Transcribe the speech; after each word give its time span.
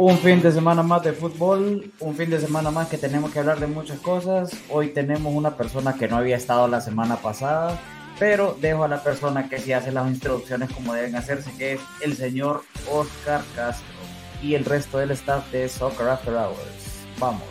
Un 0.00 0.16
fin 0.16 0.40
de 0.40 0.52
semana 0.52 0.84
más 0.84 1.02
de 1.02 1.12
fútbol, 1.12 1.90
un 1.98 2.14
fin 2.14 2.30
de 2.30 2.38
semana 2.38 2.70
más 2.70 2.86
que 2.86 2.96
tenemos 2.96 3.32
que 3.32 3.40
hablar 3.40 3.58
de 3.58 3.66
muchas 3.66 3.98
cosas. 3.98 4.56
Hoy 4.68 4.90
tenemos 4.90 5.34
una 5.34 5.56
persona 5.56 5.94
que 5.94 6.06
no 6.06 6.16
había 6.18 6.36
estado 6.36 6.68
la 6.68 6.80
semana 6.80 7.16
pasada, 7.16 7.76
pero 8.16 8.56
dejo 8.60 8.84
a 8.84 8.88
la 8.88 9.02
persona 9.02 9.48
que 9.48 9.58
sí 9.58 9.72
hace 9.72 9.90
las 9.90 10.06
introducciones 10.06 10.70
como 10.70 10.94
deben 10.94 11.16
hacerse, 11.16 11.50
que 11.58 11.72
es 11.72 11.80
el 12.00 12.14
señor 12.14 12.62
Oscar 12.88 13.42
Castro 13.56 13.88
y 14.40 14.54
el 14.54 14.64
resto 14.64 14.98
del 14.98 15.10
staff 15.10 15.50
de 15.50 15.68
Soccer 15.68 16.06
After 16.06 16.32
Hours. 16.32 17.08
Vamos. 17.18 17.42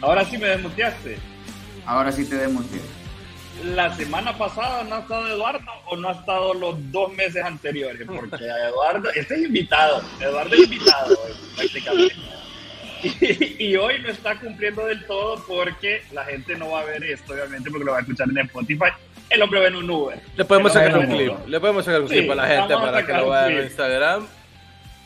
Ahora 0.00 0.24
sí 0.24 0.36
me 0.36 0.48
desmuteaste. 0.48 1.18
Ahora 1.86 2.10
sí 2.10 2.24
te 2.24 2.34
desmuteé. 2.34 2.97
La 3.64 3.94
semana 3.96 4.36
pasada 4.38 4.84
no 4.84 4.96
ha 4.96 5.00
estado 5.00 5.28
Eduardo 5.28 5.72
o 5.86 5.96
no 5.96 6.08
ha 6.08 6.12
estado 6.12 6.54
los 6.54 6.76
dos 6.92 7.12
meses 7.14 7.42
anteriores, 7.44 8.06
porque 8.06 8.44
Eduardo, 8.44 9.10
este 9.10 9.34
es 9.34 9.42
invitado, 9.42 10.02
Eduardo 10.20 10.54
es 10.54 10.60
invitado 10.60 11.18
prácticamente. 11.56 12.14
Y, 13.00 13.76
hoy 13.76 14.00
no 14.02 14.08
está 14.08 14.34
cumpliendo 14.40 14.84
del 14.84 15.06
todo 15.06 15.40
porque 15.46 16.02
la 16.10 16.24
gente 16.24 16.56
no 16.56 16.70
va 16.70 16.80
a 16.80 16.84
ver 16.84 17.04
esto, 17.04 17.32
obviamente, 17.32 17.70
porque 17.70 17.84
lo 17.84 17.92
va 17.92 17.98
a 17.98 18.00
escuchar 18.00 18.28
en 18.28 18.38
Spotify. 18.38 18.86
El 19.30 19.40
hombre 19.40 19.60
ve 19.60 19.66
en 19.68 19.76
un 19.76 19.88
Uber. 19.88 20.18
Le 20.34 20.44
podemos 20.44 20.72
sacar 20.72 20.98
un 20.98 21.06
clip, 21.06 21.32
le 21.46 21.60
podemos 21.60 21.84
sacar 21.84 22.00
un 22.00 22.08
clip 22.08 22.28
a 22.28 22.34
la 22.34 22.46
gente 22.48 22.74
para 22.74 23.06
que 23.06 23.12
lo 23.12 23.30
vea 23.30 23.46
en 23.46 23.64
Instagram. 23.64 24.26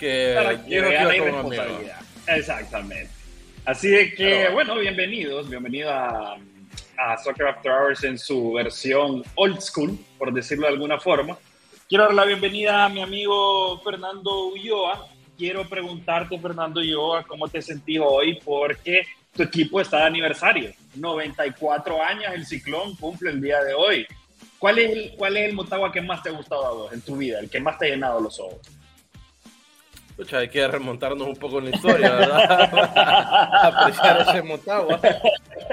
Que 0.00 0.32
para 0.34 0.64
que 0.64 0.80
vean. 0.80 2.06
Exactamente. 2.28 3.10
Así 3.66 3.88
de 3.88 4.14
que, 4.14 4.48
bueno, 4.48 4.74
bienvenidos, 4.76 5.50
bienvenido 5.50 5.90
a, 5.90 6.38
a, 6.98 7.16
Soccer 7.18 7.46
After 7.46 7.72
Hours 7.72 8.04
en 8.04 8.18
su 8.18 8.52
versión 8.52 9.22
old 9.34 9.60
school, 9.60 9.98
por 10.18 10.32
decirlo 10.32 10.66
de 10.66 10.72
alguna 10.72 10.98
forma. 10.98 11.36
Quiero 11.88 12.04
dar 12.04 12.14
la 12.14 12.24
bienvenida 12.24 12.84
a 12.84 12.88
mi 12.88 13.02
amigo 13.02 13.80
Fernando 13.82 14.48
Ulloa. 14.48 15.08
Quiero 15.36 15.68
preguntarte, 15.68 16.38
Fernando 16.38 16.80
Ulloa, 16.80 17.24
cómo 17.24 17.48
te 17.48 17.60
sentí 17.60 17.98
hoy, 17.98 18.38
porque 18.44 19.02
tu 19.34 19.42
equipo 19.42 19.80
está 19.80 19.98
de 19.98 20.04
aniversario. 20.04 20.72
94 20.94 22.02
años, 22.02 22.32
el 22.34 22.46
Ciclón 22.46 22.94
cumple 22.96 23.30
el 23.30 23.40
día 23.40 23.62
de 23.62 23.74
hoy. 23.74 24.06
¿Cuál 24.58 24.78
es 24.78 24.90
el, 24.92 25.16
cuál 25.16 25.36
es 25.36 25.48
el 25.48 25.54
Motagua 25.54 25.90
que 25.90 26.00
más 26.00 26.22
te 26.22 26.28
ha 26.28 26.32
gustado 26.32 26.66
a 26.66 26.72
vos 26.72 26.92
en 26.92 27.00
tu 27.00 27.16
vida, 27.16 27.40
el 27.40 27.50
que 27.50 27.60
más 27.60 27.78
te 27.78 27.86
ha 27.86 27.88
llenado 27.90 28.20
los 28.20 28.38
ojos? 28.38 28.60
Hay 30.32 30.48
que 30.48 30.66
remontarnos 30.66 31.26
un 31.26 31.36
poco 31.36 31.58
en 31.58 31.70
la 31.70 31.76
historia, 31.76 32.12
¿verdad? 32.12 33.62
Apreciar 33.62 34.26
ese 34.28 34.42
Motagua. 34.42 35.00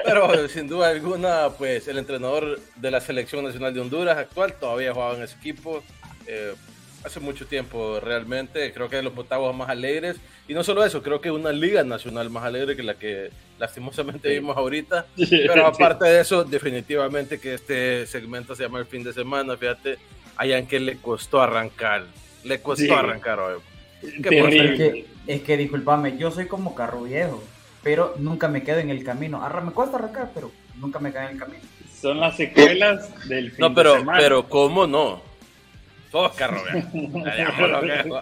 Pero 0.04 0.48
sin 0.48 0.68
duda 0.68 0.88
alguna, 0.88 1.50
pues 1.56 1.88
el 1.88 1.98
entrenador 1.98 2.60
de 2.76 2.90
la 2.90 3.00
Selección 3.00 3.44
Nacional 3.44 3.74
de 3.74 3.80
Honduras 3.80 4.18
actual 4.18 4.54
todavía 4.54 4.92
jugaba 4.92 5.14
en 5.16 5.22
ese 5.22 5.36
equipo. 5.36 5.82
Eh, 6.26 6.54
hace 7.04 7.20
mucho 7.20 7.46
tiempo 7.46 8.00
realmente. 8.00 8.72
Creo 8.72 8.88
que 8.88 8.96
de 8.96 9.02
los 9.02 9.14
Motaguas 9.14 9.54
más 9.54 9.68
alegres. 9.68 10.16
Y 10.48 10.54
no 10.54 10.64
solo 10.64 10.84
eso, 10.84 11.02
creo 11.02 11.20
que 11.20 11.30
una 11.30 11.52
liga 11.52 11.84
nacional 11.84 12.30
más 12.30 12.44
alegre 12.44 12.76
que 12.76 12.82
la 12.82 12.94
que 12.94 13.30
lastimosamente 13.58 14.28
vimos 14.30 14.56
ahorita. 14.56 15.06
Pero 15.16 15.66
aparte 15.66 16.06
de 16.06 16.20
eso, 16.20 16.44
definitivamente 16.44 17.40
que 17.40 17.54
este 17.54 18.06
segmento 18.06 18.54
se 18.54 18.64
llama 18.64 18.78
el 18.78 18.86
fin 18.86 19.04
de 19.04 19.12
semana. 19.12 19.56
Fíjate, 19.56 19.98
a 20.36 20.62
que 20.62 20.80
le 20.80 20.96
costó 20.98 21.40
arrancar. 21.40 22.04
Le 22.44 22.60
costó 22.60 22.96
arrancar 22.96 23.38
hoy. 23.38 23.60
Es 24.02 24.76
que, 24.76 25.06
es 25.26 25.42
que 25.42 25.56
disculpame, 25.56 26.16
yo 26.16 26.30
soy 26.30 26.46
como 26.46 26.74
carro 26.74 27.02
viejo, 27.02 27.42
pero 27.82 28.14
nunca 28.18 28.48
me 28.48 28.62
quedo 28.62 28.78
en 28.78 28.90
el 28.90 29.04
camino. 29.04 29.40
me 29.64 29.72
cuesta 29.72 29.96
arrancar, 29.96 30.30
pero 30.34 30.50
nunca 30.76 30.98
me 30.98 31.12
quedo 31.12 31.22
en 31.22 31.28
el 31.30 31.38
camino. 31.38 31.64
Son 32.00 32.18
las 32.18 32.36
secuelas 32.36 33.28
del 33.28 33.50
fin 33.50 33.60
No, 33.60 33.74
pero, 33.74 33.92
de 33.92 33.98
semana. 34.00 34.18
pero 34.18 34.48
¿cómo 34.48 34.86
no? 34.86 35.22
Todos 36.10 36.32
carro 36.36 36.62
viejo. 37.82 38.20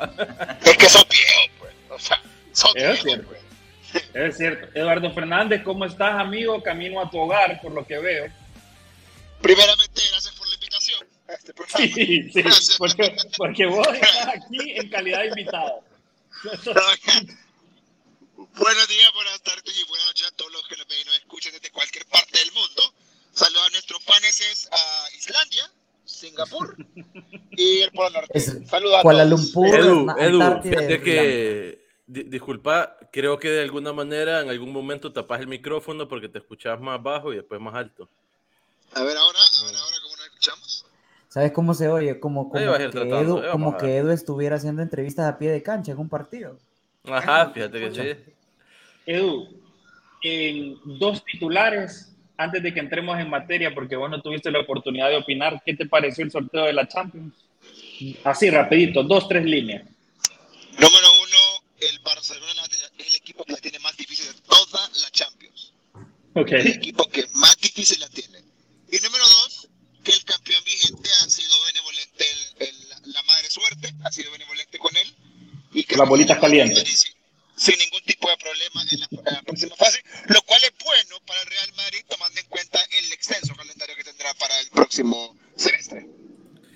es 0.64 0.76
que 0.76 0.88
son 0.88 1.04
viejos, 1.08 1.50
pues. 1.58 1.72
O 1.90 1.98
sea, 1.98 2.20
son 2.52 2.76
es 2.76 3.02
cierto. 3.02 3.28
Pues. 3.28 4.04
Es 4.14 4.36
cierto. 4.36 4.68
Eduardo 4.74 5.12
Fernández, 5.12 5.62
¿cómo 5.62 5.84
estás, 5.84 6.20
amigo? 6.20 6.62
Camino 6.62 7.00
a 7.00 7.08
tu 7.08 7.18
hogar, 7.18 7.60
por 7.62 7.72
lo 7.72 7.86
que 7.86 7.98
veo. 7.98 8.26
Primeramente, 9.40 10.02
Este 11.28 11.52
sí, 11.76 12.30
sí, 12.30 12.42
porque, 12.78 13.14
porque 13.36 13.66
vos 13.66 13.86
estás 13.92 14.28
aquí 14.28 14.72
en 14.72 14.88
calidad 14.88 15.20
de 15.20 15.28
invitado. 15.28 15.84
Buenos 18.36 18.88
días, 18.88 19.12
buenas 19.12 19.42
tardes 19.42 19.78
y 19.78 19.88
buenas 19.88 20.06
noches 20.06 20.28
a 20.28 20.36
todos 20.36 20.52
los 20.52 20.66
que 20.66 20.76
nos 20.76 20.86
ven 20.88 20.98
y 21.02 21.04
nos 21.04 21.18
escuchan 21.18 21.52
desde 21.52 21.70
cualquier 21.70 22.06
parte 22.06 22.38
del 22.38 22.50
mundo. 22.52 22.82
Saludos 23.32 23.66
a 23.66 23.70
nuestros 23.70 24.02
panes 24.04 24.68
a 24.72 25.08
Islandia, 25.18 25.70
Singapur 26.06 26.76
y 27.50 27.80
el 27.80 27.92
Polo 27.92 28.10
Norte. 28.10 28.40
Saludos 28.40 28.98
a 28.98 29.02
Kuala 29.02 29.26
Lumpur, 29.26 29.66
Edu, 29.66 30.06
Edu 30.18 30.62
fíjate 30.62 31.02
que, 31.02 31.84
disculpa, 32.06 32.96
creo 33.12 33.38
que 33.38 33.50
de 33.50 33.62
alguna 33.62 33.92
manera 33.92 34.40
en 34.40 34.48
algún 34.48 34.72
momento 34.72 35.12
tapas 35.12 35.40
el 35.40 35.46
micrófono 35.46 36.08
porque 36.08 36.30
te 36.30 36.38
escuchabas 36.38 36.80
más 36.80 37.02
bajo 37.02 37.34
y 37.34 37.36
después 37.36 37.60
más 37.60 37.74
alto. 37.74 38.08
A 38.94 39.02
ver 39.02 39.16
ahora. 39.18 39.40
¿Sabes 41.38 41.52
cómo 41.52 41.72
se 41.72 41.86
oye? 41.86 42.18
Como, 42.18 42.50
como, 42.50 42.76
que, 42.76 42.82
Edu, 42.82 43.42
como 43.52 43.76
que 43.76 43.98
Edu 43.98 44.10
estuviera 44.10 44.56
haciendo 44.56 44.82
entrevistas 44.82 45.32
a 45.32 45.38
pie 45.38 45.52
de 45.52 45.62
cancha 45.62 45.92
en 45.92 45.98
un 45.98 46.08
partido. 46.08 46.58
Ajá, 47.04 47.52
fíjate 47.52 47.78
que 47.78 47.94
sí. 47.94 48.34
Edu, 49.06 49.48
en 50.24 50.74
dos 50.98 51.24
titulares, 51.24 52.12
antes 52.36 52.60
de 52.60 52.74
que 52.74 52.80
entremos 52.80 53.20
en 53.20 53.30
materia, 53.30 53.72
porque 53.72 53.94
vos 53.94 54.10
no 54.10 54.20
tuviste 54.20 54.50
la 54.50 54.58
oportunidad 54.58 55.10
de 55.10 55.18
opinar, 55.18 55.62
¿qué 55.64 55.74
te 55.74 55.86
pareció 55.86 56.24
el 56.24 56.32
sorteo 56.32 56.64
de 56.64 56.72
la 56.72 56.88
Champions? 56.88 57.32
Así, 58.24 58.50
rapidito, 58.50 59.04
dos, 59.04 59.28
tres 59.28 59.44
líneas. 59.44 59.84
Número 60.72 61.06
uno, 61.22 61.64
el 61.78 62.00
Barcelona 62.00 62.62
es 62.68 62.90
el 62.98 63.14
equipo 63.14 63.44
que 63.44 63.52
la 63.52 63.58
tiene 63.58 63.78
más 63.78 63.96
difícil 63.96 64.26
de 64.26 64.40
toda 64.40 64.88
la 64.88 65.10
Champions. 65.12 65.72
Okay. 66.34 66.62
El 66.62 66.66
equipo 66.66 67.08
que 67.08 67.26
más 67.34 67.56
difícil 67.58 68.00
la 68.00 68.08
tiene. 68.08 68.38
Y 68.90 68.98
número 69.04 69.22
dos, 69.22 69.68
que 70.02 70.14
el 70.14 70.24
campeón 70.24 70.62
Las 75.98 76.08
bolitas 76.08 76.38
calientes. 76.38 77.14
Sin 77.56 77.74
ningún 77.76 78.00
tipo 78.06 78.28
de 78.30 78.36
problema 78.36 78.82
en 78.92 79.34
la, 79.34 79.42
próxima 79.42 79.74
fase, 79.74 79.98
lo 80.28 80.40
cual 80.42 80.60
es 80.62 80.72
bueno 80.84 81.16
para 81.26 81.40
el 81.40 81.46
Real 81.48 81.70
Madrid 81.76 81.98
tomando 82.08 82.38
en 82.38 82.46
cuenta 82.46 82.78
el 82.96 83.12
extenso 83.12 83.52
calendario 83.56 83.96
que 83.96 84.04
tendrá 84.04 84.28
para 84.38 84.60
el 84.60 84.68
próximo 84.70 85.34
semestre. 85.56 86.06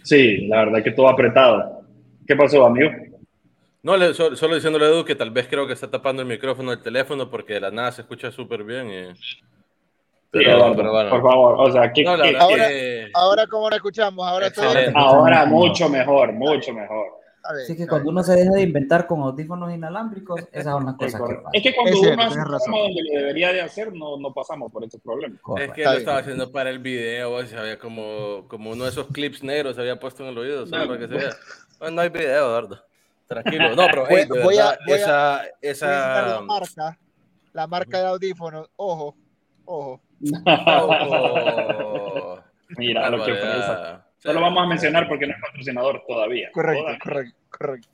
Sí, 0.03 0.49
la 0.49 0.65
verdad 0.65 0.82
que 0.82 0.91
todo 0.91 1.09
apretado. 1.09 1.87
¿Qué 2.27 2.34
pasó, 2.34 2.66
amigo? 2.66 2.91
No, 3.84 3.97
le, 3.97 4.12
solo, 4.12 4.34
solo, 4.34 4.56
diciéndole 4.56 4.87
a 4.87 4.88
Edu 4.88 5.05
que 5.05 5.15
tal 5.15 5.31
vez 5.31 5.47
creo 5.47 5.69
que 5.69 5.72
está 5.72 5.88
tapando 5.88 6.22
el 6.22 6.28
micrófono 6.28 6.72
del 6.72 6.82
teléfono 6.82 7.31
porque 7.31 7.55
de 7.55 7.61
la 7.61 7.71
nada 7.71 7.93
se 7.93 8.03
escucha 8.03 8.32
súper 8.32 8.65
bien. 8.65 8.91
Y... 8.91 9.15
Pero, 10.32 10.75
bueno. 10.75 11.11
Por 11.11 11.22
favor, 11.22 11.61
o 11.61 11.71
sea, 11.71 11.93
¿qué, 11.93 12.05
ahora, 12.06 12.25
ahora, 13.15 13.47
¿cómo 13.47 13.71
lo 13.71 13.77
escuchamos? 13.77 14.27
Ahora, 14.27 14.50
ahora 14.97 15.47
mucho 15.47 15.88
mejor, 15.88 16.32
mucho 16.32 16.72
mejor. 16.72 17.22
Así 17.44 17.76
que 17.76 17.86
cuando 17.88 18.10
uno 18.10 18.22
se 18.22 18.34
deja 18.34 18.53
de 18.53 18.62
inventar 18.62 19.06
con 19.06 19.20
audífonos 19.20 19.72
inalámbricos, 19.72 20.41
esas 20.53 20.72
son 20.72 20.86
las 20.86 20.94
cosas 20.94 21.20
que 21.20 21.34
pasan. 21.34 21.50
Es 21.53 21.62
que 21.62 21.75
cuando 21.75 22.00
uno 22.00 22.22
hace 22.22 22.70
donde 22.70 23.03
lo 23.03 23.20
debería 23.20 23.53
de 23.53 23.60
hacer, 23.60 23.92
no, 23.92 24.16
no 24.16 24.32
pasamos 24.32 24.70
por 24.70 24.84
estos 24.84 25.00
problemas. 25.00 25.41
Es 25.58 25.72
que 25.72 25.84
lo 25.84 25.92
estaba 25.92 26.19
haciendo 26.19 26.52
para 26.52 26.70
el 26.70 26.78
video, 26.78 27.44
se 27.47 27.56
había 27.56 27.78
como, 27.78 28.47
como 28.48 28.70
uno 28.70 28.84
de 28.84 28.91
esos 28.91 29.08
clips 29.08 29.42
negros 29.42 29.75
se 29.75 29.81
había 29.81 29.98
puesto 29.98 30.22
en 30.22 30.31
el 30.31 30.38
oído, 30.38 30.66
solo 30.66 30.86
para 30.86 30.98
que 31.00 31.08
se 31.08 31.14
vea. 31.14 31.31
No, 31.91 32.00
hay 32.00 32.10
video, 32.10 32.47
Eduardo. 32.47 32.78
Tranquilo. 33.26 33.70
No, 33.76 33.87
pero 33.87 34.06
voy, 34.06 34.56
a, 34.58 34.78
esa, 34.87 35.43
esa... 35.61 36.26
la 36.26 36.40
marca, 36.43 36.99
la 37.52 37.67
marca 37.67 37.99
de 37.99 38.06
audífonos, 38.06 38.70
ojo, 38.76 39.17
ojo. 39.64 40.00
Mira 42.78 43.11
lo 43.11 43.25
que 43.25 43.34
pasa. 43.34 44.01
Solo 44.22 44.40
vamos 44.40 44.62
a 44.62 44.66
mencionar 44.66 45.08
porque 45.08 45.26
no 45.26 45.34
es 45.34 45.40
patrocinador 45.40 46.04
todavía. 46.06 46.50
Correcto, 46.52 46.84
correcto, 47.02 47.38
correcto. 47.50 47.88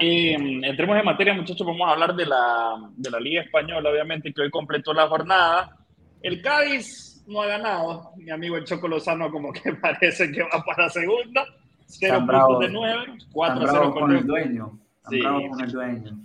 Y 0.00 0.36
mm, 0.36 0.64
entremos 0.64 0.98
en 0.98 1.04
materia, 1.04 1.34
muchachos, 1.34 1.64
vamos 1.64 1.88
a 1.88 1.92
hablar 1.92 2.16
de 2.16 2.26
la, 2.26 2.90
de 2.96 3.10
la 3.10 3.20
Liga 3.20 3.42
Española, 3.42 3.90
obviamente, 3.90 4.32
que 4.32 4.42
hoy 4.42 4.50
completó 4.50 4.92
la 4.92 5.06
jornada. 5.06 5.76
El 6.20 6.42
Cádiz 6.42 7.22
no 7.28 7.42
ha 7.42 7.46
ganado. 7.46 8.10
Mi 8.16 8.30
amigo 8.32 8.56
el 8.56 8.64
Choco 8.64 8.88
Lozano 8.88 9.30
como 9.30 9.52
que 9.52 9.72
parece 9.80 10.32
que 10.32 10.42
va 10.42 10.64
para 10.66 10.88
segunda. 10.88 11.44
0 11.86 12.18
puntos 12.26 12.60
de 12.60 12.68
9, 12.70 13.06
4-0 13.32 13.92
con 13.92 14.16
el 14.16 14.26
dueño. 14.26 14.78
Sí. 15.08 15.20
con 15.20 15.60
el 15.60 15.70
dueño 15.70 16.18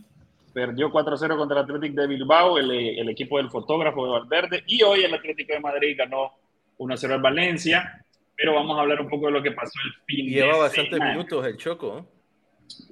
perdió 0.53 0.91
4-0 0.91 1.37
contra 1.37 1.59
el 1.59 1.63
Atlético 1.65 2.01
de 2.01 2.07
Bilbao, 2.07 2.57
el, 2.57 2.71
el, 2.71 3.09
equipo 3.09 3.37
del 3.37 3.51
fotógrafo 3.51 4.03
de 4.03 4.11
Valverde, 4.11 4.63
y 4.65 4.81
hoy 4.81 5.03
el 5.03 5.13
Atlético 5.13 5.53
de 5.53 5.59
Madrid 5.59 5.95
ganó 5.95 6.31
1-0 6.79 7.13
al 7.13 7.21
Valencia, 7.21 8.03
pero 8.37 8.53
vamos 8.53 8.77
a 8.77 8.81
hablar 8.81 9.01
un 9.01 9.09
poco 9.09 9.25
de 9.25 9.31
lo 9.31 9.41
que 9.41 9.51
pasó 9.51 9.73
el 9.83 9.93
fin 10.05 10.27
Lleva 10.27 10.53
de 10.53 10.59
bastantes 10.59 10.99
minutos 10.99 11.45
el 11.45 11.57
Choco. 11.57 12.05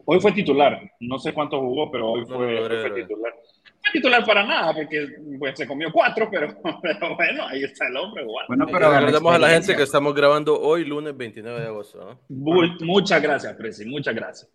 Hoy 0.05 0.19
fue 0.19 0.31
titular, 0.31 0.81
no 1.01 1.19
sé 1.19 1.33
cuánto 1.33 1.59
jugó, 1.59 1.91
pero 1.91 2.11
hoy 2.11 2.25
fue, 2.25 2.91
titular. 2.95 3.33
Fue 3.81 3.91
titular 3.91 4.25
para 4.25 4.43
nada, 4.43 4.73
porque 4.73 5.07
pues, 5.37 5.57
se 5.57 5.67
comió 5.67 5.91
cuatro, 5.91 6.29
pero, 6.31 6.47
bueno, 7.15 7.47
ahí 7.47 7.63
está 7.63 7.87
el 7.87 7.97
hombre. 7.97 8.23
Bueno, 8.47 8.65
pero 8.71 8.87
agradecemos 8.87 9.35
a 9.35 9.39
la 9.39 9.49
gente 9.49 9.75
que 9.75 9.83
estamos 9.83 10.15
grabando 10.15 10.59
hoy, 10.59 10.85
lunes 10.85 11.15
29 11.15 11.59
de 11.59 11.67
agosto. 11.67 12.19
Muchas 12.29 13.21
gracias, 13.21 13.53
Presi, 13.55 13.85
muchas 13.85 14.15
gracias. 14.15 14.49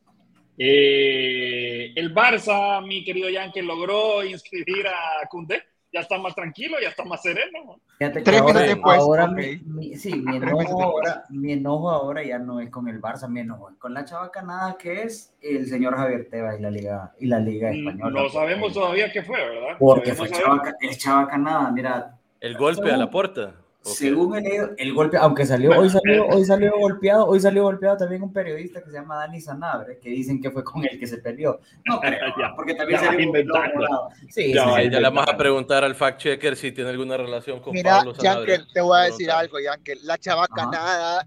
Eh, 0.59 1.93
el 1.95 2.15
Barça, 2.15 2.85
mi 2.85 3.05
querido 3.05 3.29
Yankee, 3.29 3.63
logró 3.63 4.25
inscribir 4.25 4.87
a 4.87 5.27
Cundé 5.29 5.63
ya 5.93 6.01
está 6.01 6.19
más 6.19 6.35
tranquilo, 6.35 6.77
ya 6.81 6.89
está 6.89 7.05
más 7.05 7.23
sereno. 7.23 7.81
Tres 7.99 8.43
meses 8.43 8.67
después. 8.69 8.99
Ahora 8.99 9.27
mi, 9.27 9.97
sí, 9.97 10.15
mi 10.15 10.37
enojo, 10.37 10.83
ahora, 10.83 11.25
mi 11.31 11.53
enojo 11.53 11.91
ahora 11.91 12.23
ya 12.23 12.39
no 12.39 12.61
es 12.61 12.71
con 12.71 12.89
el 12.89 13.01
Barça, 13.01 13.29
mi 13.29 13.41
enojo 13.41 13.71
es 13.71 13.77
con 13.77 13.93
la 13.95 14.05
chavacanada 14.05 14.77
que 14.79 15.03
es 15.03 15.35
el 15.41 15.67
señor 15.67 15.97
Javier 15.97 16.29
Tebas 16.31 16.59
y 16.59 16.63
la 16.63 16.71
Liga, 16.71 17.15
y 17.19 17.27
la 17.27 17.41
Liga 17.41 17.71
mm, 17.71 17.75
Española. 17.75 18.23
No 18.23 18.29
sabemos 18.29 18.73
todavía 18.73 19.11
qué 19.13 19.23
fue, 19.23 19.37
¿verdad? 19.37 19.77
Porque 19.79 20.15
fue 20.15 20.29
chavaca, 20.31 20.75
el 20.81 20.97
chavacanada, 20.97 21.71
mira. 21.71 22.19
El 22.41 22.57
golpe 22.57 22.91
a 22.91 22.97
la 22.97 23.11
puerta. 23.11 23.55
Según 23.83 24.37
el, 24.37 24.75
el 24.77 24.93
golpe, 24.93 25.17
aunque 25.17 25.47
salió, 25.47 25.71
hoy 25.71 25.89
salió, 25.89 26.27
hoy 26.27 26.45
salió 26.45 26.73
golpeado, 26.79 27.27
hoy 27.27 27.41
salió 27.41 27.63
golpeado 27.63 27.97
también 27.97 28.23
un 28.23 28.33
periodista 28.33 28.83
que 28.83 28.91
se 28.91 28.97
llama 28.97 29.17
Dani 29.17 29.41
Sanabre, 29.41 29.99
que 29.99 30.11
dicen 30.11 30.41
que 30.41 30.51
fue 30.51 30.63
con 30.63 30.85
el 30.85 30.99
que 30.99 31.07
se 31.07 31.17
peleó. 31.17 31.61
No 31.87 31.99
porque 32.57 32.75
también 32.75 33.01
salió 33.01 33.33
Sí, 34.29 34.53
ya, 34.53 34.83
ya 34.83 35.01
le 35.01 35.09
vamos 35.09 35.25
a 35.27 35.37
preguntar 35.37 35.83
al 35.83 35.95
fact 35.95 36.21
checker 36.21 36.57
si 36.57 36.73
tiene 36.73 36.91
alguna 36.91 37.17
relación 37.17 37.61
con 37.61 37.73
Mira, 37.73 37.99
Pablo 37.99 38.15
Sanabria. 38.15 38.67
te 38.73 38.81
voy 38.83 38.99
a 38.99 39.03
decir 39.05 39.31
algo, 39.31 39.59
Yankel, 39.59 39.99
la 40.03 40.19
chavacanada 40.19 41.27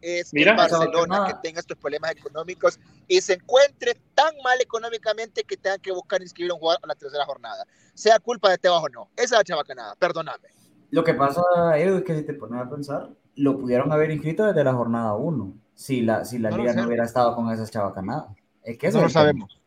es 0.00 0.32
Mira, 0.32 0.52
el 0.52 0.56
Barcelona 0.56 1.26
que 1.26 1.34
tenga 1.42 1.60
estos 1.60 1.76
problemas 1.76 2.12
económicos 2.12 2.80
y 3.08 3.20
se 3.20 3.34
encuentre 3.34 3.94
tan 4.14 4.34
mal 4.42 4.58
económicamente 4.60 5.44
que 5.44 5.56
tengan 5.58 5.80
que 5.80 5.92
buscar 5.92 6.22
inscribir 6.22 6.50
a 6.50 6.54
un 6.54 6.60
jugador 6.60 6.80
a 6.82 6.86
la 6.86 6.94
tercera 6.94 7.26
jornada. 7.26 7.66
Sea 7.92 8.18
culpa 8.18 8.50
de 8.50 8.58
Tebas 8.58 8.82
o 8.82 8.88
no. 8.88 9.10
Esa 9.16 9.24
es 9.24 9.30
la 9.32 9.44
chavacanada, 9.44 9.94
perdóname. 9.96 10.48
Lo 10.94 11.02
que 11.02 11.14
pasa, 11.14 11.42
Edu, 11.76 11.96
es 11.96 12.04
que 12.04 12.14
si 12.14 12.22
te 12.22 12.34
pones 12.34 12.60
a 12.60 12.70
pensar, 12.70 13.10
lo 13.34 13.58
pudieron 13.58 13.90
haber 13.90 14.12
inscrito 14.12 14.46
desde 14.46 14.62
la 14.62 14.74
jornada 14.74 15.16
1, 15.16 15.52
si 15.74 16.02
la, 16.02 16.24
si 16.24 16.38
la 16.38 16.52
liga 16.52 16.72
no 16.72 16.86
hubiera 16.86 17.02
estado 17.02 17.34
con 17.34 17.50
esas 17.50 17.68
chavacanadas. 17.68 18.26
Es 18.62 18.78
que 18.78 18.86
eso 18.86 18.98
no 18.98 19.04
lo 19.04 19.10
sabemos. 19.10 19.60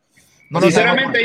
sinceramente, 0.62 1.20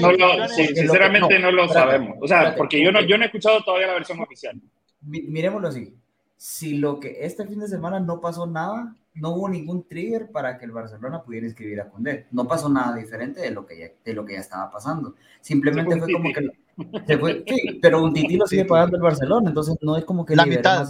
no 0.00 0.12
lo, 0.12 0.48
sinceramente 0.48 1.38
no, 1.38 1.52
lo 1.52 1.68
sabemos. 1.68 2.16
O 2.22 2.26
sea, 2.26 2.54
porque 2.56 2.82
yo 2.82 2.90
no, 2.92 3.02
yo 3.02 3.18
no 3.18 3.24
he 3.24 3.26
escuchado 3.26 3.62
todavía 3.62 3.88
la 3.88 3.92
versión 3.92 4.20
oficial. 4.20 4.58
Miremoslo 5.02 5.68
así. 5.68 5.94
Si 6.38 6.78
lo 6.78 6.98
que 6.98 7.18
este 7.20 7.46
fin 7.46 7.60
de 7.60 7.68
semana 7.68 8.00
no 8.00 8.22
pasó 8.22 8.46
nada, 8.46 8.96
no 9.12 9.34
hubo 9.34 9.50
ningún 9.50 9.86
trigger 9.86 10.30
para 10.30 10.56
que 10.56 10.64
el 10.64 10.70
Barcelona 10.70 11.22
pudiera 11.22 11.46
inscribir 11.46 11.78
a 11.82 11.90
Condé. 11.90 12.26
No 12.30 12.48
pasó 12.48 12.70
nada 12.70 12.96
diferente 12.96 13.42
de 13.42 13.50
lo 13.50 13.66
que 13.66 13.78
ya, 13.78 13.86
de 14.02 14.14
lo 14.14 14.24
que 14.24 14.32
ya 14.32 14.40
estaba 14.40 14.70
pasando. 14.70 15.14
Simplemente 15.42 15.98
fue 15.98 16.10
como 16.10 16.32
que 16.32 16.48
sí, 16.76 17.78
pero 17.80 18.02
un 18.02 18.12
Titi 18.12 18.36
lo 18.36 18.46
sigue 18.46 18.64
pagando 18.64 18.96
el 18.96 19.02
Barcelona, 19.02 19.48
entonces 19.48 19.76
no 19.80 19.96
es 19.96 20.04
como 20.04 20.24
que 20.24 20.36
la 20.36 20.46
mitad. 20.46 20.86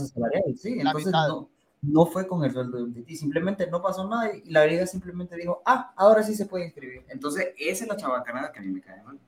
Sí, 0.57 0.79
entonces 0.79 1.13
no, 1.13 1.51
no, 1.83 2.07
fue 2.07 2.27
con 2.27 2.45
el 2.45 2.53
sueldo 2.53 2.79
de 2.79 2.85
un 2.85 2.95
Titi, 2.95 3.17
simplemente 3.17 3.69
no 3.69 3.83
pasó 3.83 4.07
nada 4.09 4.31
y 4.35 4.51
la 4.51 4.67
liga 4.67 4.87
simplemente 4.87 5.37
dijo, 5.37 5.63
ah, 5.65 5.93
ahora 5.97 6.23
sí 6.23 6.35
se 6.35 6.47
puede 6.47 6.67
inscribir. 6.67 7.05
Entonces, 7.09 7.49
esa 7.59 7.85
es 7.85 7.89
la 7.89 7.97
chabacanada 7.97 8.53
que 8.53 8.61
a 8.61 8.63
mí 8.63 8.69
me 8.71 8.81
cae 8.81 9.03
mal. 9.03 9.19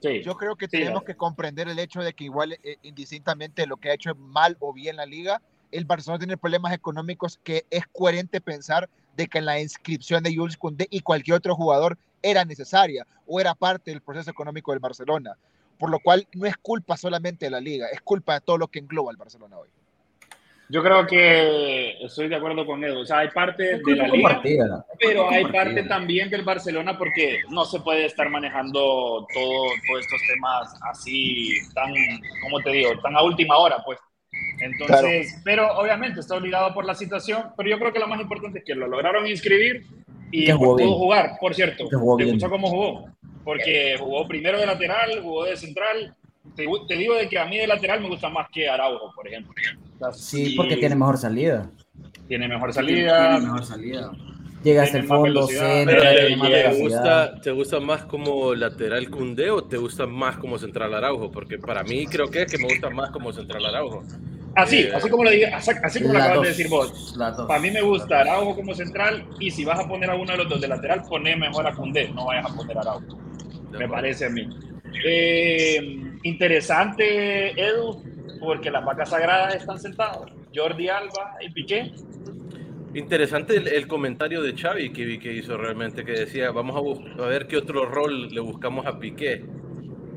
Sí, 0.00 0.22
Yo 0.22 0.34
creo 0.34 0.56
que 0.56 0.66
tenemos 0.66 1.02
que 1.02 1.14
comprender 1.14 1.68
el 1.68 1.78
hecho 1.78 2.00
de 2.00 2.14
que 2.14 2.24
igual, 2.24 2.52
eh, 2.62 2.76
indistintamente 2.82 3.66
lo 3.66 3.76
que 3.76 3.90
ha 3.90 3.94
hecho 3.94 4.14
mal 4.14 4.56
o 4.60 4.72
bien 4.72 4.96
la 4.96 5.04
liga, 5.04 5.42
el 5.72 5.84
Barcelona 5.84 6.20
tiene 6.20 6.36
problemas 6.38 6.72
económicos 6.72 7.38
que 7.42 7.66
es 7.70 7.84
coherente 7.92 8.40
pensar 8.40 8.88
de 9.16 9.28
que 9.28 9.42
la 9.42 9.60
inscripción 9.60 10.22
de 10.22 10.34
Jules 10.34 10.56
Koundé 10.56 10.86
y 10.90 11.00
cualquier 11.00 11.36
otro 11.36 11.54
jugador 11.54 11.98
era 12.22 12.44
necesaria 12.44 13.06
o 13.26 13.40
era 13.40 13.54
parte 13.54 13.90
del 13.90 14.00
proceso 14.00 14.30
económico 14.30 14.72
del 14.72 14.80
Barcelona 14.80 15.36
por 15.80 15.90
lo 15.90 15.98
cual 15.98 16.28
no 16.34 16.46
es 16.46 16.56
culpa 16.58 16.96
solamente 16.98 17.46
de 17.46 17.50
la 17.50 17.60
liga, 17.60 17.86
es 17.90 18.02
culpa 18.02 18.34
de 18.34 18.42
todo 18.42 18.58
lo 18.58 18.68
que 18.68 18.80
engloba 18.80 19.10
el 19.10 19.16
Barcelona 19.16 19.56
hoy. 19.56 19.70
Yo 20.68 20.84
creo 20.84 21.04
que 21.04 21.96
estoy 22.04 22.28
de 22.28 22.36
acuerdo 22.36 22.64
con 22.64 22.84
Edu. 22.84 23.00
O 23.00 23.04
sea, 23.04 23.18
hay 23.18 23.30
parte 23.30 23.80
de 23.84 23.96
la 23.96 24.06
liga, 24.06 24.84
pero 25.00 25.28
hay 25.28 25.44
parte 25.46 25.82
también 25.84 26.30
del 26.30 26.44
Barcelona 26.44 26.96
porque 26.96 27.40
no 27.48 27.64
se 27.64 27.80
puede 27.80 28.04
estar 28.04 28.28
manejando 28.30 29.26
todo, 29.34 29.64
todos 29.88 30.00
estos 30.00 30.20
temas 30.28 30.80
así, 30.92 31.54
tan, 31.74 31.92
¿cómo 32.42 32.60
te 32.60 32.70
digo? 32.70 32.90
Tan 33.02 33.16
a 33.16 33.22
última 33.22 33.56
hora, 33.56 33.82
pues. 33.84 33.98
Entonces, 34.60 35.40
pero 35.44 35.76
obviamente 35.76 36.20
está 36.20 36.36
obligado 36.36 36.72
por 36.72 36.84
la 36.84 36.94
situación, 36.94 37.46
pero 37.56 37.68
yo 37.68 37.78
creo 37.78 37.92
que 37.92 37.98
lo 37.98 38.06
más 38.06 38.20
importante 38.20 38.60
es 38.60 38.64
que 38.64 38.74
lo 38.76 38.86
lograron 38.86 39.26
inscribir 39.26 39.86
y 40.30 40.52
pudo 40.52 40.94
jugar, 40.94 41.32
por 41.40 41.54
cierto. 41.54 41.88
¿Te 41.88 41.96
gustó 41.96 42.48
cómo 42.48 42.68
jugó? 42.68 43.10
Porque 43.50 43.96
jugó 43.98 44.28
primero 44.28 44.60
de 44.60 44.66
lateral, 44.66 45.20
jugó 45.22 45.44
de 45.44 45.56
central. 45.56 46.14
Te, 46.54 46.62
digo 46.96 47.16
de 47.16 47.28
que 47.28 47.36
a 47.36 47.46
mí 47.46 47.58
de 47.58 47.66
lateral 47.66 48.00
me 48.00 48.08
gusta 48.08 48.28
más 48.28 48.46
que 48.52 48.68
Araujo, 48.68 49.12
por 49.12 49.26
ejemplo. 49.26 49.52
sí, 50.12 50.54
porque 50.56 50.76
tiene 50.76 50.94
mejor 50.94 51.18
salida. 51.18 51.68
Tiene 52.28 52.46
mejor 52.46 52.72
salida. 52.72 53.30
Tiene 53.30 53.46
mejor 53.46 53.64
salida. 53.64 54.12
Llega 54.62 54.84
hasta 54.84 54.98
el 54.98 55.04
fondo, 55.04 55.48
¿te, 55.48 56.76
gusta, 56.80 57.40
¿Te 57.40 57.50
gusta 57.50 57.80
más 57.80 58.04
como 58.04 58.54
lateral 58.54 59.10
Cundé 59.10 59.50
o 59.50 59.64
te 59.64 59.78
gusta 59.78 60.06
más 60.06 60.36
como 60.36 60.56
central 60.56 60.94
Araujo? 60.94 61.32
Porque 61.32 61.58
para 61.58 61.82
mí 61.82 62.06
creo 62.06 62.30
que 62.30 62.42
es 62.42 62.52
que 62.52 62.58
me 62.58 62.68
gusta 62.68 62.88
más 62.90 63.10
como 63.10 63.32
central 63.32 63.66
Araujo. 63.66 64.04
Así, 64.54 64.82
eh, 64.82 64.92
así 64.94 65.08
como 65.08 65.24
lo, 65.24 65.30
así, 65.30 66.02
como 66.02 66.12
lo 66.12 66.18
acabas 66.20 66.42
de 66.42 66.48
decir 66.48 66.68
vos. 66.68 67.16
Para 67.48 67.58
mí 67.58 67.70
me 67.72 67.80
gusta 67.80 68.20
Araujo 68.20 68.54
como 68.54 68.74
central 68.74 69.26
y 69.40 69.50
si 69.50 69.64
vas 69.64 69.80
a 69.80 69.88
poner 69.88 70.10
a 70.10 70.14
uno 70.14 70.30
de 70.30 70.38
los 70.38 70.48
dos 70.48 70.60
de 70.60 70.68
lateral, 70.68 71.02
poné 71.08 71.34
mejor 71.34 71.66
a 71.66 71.74
Cundé, 71.74 72.10
no 72.10 72.26
vayas 72.26 72.44
a 72.44 72.54
poner 72.54 72.76
a 72.78 72.80
Araujo 72.82 73.29
me 73.70 73.88
parece 73.88 74.26
a 74.26 74.30
mí. 74.30 74.48
Eh, 75.04 75.78
interesante, 76.22 77.60
Edu, 77.60 78.02
porque 78.40 78.70
las 78.70 78.84
vacas 78.84 79.10
sagradas 79.10 79.54
están 79.54 79.78
sentadas. 79.78 80.30
Jordi 80.54 80.88
Alba 80.88 81.36
y 81.40 81.50
Piqué. 81.50 81.92
Interesante 82.94 83.56
el, 83.56 83.86
comentario 83.86 84.42
de 84.42 84.56
Xavi 84.56 84.92
que 84.92 85.04
vi 85.04 85.18
que 85.20 85.32
hizo 85.32 85.56
realmente, 85.56 86.04
que 86.04 86.12
decía, 86.12 86.50
vamos 86.50 86.76
a, 86.76 87.22
a 87.22 87.26
ver 87.28 87.46
qué 87.46 87.56
otro 87.56 87.86
rol 87.86 88.28
le 88.28 88.40
buscamos 88.40 88.86
a 88.86 88.98
Piqué. 88.98 89.44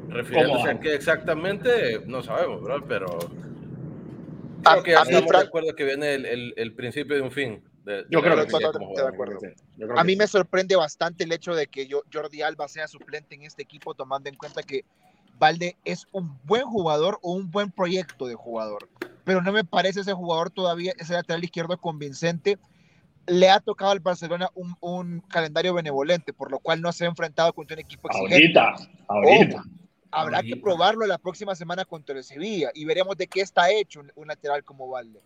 Refiriéndose 0.10 0.70
a 0.70 0.80
qué 0.80 0.94
exactamente, 0.94 2.02
no 2.06 2.22
sabemos, 2.24 2.64
¿verdad? 2.64 2.86
Pero 2.88 3.20
creo 4.64 4.84
que 4.84 4.92
de 4.92 5.38
acuerdo 5.38 5.76
que 5.76 5.86
viene 5.86 6.16
el, 6.16 6.54
el 6.56 6.74
principio 6.74 7.16
de 7.16 7.22
un 7.22 7.32
fin. 7.32 7.62
Yo 8.10 8.22
creo 8.22 8.46
que 8.46 8.52
de 8.52 9.08
acuerdo. 9.08 9.40
a 9.98 10.04
mí 10.04 10.16
me 10.16 10.28
sorprende 10.28 10.76
bastante 10.76 11.26
el 11.26 11.32
hecho 11.32 11.54
de 11.54 11.68
que 11.68 11.88
yo, 11.88 12.04
Jordi 12.12 12.42
Alba 12.42 12.68
sea 12.68 12.88
suplente 12.88 13.36
en 13.36 13.44
este 13.44 13.64
equipo, 13.64 13.94
tomando 13.94 14.30
en 14.30 14.36
cuenta 14.36 14.64
que 14.64 14.86
Valde 15.38 15.76
es 15.84 16.08
un 16.12 16.40
buen 16.44 16.64
jugador 16.64 17.20
o 17.22 17.34
un 17.34 17.52
buen 17.52 17.72
proyecto 17.72 18.28
de 18.28 18.36
jugador, 18.36 18.88
pero 19.26 19.42
no 19.42 19.52
me 19.52 19.66
parece 19.66 20.02
ese 20.02 20.14
jugador 20.14 20.50
todavía, 20.50 20.94
ese 20.98 21.14
lateral 21.14 21.44
izquierdo 21.44 21.78
convincente. 21.78 22.58
Le 23.26 23.50
ha 23.50 23.62
tocado 23.62 23.92
al 23.92 24.02
Barcelona 24.02 24.50
un, 24.54 24.76
un 24.82 25.22
calendario 25.22 25.74
benevolente, 25.74 26.34
por 26.34 26.52
lo 26.52 26.60
cual 26.60 26.82
no 26.82 26.92
se 26.92 27.06
ha 27.06 27.08
enfrentado 27.08 27.54
contra 27.54 27.76
un 27.76 27.80
equipo 27.80 28.10
exigente. 28.10 28.60
Ahorita, 28.60 28.90
ahorita. 29.08 29.64
habrá 30.12 30.44
que 30.44 30.58
probarlo 30.58 31.06
la 31.06 31.18
próxima 31.18 31.56
semana 31.56 31.86
contra 31.86 32.18
el 32.18 32.24
Sevilla 32.24 32.72
y 32.74 32.84
veremos 32.84 33.16
de 33.18 33.28
qué 33.28 33.40
está 33.40 33.72
hecho 33.72 34.02
un 34.16 34.28
lateral 34.28 34.64
como 34.66 34.90
Valde 34.90 35.22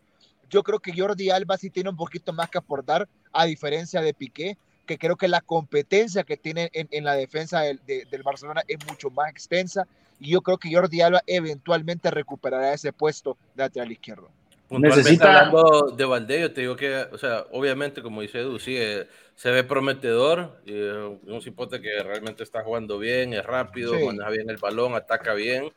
yo 0.50 0.63
creo 0.63 0.80
que 0.80 0.94
Jordi 0.96 1.30
Alba 1.30 1.58
sí 1.58 1.70
tiene 1.70 1.89
un 1.89 1.98
poquito 1.98 2.34
más 2.34 2.50
que 2.50 2.58
aportar, 2.58 3.08
a 3.34 3.46
diferencia 3.46 4.01
de 4.01 4.13
Piqué, 4.13 4.58
que 4.86 4.98
creo 4.98 5.16
que 5.18 5.27
la 5.27 5.42
competencia 5.42 6.24
que 6.24 6.38
tiene 6.38 6.70
en, 6.74 7.04
la 7.04 7.13
defensa 7.13 7.62
del, 7.62 7.82
del, 7.86 8.24
Barcelona 8.24 8.63
es 8.68 8.77
mucho 8.88 9.10
más 9.10 9.30
extensa. 9.30 9.86
Y 10.20 10.32
yo 10.32 10.42
creo 10.42 10.58
que 10.58 10.74
Jordi 10.74 11.01
Alba 11.01 11.22
eventualmente 11.27 12.10
recuperará 12.10 12.74
ese 12.74 12.94
puesto 12.94 13.38
de 13.54 13.63
lateral 13.63 13.92
izquierdo. 13.92 14.30
Necesita... 14.70 15.48
hablando 15.48 15.92
de 15.96 16.06
Valdeo, 16.06 16.51
te 16.51 16.62
digo 16.62 16.75
que, 16.75 17.08
o 17.12 17.18
sea, 17.18 17.46
obviamente, 17.51 18.01
como 18.01 18.22
dice 18.22 18.39
Edu, 18.39 18.60
sí, 18.60 18.75
eh, 18.77 19.08
se 19.36 19.51
ve 19.51 19.63
prometedor. 19.63 20.62
Eh, 20.66 21.18
un 21.24 21.42
cipote 21.42 21.80
que 21.82 22.01
realmente 22.04 22.44
está 22.44 22.63
jugando 22.63 22.98
bien, 22.98 23.34
es 23.34 23.46
rápido, 23.46 23.94
maneja 23.94 24.30
bien 24.30 24.50
el 24.50 24.58
balón, 24.58 24.96
ataca 24.96 25.34
bien. 25.34 25.72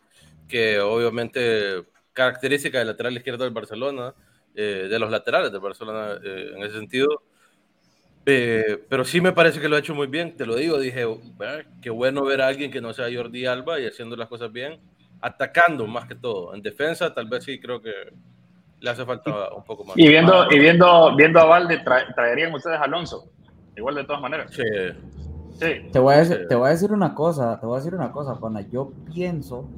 Que 0.48 0.80
obviamente, 0.80 1.84
característica 2.12 2.78
del 2.78 2.88
lateral 2.88 3.16
izquierdo 3.16 3.44
del 3.44 3.52
Barcelona 3.52 4.14
eh, 4.54 4.88
de 4.90 4.99
los 4.99 5.11
laterales 5.11 5.52
de 5.52 5.59
Barcelona 5.59 6.19
eh, 6.23 6.52
en 6.54 6.62
ese 6.62 6.76
sentido. 6.76 7.23
Eh, 8.26 8.85
pero 8.88 9.04
sí 9.04 9.21
me 9.21 9.33
parece 9.33 9.61
que 9.61 9.69
lo 9.69 9.76
ha 9.76 9.78
hecho 9.78 9.95
muy 9.95 10.07
bien, 10.07 10.37
te 10.37 10.47
lo 10.47 10.54
digo, 10.54 10.78
dije, 10.78 11.07
qué 11.80 11.90
bueno 11.90 12.25
ver 12.25 12.42
a 12.42 12.49
alguien 12.49 12.71
que 12.71 12.80
no 12.80 12.92
sea 12.92 13.09
Jordi 13.12 13.47
Alba 13.47 13.80
y 13.80 13.87
haciendo 13.87 14.14
las 14.14 14.28
cosas 14.28 14.52
bien, 14.52 14.78
atacando 15.21 15.87
más 15.87 16.07
que 16.07 16.14
todo. 16.14 16.54
En 16.54 16.62
defensa 16.62 17.14
tal 17.14 17.28
vez 17.28 17.45
sí 17.45 17.59
creo 17.59 17.80
que 17.80 17.92
le 18.80 18.90
hace 18.90 19.04
falta 19.04 19.52
un 19.54 19.64
poco 19.64 19.85
más. 19.85 19.97
Y 19.97 20.09
viendo, 20.09 20.47
y 20.50 20.59
viendo, 20.59 21.16
viendo 21.16 21.40
a 21.40 21.45
Valde, 21.45 21.83
traerían 22.14 22.54
ustedes 22.54 22.78
a 22.78 22.85
Alonso, 22.85 23.30
igual 23.76 23.95
de 23.95 24.04
todas 24.04 24.21
maneras. 24.21 24.52
Sí. 24.52 24.62
Sí. 25.59 25.90
Te, 25.92 25.99
voy 25.99 26.14
a 26.14 26.19
decir, 26.19 26.47
te 26.49 26.54
voy 26.54 26.69
a 26.69 26.73
decir 26.73 26.90
una 26.90 27.14
cosa, 27.14 27.59
te 27.61 27.66
voy 27.66 27.76
a 27.76 27.78
decir 27.80 27.95
una 27.95 28.12
cosa, 28.12 28.38
Pana. 28.40 28.62
Yo 28.62 28.92
pienso 29.12 29.69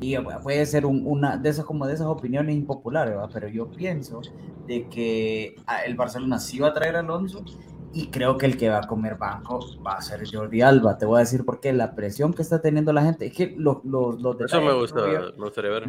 y 0.00 0.16
puede 0.42 0.64
ser 0.66 0.86
una 0.86 1.36
de 1.36 1.48
esas 1.48 1.64
como 1.64 1.86
de 1.86 1.94
esas 1.94 2.06
opiniones 2.06 2.54
impopulares, 2.54 3.16
pero 3.32 3.48
yo 3.48 3.70
pienso 3.70 4.20
de 4.66 4.88
que 4.88 5.56
ah, 5.66 5.84
el 5.84 5.96
Barcelona 5.96 6.38
sí 6.38 6.58
va 6.58 6.68
a 6.68 6.72
traer 6.72 6.96
a 6.96 7.00
Alonso 7.00 7.44
y 7.92 8.08
creo 8.10 8.36
que 8.36 8.46
el 8.46 8.56
que 8.56 8.68
va 8.68 8.78
a 8.78 8.86
comer 8.86 9.16
banco 9.16 9.60
va 9.84 9.94
a 9.94 10.02
ser 10.02 10.22
Jordi 10.30 10.60
Alba. 10.60 10.98
Te 10.98 11.06
voy 11.06 11.16
a 11.16 11.20
decir 11.20 11.44
por 11.44 11.58
qué. 11.58 11.72
La 11.72 11.94
presión 11.94 12.34
que 12.34 12.42
está 12.42 12.60
teniendo 12.60 12.92
la 12.92 13.02
gente. 13.02 13.26
Es 13.26 13.32
que 13.32 13.54
los, 13.56 13.84
los, 13.84 14.20
los 14.20 14.38
detalles. 14.38 14.52
Eso 14.52 14.60
me, 14.60 14.78
gusta, 14.78 15.00
me 15.36 15.44
gustaría 15.44 15.70
ver. 15.70 15.84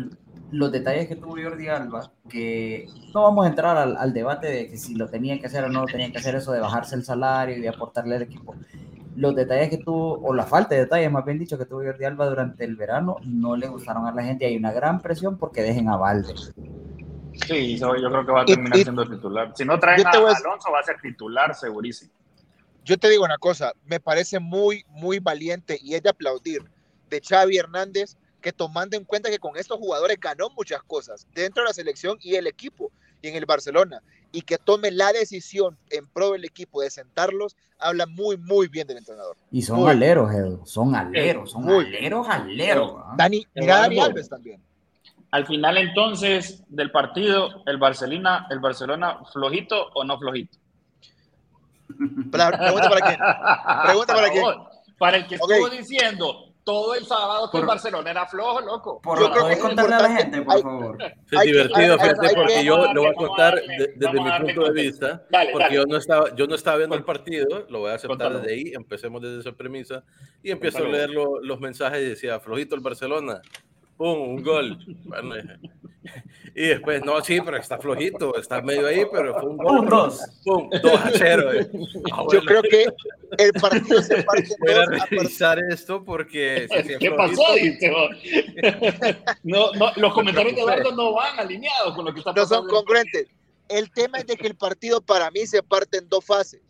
Los 0.52 0.72
detalles 0.72 1.08
que 1.08 1.16
tuvo 1.18 1.36
Jordi 1.42 1.68
Alba, 1.68 2.12
que 2.28 2.88
no 3.14 3.24
vamos 3.24 3.46
a 3.46 3.50
entrar 3.50 3.78
al, 3.78 3.98
al, 3.98 4.14
debate 4.14 4.48
de 4.48 4.70
que 4.70 4.78
si 4.78 4.96
lo 4.96 5.08
tenían 5.10 5.40
que 5.40 5.48
hacer 5.48 5.66
o 5.66 5.70
no 5.70 5.82
lo 5.82 5.86
tenían 5.86 6.12
que 6.12 6.18
hacer, 6.18 6.36
eso 6.36 6.52
de 6.52 6.60
bajarse 6.60 6.96
el 6.96 7.04
salario 7.04 7.58
y 7.58 7.62
de 7.62 7.70
aportarle 7.70 8.16
al 8.16 8.24
equipo. 8.24 8.56
Los 9.20 9.36
detalles 9.36 9.70
que 9.70 9.78
tuvo, 9.80 10.18
o 10.22 10.34
la 10.34 10.46
falta 10.46 10.76
de 10.76 10.82
detalles, 10.82 11.12
más 11.12 11.26
bien 11.26 11.38
dicho, 11.38 11.58
que 11.58 11.66
tuvo 11.66 11.84
Jordi 11.84 12.06
Alba 12.06 12.30
durante 12.30 12.64
el 12.64 12.78
verano, 12.78 13.18
no 13.26 13.58
le 13.58 13.68
gustaron 13.68 14.08
a 14.08 14.14
la 14.14 14.24
gente. 14.24 14.46
Hay 14.46 14.56
una 14.56 14.72
gran 14.72 15.02
presión 15.02 15.38
porque 15.38 15.62
dejen 15.62 15.90
a 15.90 15.98
Valde. 15.98 16.34
Sí, 17.46 17.78
yo 17.78 17.92
creo 17.92 18.26
que 18.26 18.32
va 18.32 18.44
a 18.44 18.46
terminar 18.46 18.80
siendo 18.80 19.06
titular. 19.06 19.52
Si 19.56 19.66
no 19.66 19.78
traen 19.78 20.08
a, 20.08 20.12
Alonso, 20.12 20.72
va 20.72 20.80
a 20.80 20.84
ser 20.84 21.02
titular 21.02 21.54
segurísimo. 21.54 22.14
Yo 22.86 22.98
te 22.98 23.10
digo 23.10 23.26
una 23.26 23.38
cosa, 23.38 23.74
me 23.84 24.00
parece 24.00 24.40
muy, 24.40 24.86
muy 24.88 25.20
valiente 25.20 25.78
y 25.82 25.96
es 25.96 26.02
de 26.04 26.10
aplaudir 26.10 26.64
de 27.10 27.22
Xavi 27.22 27.58
Hernández 27.58 28.16
que 28.42 28.54
tomando 28.54 28.96
en 28.96 29.04
cuenta 29.04 29.30
que 29.30 29.40
con 29.40 29.58
estos 29.58 29.78
jugadores 29.80 30.18
ganó 30.18 30.50
muchas 30.52 30.82
cosas 30.84 31.28
dentro 31.34 31.64
de 31.64 31.70
la 31.70 31.74
selección 31.74 32.18
y 32.22 32.36
el 32.36 32.48
equipo 32.48 32.92
y 33.22 33.28
en 33.28 33.36
el 33.36 33.46
Barcelona 33.46 34.02
y 34.32 34.42
que 34.42 34.58
tome 34.58 34.92
la 34.92 35.12
decisión 35.12 35.78
en 35.90 36.08
pro 36.08 36.32
del 36.32 36.46
equipo 36.46 36.82
de 36.82 36.90
sentarlos, 36.90 37.56
habla 37.80 38.06
muy, 38.06 38.38
muy 38.38 38.68
bien 38.68 38.88
del 38.88 38.98
entrenador. 38.98 39.36
Y 39.52 39.62
son 39.62 39.88
aleros, 39.88 40.32
Edu, 40.32 40.66
son 40.66 40.96
aleros, 40.96 41.52
son 41.52 41.70
aleros, 41.70 42.28
aleros. 42.28 42.94
¿ah? 42.98 43.14
Dani, 43.18 43.46
mira 43.56 43.80
Dani 43.80 44.00
Alves 44.00 44.30
también. 44.30 44.62
Al 45.32 45.46
final 45.46 45.78
entonces 45.78 46.64
del 46.70 46.92
partido, 46.92 47.64
el 47.66 47.78
Barcelona, 47.78 48.48
el 48.50 48.60
Barcelona 48.60 49.20
flojito 49.32 49.90
o 49.94 50.04
no 50.04 50.18
flojito. 50.18 50.58
Pregunta 51.88 52.90
para 52.90 53.02
quién. 53.02 53.20
Pregunta 53.86 54.14
para, 54.14 54.30
quién. 54.30 54.46
Para 54.98 55.18
el 55.18 55.28
que 55.28 55.36
estuvo 55.36 55.70
diciendo 55.70 56.49
todo 56.70 56.94
el 56.94 57.04
sábado 57.04 57.50
que 57.50 57.58
el 57.58 57.66
Barcelona 57.66 58.12
era 58.12 58.28
flojo, 58.28 58.62
loco. 58.62 59.02
Por 59.02 59.20
yo 59.20 59.32
creo 59.32 59.60
contarle 59.60 59.96
a 59.96 60.02
la 60.02 60.18
gente, 60.18 60.42
por 60.44 60.62
favor. 60.62 60.98
Es 61.32 61.42
divertido, 61.42 61.98
fíjate, 61.98 62.36
porque 62.36 62.64
yo 62.64 62.94
lo 62.94 63.02
voy 63.02 63.10
a 63.10 63.14
contar 63.16 63.60
desde 63.96 64.22
mi 64.22 64.32
punto 64.40 64.72
de 64.72 64.84
vista, 64.84 65.26
porque 65.52 65.74
yo 65.74 65.86
no 65.86 65.98
estaba, 65.98 66.36
yo 66.36 66.46
no 66.46 66.54
estaba 66.54 66.78
viendo 66.78 66.96
el 66.96 67.04
partido, 67.04 67.66
lo 67.70 67.80
voy 67.80 67.92
a 67.92 67.96
aceptar 67.96 68.40
desde 68.40 68.54
ahí, 68.54 68.72
empecemos 68.76 69.20
desde 69.20 69.40
esa 69.40 69.52
premisa 69.52 70.04
y 70.44 70.52
empiezo 70.52 70.78
a 70.80 70.88
leer 70.88 71.10
los 71.10 71.60
mensajes 71.60 72.02
y 72.02 72.10
decía, 72.10 72.40
flojito 72.40 72.76
el 72.76 72.82
Barcelona, 72.82 73.42
pum, 74.00 74.36
un 74.36 74.44
gol. 74.44 74.80
Bueno, 75.04 75.36
y 76.56 76.68
después, 76.68 77.04
no, 77.04 77.22
sí, 77.22 77.40
pero 77.44 77.58
está 77.58 77.78
flojito, 77.78 78.36
está 78.38 78.62
medio 78.62 78.88
ahí, 78.88 79.04
pero 79.12 79.34
fue 79.34 79.50
un 79.50 79.58
gol. 79.58 79.80
Un 79.80 79.88
dos. 79.88 80.22
Pum, 80.44 80.70
dos 80.82 80.94
a 80.94 81.12
cero. 81.14 81.52
Eh. 81.54 81.70
Ah, 82.12 82.24
Yo 82.32 82.42
creo 82.42 82.64
que 82.64 82.86
el 83.38 83.54
partido 83.54 84.02
se 84.02 84.24
parte 84.24 84.56
Voy 84.60 84.72
a 84.72 84.86
revisar 84.86 85.60
esto 85.70 86.04
porque... 86.04 86.68
¿Qué 87.00 87.12
pasó? 87.12 87.44
no, 89.44 89.72
no, 89.74 89.92
los 89.98 90.14
comentarios 90.14 90.56
de 90.56 90.62
Eduardo 90.62 90.96
no 90.96 91.14
van 91.14 91.38
alineados 91.38 91.94
con 91.94 92.06
lo 92.06 92.14
que 92.14 92.20
está 92.20 92.34
pasando. 92.34 92.56
No 92.56 92.62
son 92.62 92.70
congruentes. 92.70 93.28
El 93.68 93.92
tema 93.92 94.20
es 94.20 94.26
de 94.26 94.38
que 94.38 94.48
el 94.48 94.56
partido 94.56 95.02
para 95.02 95.30
mí 95.32 95.46
se 95.46 95.62
parte 95.62 95.98
en 95.98 96.08
dos 96.08 96.26
fases. 96.26 96.62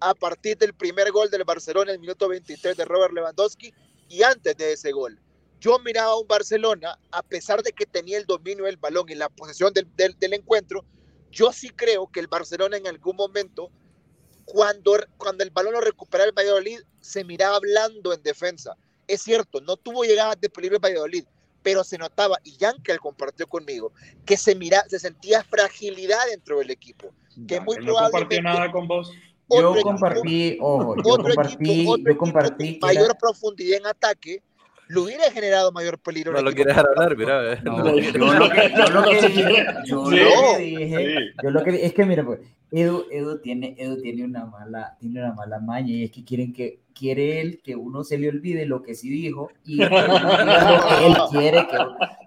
A 0.00 0.14
partir 0.14 0.58
del 0.58 0.74
primer 0.74 1.12
gol 1.12 1.30
del 1.30 1.44
Barcelona 1.44 1.92
en 1.92 1.94
el 1.94 2.00
minuto 2.00 2.28
23 2.28 2.76
de 2.76 2.84
Robert 2.84 3.14
Lewandowski 3.14 3.72
y 4.08 4.24
antes 4.24 4.56
de 4.56 4.72
ese 4.72 4.90
gol 4.90 5.21
yo 5.62 5.78
miraba 5.78 6.10
a 6.10 6.16
un 6.16 6.26
Barcelona, 6.26 6.98
a 7.12 7.22
pesar 7.22 7.62
de 7.62 7.72
que 7.72 7.86
tenía 7.86 8.18
el 8.18 8.26
dominio 8.26 8.64
del 8.64 8.78
balón 8.78 9.08
y 9.08 9.14
la 9.14 9.28
posesión 9.28 9.72
del, 9.72 9.86
del, 9.96 10.32
encuentro, 10.34 10.84
yo 11.30 11.52
sí 11.52 11.70
creo 11.70 12.10
que 12.10 12.18
el 12.18 12.26
Barcelona 12.26 12.76
en 12.76 12.88
algún 12.88 13.14
momento, 13.14 13.70
cuando, 14.44 14.96
cuando 15.16 15.44
el 15.44 15.50
balón 15.50 15.74
lo 15.74 15.80
recuperaba 15.80 16.26
el 16.28 16.34
Valladolid, 16.36 16.80
se 17.00 17.22
miraba 17.22 17.60
blando 17.60 18.12
en 18.12 18.24
defensa. 18.24 18.76
Es 19.06 19.22
cierto, 19.22 19.60
no 19.60 19.76
tuvo 19.76 20.02
llegadas 20.02 20.40
de 20.40 20.50
peligro 20.50 20.78
el 20.78 20.84
Valladolid, 20.84 21.24
pero 21.62 21.84
se 21.84 21.96
notaba, 21.96 22.38
y 22.42 22.56
Yankel 22.56 22.98
compartió 22.98 23.46
conmigo, 23.46 23.92
que 24.26 24.36
se, 24.36 24.56
mira, 24.56 24.82
se 24.88 24.98
sentía 24.98 25.44
fragilidad 25.44 26.26
dentro 26.28 26.58
del 26.58 26.72
equipo. 26.72 27.14
Que 27.46 27.60
muy 27.60 27.76
no 27.76 27.84
probablemente, 27.84 28.42
nada 28.42 28.72
con 28.72 28.88
vos. 28.88 29.12
Yo 29.48 29.76
compartí, 29.80 30.58
ojo, 30.60 30.96
yo 30.96 31.02
compartí, 31.02 31.84
yo 31.84 32.16
compartí 32.16 32.78
mayor 32.80 33.16
profundidad 33.18 33.78
en 33.78 33.86
ataque 33.86 34.42
lo 34.92 35.04
hubiera 35.04 35.30
generado 35.30 35.72
mayor 35.72 35.98
peligro. 35.98 36.32
No 36.32 36.42
lo 36.42 36.52
quieres 36.52 36.76
hablar, 36.76 37.16
mira. 37.16 37.62
yo 37.62 37.72
lo 37.72 38.50
que, 38.50 38.72
yo 38.76 38.90
lo 38.90 39.02
que 39.02 39.28
dije, 40.58 41.32
yo 41.42 41.50
lo 41.50 41.64
que 41.64 41.86
es 41.86 41.94
que 41.94 42.04
mira, 42.04 42.24
pues, 42.24 42.40
Edu, 42.70 43.06
Edu, 43.10 43.38
tiene, 43.38 43.74
Edu 43.78 44.00
tiene 44.02 44.24
una 44.24 44.44
mala, 44.44 44.96
tiene 45.00 45.20
una 45.20 45.32
mala 45.32 45.60
maña 45.60 45.90
y 45.92 46.04
es 46.04 46.10
que 46.10 46.24
quieren 46.24 46.52
que 46.52 46.81
quiere 46.92 47.40
él 47.40 47.60
que 47.62 47.76
uno 47.76 48.04
se 48.04 48.18
le 48.18 48.28
olvide 48.28 48.66
lo 48.66 48.82
que 48.82 48.94
sí 48.94 49.10
dijo 49.10 49.50
y 49.64 49.76
lo 49.76 49.88
que 49.88 51.06
él 51.06 51.14
quiere 51.30 51.66
que 51.66 51.78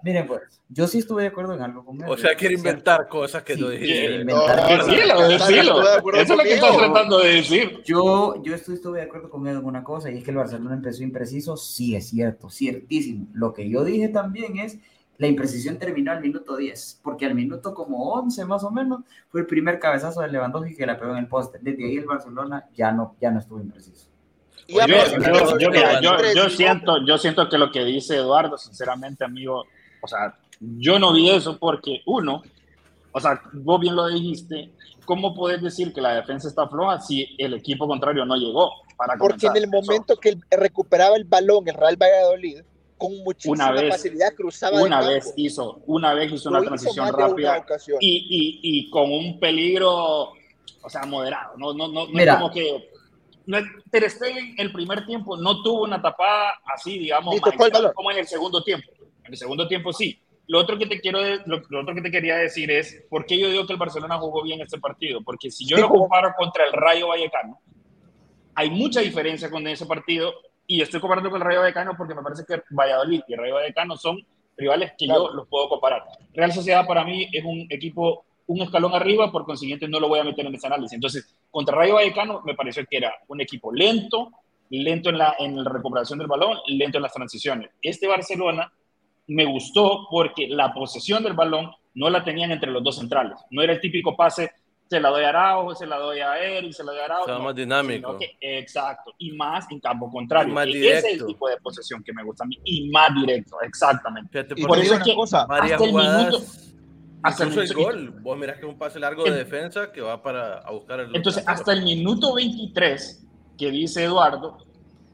miren 0.02 0.26
pues 0.26 0.42
yo 0.68 0.86
sí 0.86 0.98
estuve 0.98 1.22
de 1.22 1.28
acuerdo 1.28 1.54
en 1.54 1.62
algo 1.62 1.84
con 1.84 2.02
él 2.02 2.08
o 2.08 2.16
sea 2.16 2.34
quiere 2.34 2.54
inventar 2.54 3.08
cosas 3.08 3.42
que 3.42 3.56
no 3.56 3.68
dijiste. 3.68 4.20
inventar 4.20 4.86
decilo, 4.86 5.28
decilo. 5.28 5.82
eso 5.82 6.20
es 6.20 6.28
lo 6.28 6.38
que 6.38 6.54
estás 6.54 6.76
tratando 6.76 7.18
de 7.18 7.34
decir. 7.34 7.82
Yo 7.84 8.42
yo 8.42 8.54
estuve 8.54 9.00
de 9.00 9.06
acuerdo 9.06 9.30
con 9.30 9.46
él 9.46 9.56
en 9.56 9.64
una 9.64 9.82
cosa 9.82 10.10
y 10.10 10.18
es 10.18 10.24
que 10.24 10.30
el 10.30 10.36
Barcelona 10.36 10.74
empezó 10.74 11.02
impreciso. 11.02 11.56
Sí 11.56 11.94
es 11.94 12.08
cierto 12.08 12.50
ciertísimo. 12.50 13.26
Lo 13.32 13.52
que 13.52 13.68
yo 13.68 13.84
dije 13.84 14.08
también 14.08 14.58
es 14.58 14.78
la 15.18 15.26
imprecisión 15.28 15.78
terminó 15.78 16.12
al 16.12 16.20
minuto 16.20 16.56
10, 16.56 17.00
porque 17.02 17.24
al 17.24 17.34
minuto 17.34 17.72
como 17.72 18.12
11 18.12 18.44
más 18.44 18.62
o 18.64 18.70
menos 18.70 19.00
fue 19.28 19.40
el 19.40 19.46
primer 19.46 19.78
cabezazo 19.78 20.20
de 20.20 20.28
Lewandowski 20.28 20.76
que 20.76 20.86
la 20.86 20.98
pegó 20.98 21.12
en 21.12 21.18
el 21.18 21.28
poste. 21.28 21.58
Desde 21.62 21.84
ahí 21.84 21.96
el 21.96 22.04
Barcelona 22.04 22.66
ya 22.74 22.92
no, 22.92 23.16
ya 23.20 23.30
no 23.30 23.38
estuvo 23.38 23.60
impreciso. 23.60 24.10
Yo, 24.68 26.50
siento, 26.50 27.04
yo 27.06 27.18
siento 27.18 27.48
que 27.48 27.58
lo 27.58 27.70
que 27.70 27.84
dice 27.84 28.16
Eduardo, 28.16 28.58
sinceramente, 28.58 29.24
amigo, 29.24 29.64
o 30.00 30.08
sea, 30.08 30.36
yo 30.60 30.98
no 30.98 31.12
vi 31.12 31.30
eso 31.30 31.58
porque, 31.58 32.02
uno, 32.06 32.42
o 33.12 33.20
sea, 33.20 33.40
vos 33.52 33.80
bien 33.80 33.94
lo 33.94 34.08
dijiste, 34.08 34.70
¿cómo 35.04 35.34
puedes 35.34 35.62
decir 35.62 35.92
que 35.92 36.00
la 36.00 36.14
defensa 36.14 36.48
está 36.48 36.68
floja 36.68 37.00
si 37.00 37.34
el 37.38 37.54
equipo 37.54 37.86
contrario 37.86 38.24
no 38.24 38.36
llegó? 38.36 38.72
Para 38.96 39.16
porque 39.16 39.46
en 39.46 39.56
el 39.56 39.68
momento 39.68 40.16
que 40.16 40.38
recuperaba 40.50 41.16
el 41.16 41.24
balón 41.24 41.68
el 41.68 41.74
Real 41.74 41.96
Valladolid, 41.96 42.62
con 42.98 43.16
muchísima 43.24 43.74
facilidad 43.90 44.34
cruzaba 44.34 44.82
una 44.82 45.06
vez 45.06 45.32
hizo 45.36 45.82
una 45.86 46.14
vez 46.14 46.32
hizo 46.32 46.48
una 46.48 46.62
transición 46.62 47.12
rápida 47.12 47.64
y, 48.00 48.08
y, 48.08 48.60
y, 48.62 48.90
con 48.90 49.12
un 49.12 49.38
peligro 49.38 50.32
o 50.80 50.88
sea 50.88 51.04
moderado 51.04 51.58
no 51.58 51.74
no 51.74 51.88
no, 51.88 52.06
no 52.06 52.18
es 52.18 52.34
como 52.34 52.50
que 52.50 52.90
Ter 53.90 54.10
Stegen 54.10 54.54
el 54.58 54.72
primer 54.72 55.06
tiempo 55.06 55.36
no 55.36 55.62
tuvo 55.62 55.84
una 55.84 56.02
tapada 56.02 56.60
así, 56.74 56.98
digamos, 56.98 57.40
como 57.94 58.10
en 58.10 58.18
el 58.18 58.26
segundo 58.26 58.62
tiempo. 58.62 58.90
En 59.24 59.32
el 59.32 59.36
segundo 59.36 59.68
tiempo 59.68 59.92
sí. 59.92 60.18
Lo 60.48 60.60
otro 60.60 60.78
que 60.78 60.86
te 60.86 61.00
quiero, 61.00 61.18
lo, 61.46 61.56
otro 61.80 61.94
que 61.94 62.02
te 62.02 62.10
quería 62.10 62.36
decir 62.36 62.70
es, 62.70 63.04
¿por 63.10 63.26
qué 63.26 63.38
yo 63.38 63.48
digo 63.48 63.66
que 63.66 63.72
el 63.72 63.78
Barcelona 63.78 64.18
jugó 64.18 64.44
bien 64.44 64.60
este 64.60 64.78
partido? 64.78 65.20
Porque 65.24 65.50
si 65.50 65.66
yo 65.66 65.76
lo 65.76 65.88
comparo 65.88 66.32
contra 66.38 66.66
el 66.66 66.72
Rayo 66.72 67.08
Vallecano, 67.08 67.60
hay 68.54 68.70
mucha 68.70 69.00
diferencia 69.00 69.50
con 69.50 69.66
ese 69.66 69.86
partido 69.86 70.34
y 70.66 70.80
estoy 70.80 71.00
comparando 71.00 71.30
con 71.30 71.40
el 71.40 71.46
Rayo 71.46 71.60
Vallecano 71.60 71.94
porque 71.96 72.14
me 72.14 72.22
parece 72.22 72.44
que 72.46 72.62
Valladolid 72.70 73.22
y 73.26 73.32
el 73.32 73.38
Rayo 73.38 73.54
Vallecano 73.54 73.96
son 73.96 74.24
rivales 74.56 74.92
que 74.96 75.08
yo 75.08 75.30
los 75.32 75.48
puedo 75.48 75.68
comparar. 75.68 76.04
Real 76.32 76.52
Sociedad 76.52 76.86
para 76.86 77.04
mí 77.04 77.28
es 77.32 77.44
un 77.44 77.66
equipo 77.70 78.25
un 78.46 78.62
escalón 78.62 78.94
arriba, 78.94 79.30
por 79.32 79.44
consiguiente 79.44 79.88
no 79.88 80.00
lo 80.00 80.08
voy 80.08 80.20
a 80.20 80.24
meter 80.24 80.46
en 80.46 80.54
ese 80.54 80.66
análisis. 80.66 80.94
Entonces, 80.94 81.36
contra 81.50 81.76
Rayo 81.76 81.94
Vallecano 81.94 82.42
me 82.44 82.54
pareció 82.54 82.84
que 82.86 82.98
era 82.98 83.12
un 83.28 83.40
equipo 83.40 83.72
lento, 83.72 84.30
lento 84.70 85.10
en 85.10 85.18
la, 85.18 85.36
en 85.38 85.62
la 85.62 85.70
recuperación 85.70 86.18
del 86.18 86.28
balón, 86.28 86.58
lento 86.68 86.98
en 86.98 87.02
las 87.02 87.12
transiciones. 87.12 87.70
Este 87.82 88.06
Barcelona 88.06 88.72
me 89.28 89.44
gustó 89.44 90.06
porque 90.10 90.48
la 90.48 90.72
posesión 90.72 91.22
del 91.22 91.34
balón 91.34 91.70
no 91.94 92.10
la 92.10 92.22
tenían 92.22 92.52
entre 92.52 92.70
los 92.70 92.84
dos 92.84 92.96
centrales. 92.96 93.38
No 93.50 93.62
era 93.62 93.72
el 93.72 93.80
típico 93.80 94.16
pase, 94.16 94.52
se 94.88 95.00
la 95.00 95.08
doy 95.08 95.24
a 95.24 95.30
Araujo, 95.30 95.74
se 95.74 95.86
la 95.86 95.96
doy 95.96 96.20
a 96.20 96.38
Eric, 96.38 96.72
se 96.72 96.84
la 96.84 96.92
doy 96.92 97.00
a 97.00 97.04
Araujo. 97.06 97.42
más 97.42 97.54
dinámico. 97.54 98.18
exacto. 98.40 99.12
Y 99.18 99.32
más 99.32 99.66
en 99.70 99.80
campo 99.80 100.10
contrario. 100.10 100.54
Más 100.54 100.68
ese 100.68 100.98
es 100.98 101.04
el 101.04 101.26
tipo 101.26 101.48
de 101.48 101.56
posesión 101.56 102.04
que 102.04 102.12
me 102.12 102.22
gusta 102.22 102.44
a 102.44 102.46
mí. 102.46 102.58
Y 102.64 102.88
más 102.90 103.12
directo, 103.14 103.60
exactamente. 103.62 104.46
y 104.54 104.64
por 104.64 104.78
eso 104.78 104.94
es 104.94 105.02
que 105.02 105.14
cosa, 105.14 105.46
hasta 105.48 105.84
el 105.84 105.92
minuto 105.92 106.40
hasta 107.26 107.44
el, 107.44 107.74
gol. 107.74 108.10
Vos 108.20 108.38
mirás 108.38 108.56
que 108.56 108.66
es 108.66 108.68
un 108.68 108.78
pase 108.78 108.98
largo 109.00 109.24
de 109.24 109.32
defensa 109.32 109.92
que 109.92 110.00
va 110.00 110.22
para 110.22 110.58
a 110.58 110.70
buscar 110.70 111.00
el. 111.00 111.14
Entonces, 111.14 111.44
hasta 111.46 111.72
el 111.72 111.82
minuto 111.82 112.34
23, 112.34 113.26
que 113.58 113.70
dice 113.70 114.04
Eduardo, 114.04 114.58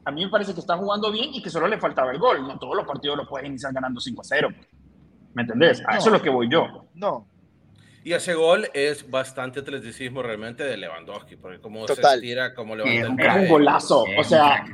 a 0.05 0.11
mí 0.11 0.23
me 0.23 0.31
parece 0.31 0.53
que 0.53 0.59
está 0.59 0.77
jugando 0.77 1.11
bien 1.11 1.33
y 1.33 1.41
que 1.41 1.49
solo 1.49 1.67
le 1.67 1.79
faltaba 1.79 2.11
el 2.11 2.19
gol. 2.19 2.47
No 2.47 2.57
todos 2.59 2.75
los 2.75 2.85
partidos 2.85 3.17
los 3.17 3.27
puedes 3.27 3.47
iniciar 3.47 3.73
ganando 3.73 3.99
5 3.99 4.21
a 4.21 4.23
0. 4.23 4.49
¿Me 5.33 5.41
entendés? 5.41 5.81
A 5.87 5.97
eso 5.97 6.07
es 6.07 6.13
lo 6.13 6.21
que 6.21 6.29
voy 6.29 6.47
yo. 6.49 6.85
No, 6.93 7.27
y 8.03 8.13
ese 8.13 8.33
gol 8.33 8.67
es 8.73 9.09
bastante 9.09 9.61
atleticismo 9.61 10.21
realmente 10.21 10.63
de 10.63 10.75
Lewandowski, 10.77 11.37
porque 11.37 11.59
como 11.59 11.87
se 11.87 11.95
tira, 12.19 12.53
como 12.53 12.75
levanta 12.75 13.23
Es 13.23 13.43
un 13.43 13.47
golazo. 13.47 14.05
O 14.17 14.23
sea, 14.23 14.65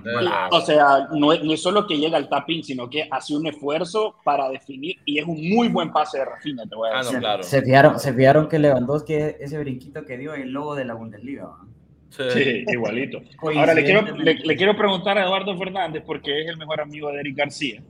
o 0.52 0.62
sea 0.62 1.08
no, 1.14 1.34
es, 1.34 1.44
no, 1.44 1.54
es, 1.54 1.62
solo 1.62 1.86
que 1.86 1.98
llega 1.98 2.18
al 2.18 2.28
tapping, 2.28 2.64
sino 2.64 2.90
que 2.90 3.08
hace 3.12 3.36
un 3.36 3.46
esfuerzo 3.48 4.16
para 4.24 4.50
definir 4.50 4.98
y 5.06 5.20
es 5.20 5.26
un 5.26 5.50
muy 5.50 5.68
buen 5.68 5.92
pase 5.92 6.20
de 6.20 6.26
Rafinha, 6.26 6.64
te 6.66 6.76
voy 6.76 6.90
a 6.90 6.98
decir. 6.98 7.12
Ah, 7.12 7.14
no, 7.14 7.20
claro. 7.20 7.44
Se 7.44 7.62
fijaron, 7.62 8.00
se 8.00 8.14
fijaron 8.14 8.50
que 8.50 8.60
Lewandowski, 8.60 9.14
ese 9.14 9.60
brinquito 9.60 10.04
que 10.06 10.18
dio, 10.18 10.34
es 10.34 10.42
el 10.42 10.52
logo 10.52 10.76
de 10.76 10.86
la 10.86 10.96
Bundesliga. 10.96 11.50
Sí, 12.10 12.66
igualito. 12.68 13.22
Ahora 13.56 13.74
le 13.74 13.84
quiero, 13.84 14.02
le, 14.02 14.56
quiero 14.56 14.76
preguntar 14.76 15.18
a 15.18 15.26
Eduardo 15.26 15.56
Fernández, 15.58 16.04
porque 16.06 16.42
es 16.42 16.50
el 16.50 16.58
mejor 16.58 16.82
amigo 16.82 17.12
de 17.12 17.20
Eric 17.20 17.38
García. 17.38 17.84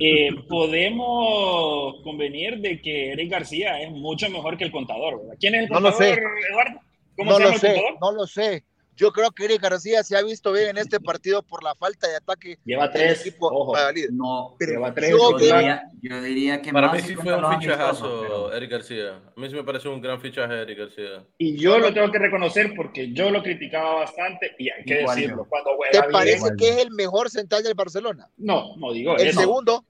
Eh, 0.00 0.30
podemos 0.48 2.02
convenir 2.02 2.58
de 2.58 2.80
que 2.80 3.12
Eric 3.12 3.30
García 3.30 3.82
es 3.82 3.90
mucho 3.90 4.28
mejor 4.30 4.56
que 4.56 4.64
el 4.64 4.72
contador, 4.72 5.20
¿verdad? 5.20 5.36
¿Quién 5.38 5.54
es 5.54 5.62
el 5.62 5.68
contador, 5.68 6.00
no 6.00 6.46
Eduardo? 6.50 6.80
¿Cómo 7.16 7.30
no 7.30 7.36
se 7.36 7.42
llama 7.42 7.52
lo 7.52 7.58
sé, 7.58 7.66
contador? 7.74 7.98
No 8.00 8.12
lo 8.12 8.26
sé. 8.26 8.64
Yo 8.96 9.10
creo 9.10 9.30
que 9.30 9.46
Eric 9.46 9.62
García 9.62 10.02
se 10.02 10.16
ha 10.16 10.22
visto 10.22 10.52
bien 10.52 10.70
en 10.70 10.78
este 10.78 11.00
partido 11.00 11.42
por 11.42 11.62
la 11.62 11.74
falta 11.74 12.08
de 12.08 12.16
ataque. 12.16 12.58
Lleva 12.64 12.90
tres. 12.90 13.20
Equipo 13.22 13.46
ojo, 13.46 13.74
no, 14.10 14.54
pero 14.58 14.72
lleva 14.72 14.92
tres. 14.92 15.10
Yo, 15.10 15.38
diría, 15.38 15.82
yo 16.02 16.22
diría 16.22 16.60
que 16.62 16.72
para 16.72 16.92
mí 16.92 17.00
sí 17.00 17.14
fue 17.14 17.34
un 17.34 17.58
fichajazo, 17.58 18.52
Eric 18.52 18.70
García. 18.70 19.20
A 19.34 19.40
mí 19.40 19.48
sí 19.48 19.54
me 19.54 19.64
parece 19.64 19.88
un 19.88 20.00
gran 20.00 20.20
fichaje 20.20 20.62
Eric 20.62 20.78
García. 20.78 21.24
Y 21.38 21.56
yo 21.56 21.78
lo 21.78 21.92
tengo 21.92 22.10
que 22.10 22.18
reconocer 22.18 22.74
porque 22.76 23.12
yo 23.12 23.30
lo 23.30 23.42
criticaba 23.42 23.94
bastante 23.94 24.54
y 24.58 24.68
hay 24.68 24.84
que 24.84 24.94
decirlo. 24.96 25.46
Cuando 25.48 25.70
¿Te 25.90 26.02
parece 26.10 26.50
que 26.58 26.68
es 26.68 26.76
el 26.78 26.90
mejor 26.90 27.30
central 27.30 27.62
del 27.62 27.74
Barcelona? 27.74 28.28
No, 28.36 28.76
no 28.76 28.92
digo 28.92 29.16
El 29.16 29.32
segundo. 29.32 29.84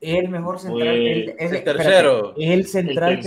Es 0.00 0.16
el 0.16 0.28
mejor 0.30 0.58
central. 0.58 0.96
Pues, 0.96 1.36
es 1.38 1.52
el, 1.52 1.64
tercero. 1.64 2.34
es 2.38 2.50
el 2.50 2.66
central, 2.66 3.18
es 3.18 3.26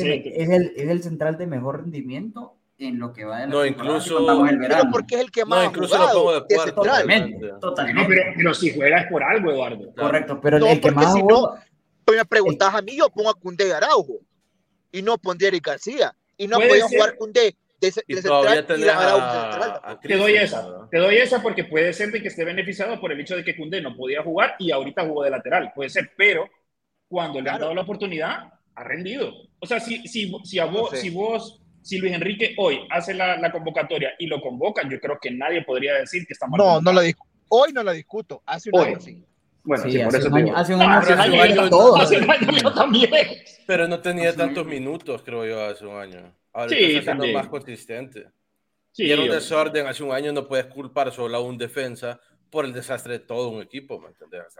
el, 0.49 0.73
es 0.75 0.89
el 0.89 1.03
central 1.03 1.37
de 1.37 1.45
mejor 1.45 1.81
rendimiento 1.81 2.55
en 2.77 2.99
lo 2.99 3.13
que 3.13 3.25
va 3.25 3.39
de 3.39 3.47
la 3.47 3.53
No, 3.53 3.65
incluso. 3.65 4.45
El 4.45 4.57
verano. 4.57 4.89
porque 4.91 5.15
es 5.15 5.21
el 5.21 5.31
que 5.31 5.45
más 5.45 5.59
no, 5.59 5.65
incluso 5.65 5.95
ha 5.95 5.99
jugado, 5.99 6.39
lo 6.39 6.47
pongo 6.47 6.65
de 6.65 6.71
Totalmente. 6.71 7.47
totalmente. 7.59 8.01
No, 8.01 8.07
pero, 8.07 8.23
pero, 8.35 8.53
si 8.53 8.73
juega 8.73 9.01
es 9.01 9.07
por 9.07 9.23
algo, 9.23 9.51
Eduardo. 9.51 9.93
Correcto, 9.95 10.39
pero 10.41 10.59
no, 10.59 10.67
el 10.67 10.81
que 10.81 10.91
más 10.91 11.13
si 11.13 11.21
jugó... 11.21 11.55
no, 12.07 12.13
me 12.13 12.25
preguntas 12.25 12.73
a 12.73 12.81
mí, 12.81 12.97
yo 12.97 13.09
pongo 13.09 13.29
a 13.29 13.35
Cundé 13.35 13.67
y 13.67 13.71
Araujo. 13.71 14.19
Y 14.91 15.01
no 15.01 15.17
pondría 15.17 15.47
a 15.47 15.49
Eric 15.49 15.65
García. 15.65 16.15
Y 16.37 16.47
no 16.47 16.57
podía 16.57 16.87
jugar 16.87 17.15
Cundé 17.15 17.55
de, 17.79 17.91
de 17.91 18.03
y 18.07 18.15
central 18.15 18.65
y 18.79 18.87
Araujo 18.87 19.99
Te 20.01 20.17
doy 20.17 20.35
esa. 20.35 20.87
Te 20.89 20.97
doy 20.97 21.17
esa 21.17 21.41
porque 21.41 21.63
puede 21.63 21.93
ser 21.93 22.11
de 22.11 22.21
que 22.21 22.27
esté 22.27 22.43
beneficiado 22.43 22.99
por 22.99 23.11
el 23.11 23.19
hecho 23.19 23.35
de 23.35 23.43
que 23.43 23.55
Cundé 23.55 23.81
no 23.81 23.95
podía 23.95 24.23
jugar 24.23 24.55
y 24.59 24.71
ahorita 24.71 25.05
jugó 25.05 25.23
de 25.23 25.31
lateral. 25.31 25.71
Puede 25.75 25.89
ser, 25.89 26.11
pero 26.17 26.49
cuando 27.07 27.41
le 27.41 27.49
han 27.49 27.59
dado 27.59 27.73
la 27.73 27.81
oportunidad, 27.81 28.53
ha 28.75 28.83
rendido. 28.83 29.31
O 29.59 29.65
sea, 29.65 29.79
si, 29.79 30.07
si, 30.07 30.31
si, 30.43 30.59
a 30.59 30.65
vos, 30.65 30.97
si 30.99 31.09
vos 31.09 31.62
si 31.83 31.97
Luis 31.97 32.13
Enrique 32.13 32.55
hoy 32.57 32.79
hace 32.89 33.13
la, 33.13 33.51
convocatoria 33.51 34.13
y 34.17 34.27
lo 34.27 34.41
convoca, 34.41 34.81
yo 34.89 34.99
creo 34.99 35.19
que 35.21 35.31
nadie 35.31 35.63
podría 35.63 35.95
decir 35.95 36.25
que 36.25 36.33
está 36.33 36.47
mal. 36.47 36.57
No, 36.57 36.81
no 36.81 36.91
la 36.91 37.03
hoy 37.49 37.73
no 37.73 37.83
la 37.83 37.91
discuto, 37.91 38.41
hace 38.45 38.69
un 38.71 38.79
año 38.79 38.99
sí. 38.99 39.23
Bueno, 39.65 39.83
sí, 39.83 39.97
por 39.99 40.15
hace, 40.15 40.27
un 40.27 40.35
año, 40.35 40.55
hace 40.57 40.75
un 40.75 40.81
año, 40.81 40.97
hace 40.97 41.13
un 41.13 41.39
año, 41.39 41.69
todo, 41.69 41.95
hace 42.01 42.17
un 42.17 42.29
año 42.29 42.51
yo 42.61 42.73
también. 42.73 43.09
Pero 43.65 43.87
no 43.87 44.01
tenía 44.01 44.35
tantos 44.35 44.65
minutos, 44.65 45.21
creo 45.23 45.45
yo, 45.45 45.63
hace 45.63 45.85
un 45.85 45.95
año. 45.95 46.35
Ahora 46.51 46.69
sí, 46.69 46.97
está 46.97 47.15
siendo 47.15 47.27
más 47.37 47.47
consistente. 47.47 48.27
Sí, 48.91 49.05
y 49.05 49.11
era 49.11 49.21
un 49.21 49.29
desorden 49.29 49.87
hace 49.87 50.03
un 50.03 50.11
año, 50.11 50.33
no 50.33 50.47
puedes 50.47 50.65
culpar 50.65 51.11
solo 51.11 51.37
a 51.37 51.41
un 51.41 51.57
defensa 51.57 52.19
por 52.49 52.65
el 52.65 52.73
desastre 52.73 53.13
de 53.13 53.19
todo 53.19 53.49
un 53.49 53.61
equipo, 53.61 53.99
¿me 53.99 54.09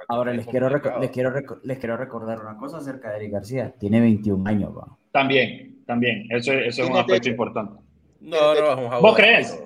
Ahora 0.07 0.33
les 0.33 0.47
quiero, 0.47 0.67
les, 0.69 1.11
quiero 1.11 1.33
les 1.63 1.77
quiero 1.79 1.97
recordar 1.97 2.39
una 2.39 2.57
cosa 2.57 2.77
acerca 2.77 3.11
de 3.11 3.17
Eric 3.17 3.33
García. 3.33 3.75
Tiene 3.77 3.99
21 3.99 4.49
años, 4.49 4.75
va. 4.75 4.97
También, 5.13 5.83
también. 5.85 6.27
Eso, 6.29 6.51
eso 6.51 6.83
es 6.83 6.89
un 6.89 6.97
aspecto 6.97 7.29
importante. 7.29 7.79
No, 8.19 8.55
no, 8.55 8.99
¿Vos 8.99 9.15
crees? 9.15 9.57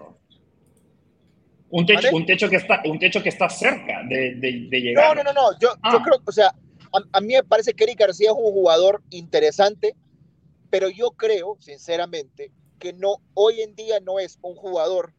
Un 1.70 1.86
techo, 1.86 2.10
un, 2.14 2.26
techo 2.26 2.50
que 2.50 2.58
está, 2.58 2.82
un 2.86 3.00
techo 3.00 3.24
que 3.24 3.30
está 3.30 3.50
cerca 3.50 4.04
de, 4.08 4.36
de, 4.36 4.82
llegar. 4.82 5.16
No, 5.16 5.24
no, 5.24 5.32
no, 5.32 5.34
no. 5.34 5.60
Yo, 5.60 5.70
yo 5.70 5.78
ah. 5.82 6.04
creo, 6.04 6.22
o 6.26 6.32
sea, 6.32 6.48
a, 6.48 7.18
a, 7.18 7.22
mí 7.22 7.34
me 7.34 7.44
parece 7.44 7.74
que 7.74 7.86
Eric 7.86 8.00
García 8.00 8.30
es 8.30 8.36
un 8.38 8.52
jugador 8.52 9.02
interesante, 9.10 9.96
pero 10.70 10.90
yo 10.90 11.12
creo, 11.12 11.58
sinceramente, 11.60 12.52
que 12.78 12.94
no, 12.94 13.18
hoy 13.34 13.62
en 13.62 13.76
día 13.76 14.00
no 14.02 14.20
es 14.20 14.40
un 14.42 14.56
jugador 14.56 15.14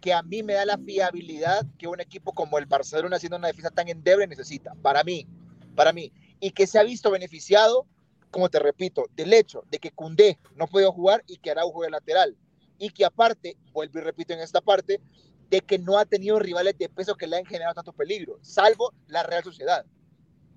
que 0.00 0.12
a 0.12 0.22
mí 0.22 0.42
me 0.42 0.52
da 0.52 0.66
la 0.66 0.76
fiabilidad 0.76 1.64
que 1.78 1.86
un 1.86 2.00
equipo 2.00 2.32
como 2.32 2.58
el 2.58 2.66
Barcelona 2.66 3.16
haciendo 3.16 3.38
una 3.38 3.48
defensa 3.48 3.70
tan 3.70 3.88
endeble 3.88 4.26
necesita, 4.26 4.74
para 4.82 5.02
mí, 5.04 5.26
para 5.74 5.94
mí, 5.94 6.12
y 6.40 6.50
que 6.50 6.66
se 6.66 6.78
ha 6.78 6.82
visto 6.82 7.10
beneficiado, 7.10 7.86
como 8.34 8.48
te 8.48 8.58
repito, 8.58 9.06
del 9.14 9.32
hecho 9.32 9.62
de 9.70 9.78
que 9.78 9.92
Cundé 9.92 10.40
no 10.56 10.66
puede 10.66 10.86
jugar 10.88 11.22
y 11.28 11.36
que 11.36 11.52
Araujo 11.52 11.74
juegue 11.74 11.92
lateral, 11.92 12.36
y 12.80 12.90
que 12.90 13.04
aparte, 13.04 13.56
vuelvo 13.72 14.00
y 14.00 14.02
repito 14.02 14.34
en 14.34 14.40
esta 14.40 14.60
parte, 14.60 15.00
de 15.48 15.60
que 15.60 15.78
no 15.78 15.98
ha 15.98 16.04
tenido 16.04 16.40
rivales 16.40 16.76
de 16.76 16.88
peso 16.88 17.14
que 17.14 17.28
le 17.28 17.36
han 17.36 17.46
generado 17.46 17.74
tanto 17.74 17.92
peligro, 17.92 18.40
salvo 18.42 18.92
la 19.06 19.22
Real 19.22 19.44
Sociedad. 19.44 19.86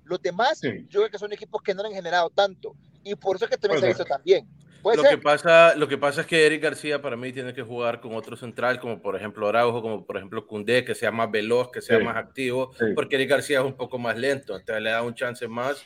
Los 0.05 0.19
demás, 0.23 0.59
yo 0.63 1.01
creo 1.01 1.11
que 1.11 1.19
son 1.19 1.31
equipos 1.33 1.61
que 1.61 1.75
no 1.75 1.83
han 1.83 1.93
generado 1.93 2.31
tanto, 2.31 2.75
y 3.03 3.13
por 3.13 3.35
eso 3.35 3.45
es 3.45 3.51
que 3.51 3.57
también 3.57 3.79
se 3.79 3.85
ha 3.85 3.89
visto 3.89 4.05
también. 4.05 4.47
Lo, 4.83 5.03
que 5.03 5.19
pasa, 5.19 5.75
lo 5.75 5.87
que 5.87 5.99
pasa 5.99 6.21
es 6.21 6.27
que 6.27 6.47
Eric 6.47 6.63
García 6.63 6.99
para 6.99 7.15
mí 7.15 7.31
tiene 7.31 7.53
que 7.53 7.61
jugar 7.61 8.01
con 8.01 8.15
otro 8.15 8.35
central, 8.35 8.79
como 8.79 9.03
por 9.03 9.15
ejemplo 9.15 9.47
Araujo, 9.47 9.83
como 9.83 10.03
por 10.03 10.17
ejemplo 10.17 10.47
Cundé, 10.47 10.83
que 10.83 10.95
sea 10.95 11.11
más 11.11 11.29
veloz, 11.29 11.69
que 11.69 11.81
sea 11.81 11.99
más 11.99 12.17
activo, 12.17 12.71
porque 12.95 13.17
Eric 13.17 13.29
García 13.29 13.59
es 13.59 13.65
un 13.65 13.77
poco 13.77 13.99
más 13.99 14.17
lento, 14.17 14.55
entonces 14.55 14.81
le 14.81 14.89
da 14.89 15.03
un 15.03 15.13
chance 15.13 15.47
más 15.47 15.85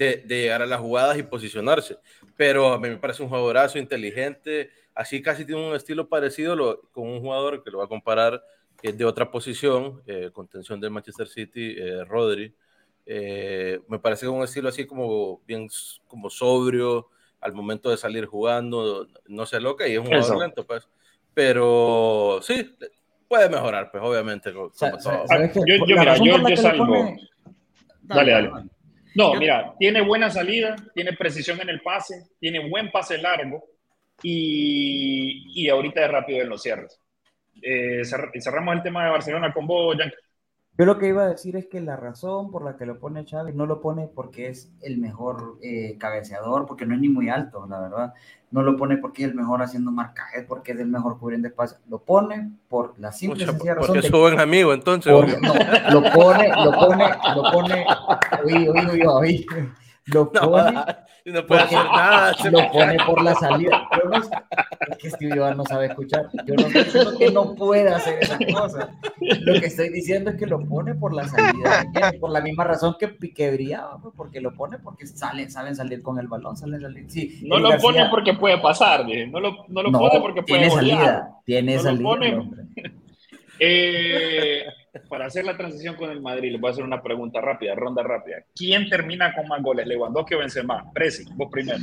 de, 0.00 0.16
de, 0.24 0.40
llegar 0.40 0.62
a 0.62 0.66
las 0.66 0.80
jugadas 0.80 1.18
y 1.18 1.22
posicionarse. 1.22 1.98
Pero 2.36 2.72
a 2.72 2.78
mí 2.78 2.88
me 2.88 2.96
parece 2.96 3.22
un 3.22 3.28
jugadorazo 3.28 3.78
inteligente, 3.78 4.70
así 4.94 5.20
casi 5.20 5.44
tiene 5.44 5.68
un 5.68 5.76
estilo 5.76 6.08
parecido 6.08 6.56
lo, 6.56 6.80
con 6.90 7.06
un 7.06 7.20
jugador 7.20 7.62
que 7.62 7.70
lo 7.70 7.78
va 7.78 7.84
a 7.84 7.88
comparar 7.88 8.42
que 8.80 8.88
es 8.88 8.98
de 8.98 9.04
otra 9.04 9.30
posición, 9.30 10.00
eh, 10.06 10.30
contención 10.32 10.80
del 10.80 10.90
Manchester 10.90 11.28
City, 11.28 11.74
eh, 11.76 12.02
Rodri. 12.06 12.54
Eh, 13.04 13.78
me 13.88 13.98
parece 13.98 14.26
un 14.26 14.42
estilo 14.42 14.70
así 14.70 14.86
como 14.86 15.42
bien 15.46 15.68
como 16.06 16.30
sobrio, 16.30 17.08
al 17.42 17.52
momento 17.52 17.90
de 17.90 17.98
salir 17.98 18.24
jugando, 18.24 19.06
no 19.26 19.44
se 19.44 19.60
loca 19.60 19.86
y 19.86 19.92
es 19.92 19.98
un 19.98 20.06
jugador 20.06 20.38
lento, 20.38 20.66
pues. 20.66 20.88
Pero 21.34 22.40
sí, 22.42 22.74
puede 23.28 23.50
mejorar, 23.50 23.90
pues 23.90 24.02
obviamente. 24.02 24.50
Como, 24.50 24.70
yo, 24.72 25.86
mira, 25.86 26.16
yo, 26.16 26.56
salgo. 26.56 27.16
Dale, 28.02 28.32
dale. 28.32 28.50
No, 29.14 29.34
mira, 29.34 29.74
tiene 29.78 30.00
buena 30.00 30.30
salida, 30.30 30.76
tiene 30.94 31.12
precisión 31.14 31.60
en 31.60 31.68
el 31.68 31.80
pase, 31.80 32.28
tiene 32.38 32.68
buen 32.68 32.90
pase 32.90 33.18
largo 33.18 33.64
y, 34.22 35.62
y 35.62 35.68
ahorita 35.68 36.04
es 36.04 36.10
rápido 36.10 36.40
en 36.40 36.48
los 36.48 36.62
cierres. 36.62 37.00
Eh, 37.62 38.02
cerramos 38.04 38.76
el 38.76 38.82
tema 38.82 39.04
de 39.04 39.10
Barcelona 39.10 39.52
con 39.52 39.66
vos, 39.66 39.96
Yankee. 39.98 40.16
Yo 40.78 40.86
lo 40.86 40.98
que 40.98 41.08
iba 41.08 41.24
a 41.24 41.28
decir 41.28 41.56
es 41.56 41.66
que 41.66 41.80
la 41.80 41.96
razón 41.96 42.50
por 42.50 42.64
la 42.64 42.76
que 42.76 42.86
lo 42.86 42.98
pone 42.98 43.24
Chávez 43.26 43.54
no 43.54 43.66
lo 43.66 43.82
pone 43.82 44.08
porque 44.08 44.48
es 44.48 44.72
el 44.80 44.96
mejor 44.96 45.58
eh, 45.62 45.96
cabeceador, 45.98 46.64
porque 46.66 46.86
no 46.86 46.94
es 46.94 47.00
ni 47.00 47.08
muy 47.10 47.28
alto, 47.28 47.66
la 47.68 47.80
verdad. 47.80 48.14
No 48.50 48.62
lo 48.62 48.76
pone 48.76 48.96
porque 48.96 49.24
es 49.24 49.28
el 49.28 49.34
mejor 49.34 49.62
haciendo 49.62 49.90
marcajes, 49.90 50.46
porque 50.48 50.72
es 50.72 50.80
el 50.80 50.88
mejor 50.88 51.18
cubriendo 51.18 51.48
espacio. 51.48 51.76
Lo 51.88 51.98
pone 51.98 52.52
por 52.68 52.98
la 52.98 53.12
simple 53.12 53.44
razón. 53.44 53.58
Porque 53.78 53.98
es 53.98 54.06
su 54.06 54.18
buen 54.18 54.40
amigo, 54.40 54.72
entonces. 54.72 55.12
no, 55.12 55.54
lo 55.90 56.12
pone, 56.12 56.48
lo 56.48 56.72
pone, 56.72 57.04
lo 57.34 57.42
pone. 57.52 57.86
Oí, 58.44 58.68
oí, 58.68 59.02
oí, 59.06 59.46
Lo 60.06 60.30
pone. 60.32 60.84
No, 61.26 61.46
puede 61.46 61.60
hacer 61.60 61.84
nada. 61.84 62.32
Lo 62.50 62.72
pone 62.72 62.96
por 63.04 63.22
la 63.22 63.34
salida. 63.34 63.88
No, 64.10 64.16
es 64.94 64.98
que 64.98 65.10
Steve 65.10 65.36
Iván 65.36 65.56
no 65.56 65.64
sabe 65.64 65.86
escuchar. 65.86 66.30
Yo 66.46 66.54
no 66.54 66.66
estoy 66.66 66.84
diciendo 66.84 67.18
que 67.18 67.30
no 67.30 67.54
pueda 67.54 67.96
hacer 67.96 68.18
esas 68.20 68.38
cosas. 68.52 68.88
Lo 69.20 69.60
que 69.60 69.66
estoy 69.66 69.90
diciendo 69.90 70.30
es 70.30 70.36
que 70.36 70.46
lo 70.46 70.66
pone 70.66 70.94
por 70.94 71.14
la 71.14 71.28
salida. 71.28 71.84
Por 72.18 72.30
la 72.30 72.40
misma 72.40 72.64
razón 72.64 72.96
que 72.98 73.08
Piqué 73.08 73.50
brillaba, 73.50 74.00
pues, 74.00 74.14
porque 74.16 74.40
lo 74.40 74.54
pone 74.54 74.78
porque 74.78 75.06
salen, 75.06 75.50
saben 75.50 75.76
salir 75.76 76.02
con 76.02 76.18
el 76.18 76.26
balón, 76.28 76.56
salen 76.56 76.80
salir. 76.80 77.10
Sí, 77.10 77.42
no 77.44 77.58
lo 77.58 77.76
pone 77.78 78.08
porque 78.10 78.34
puede 78.34 78.58
pasar, 78.58 79.04
no 79.06 79.40
lo, 79.40 79.66
no 79.68 79.82
lo 79.82 79.92
pone 79.92 80.20
porque 80.20 80.42
puede 80.42 80.60
tiene 80.60 80.74
salida, 80.74 81.30
tiene 81.44 81.78
salida. 81.78 82.42
Eh, 83.62 84.64
para 85.10 85.26
hacer 85.26 85.44
la 85.44 85.56
transición 85.56 85.96
con 85.96 86.08
el 86.10 86.22
Madrid, 86.22 86.52
les 86.52 86.60
voy 86.60 86.68
a 86.68 86.72
hacer 86.72 86.84
una 86.84 87.02
pregunta 87.02 87.40
rápida, 87.40 87.74
ronda 87.74 88.02
rápida. 88.02 88.36
¿Quién 88.54 88.88
termina 88.88 89.34
con 89.34 89.48
más 89.48 89.60
goles, 89.60 89.86
Lewandowski 89.86 90.34
o 90.34 90.38
Benzema? 90.38 90.90
Presi, 90.94 91.24
vos 91.34 91.48
primero. 91.50 91.80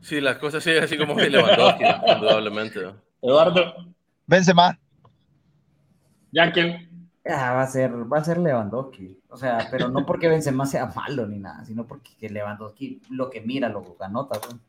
Sí, 0.00 0.20
las 0.20 0.38
cosas 0.38 0.62
siguen 0.62 0.84
así 0.84 0.96
como 0.96 1.16
que 1.16 1.28
Lewandowski, 1.28 1.84
indudablemente. 2.14 2.80
Eduardo. 3.20 3.74
Benzema. 4.24 4.78
Yankee. 6.30 6.88
Ah, 7.26 7.54
va 7.54 7.62
a 7.62 7.66
ser, 7.66 7.90
va 8.10 8.18
a 8.18 8.24
ser 8.24 8.38
Lewandowski. 8.38 9.18
O 9.30 9.36
sea, 9.36 9.66
pero 9.68 9.88
no 9.88 10.06
porque 10.06 10.28
Benzema 10.28 10.64
sea 10.64 10.86
malo 10.86 11.26
ni 11.26 11.38
nada, 11.38 11.64
sino 11.64 11.86
porque 11.86 12.28
Lewandowski 12.28 13.02
lo 13.10 13.28
que 13.28 13.40
mira, 13.40 13.68
lo 13.68 13.96
anota. 13.98 14.40
¿no? 14.48 14.60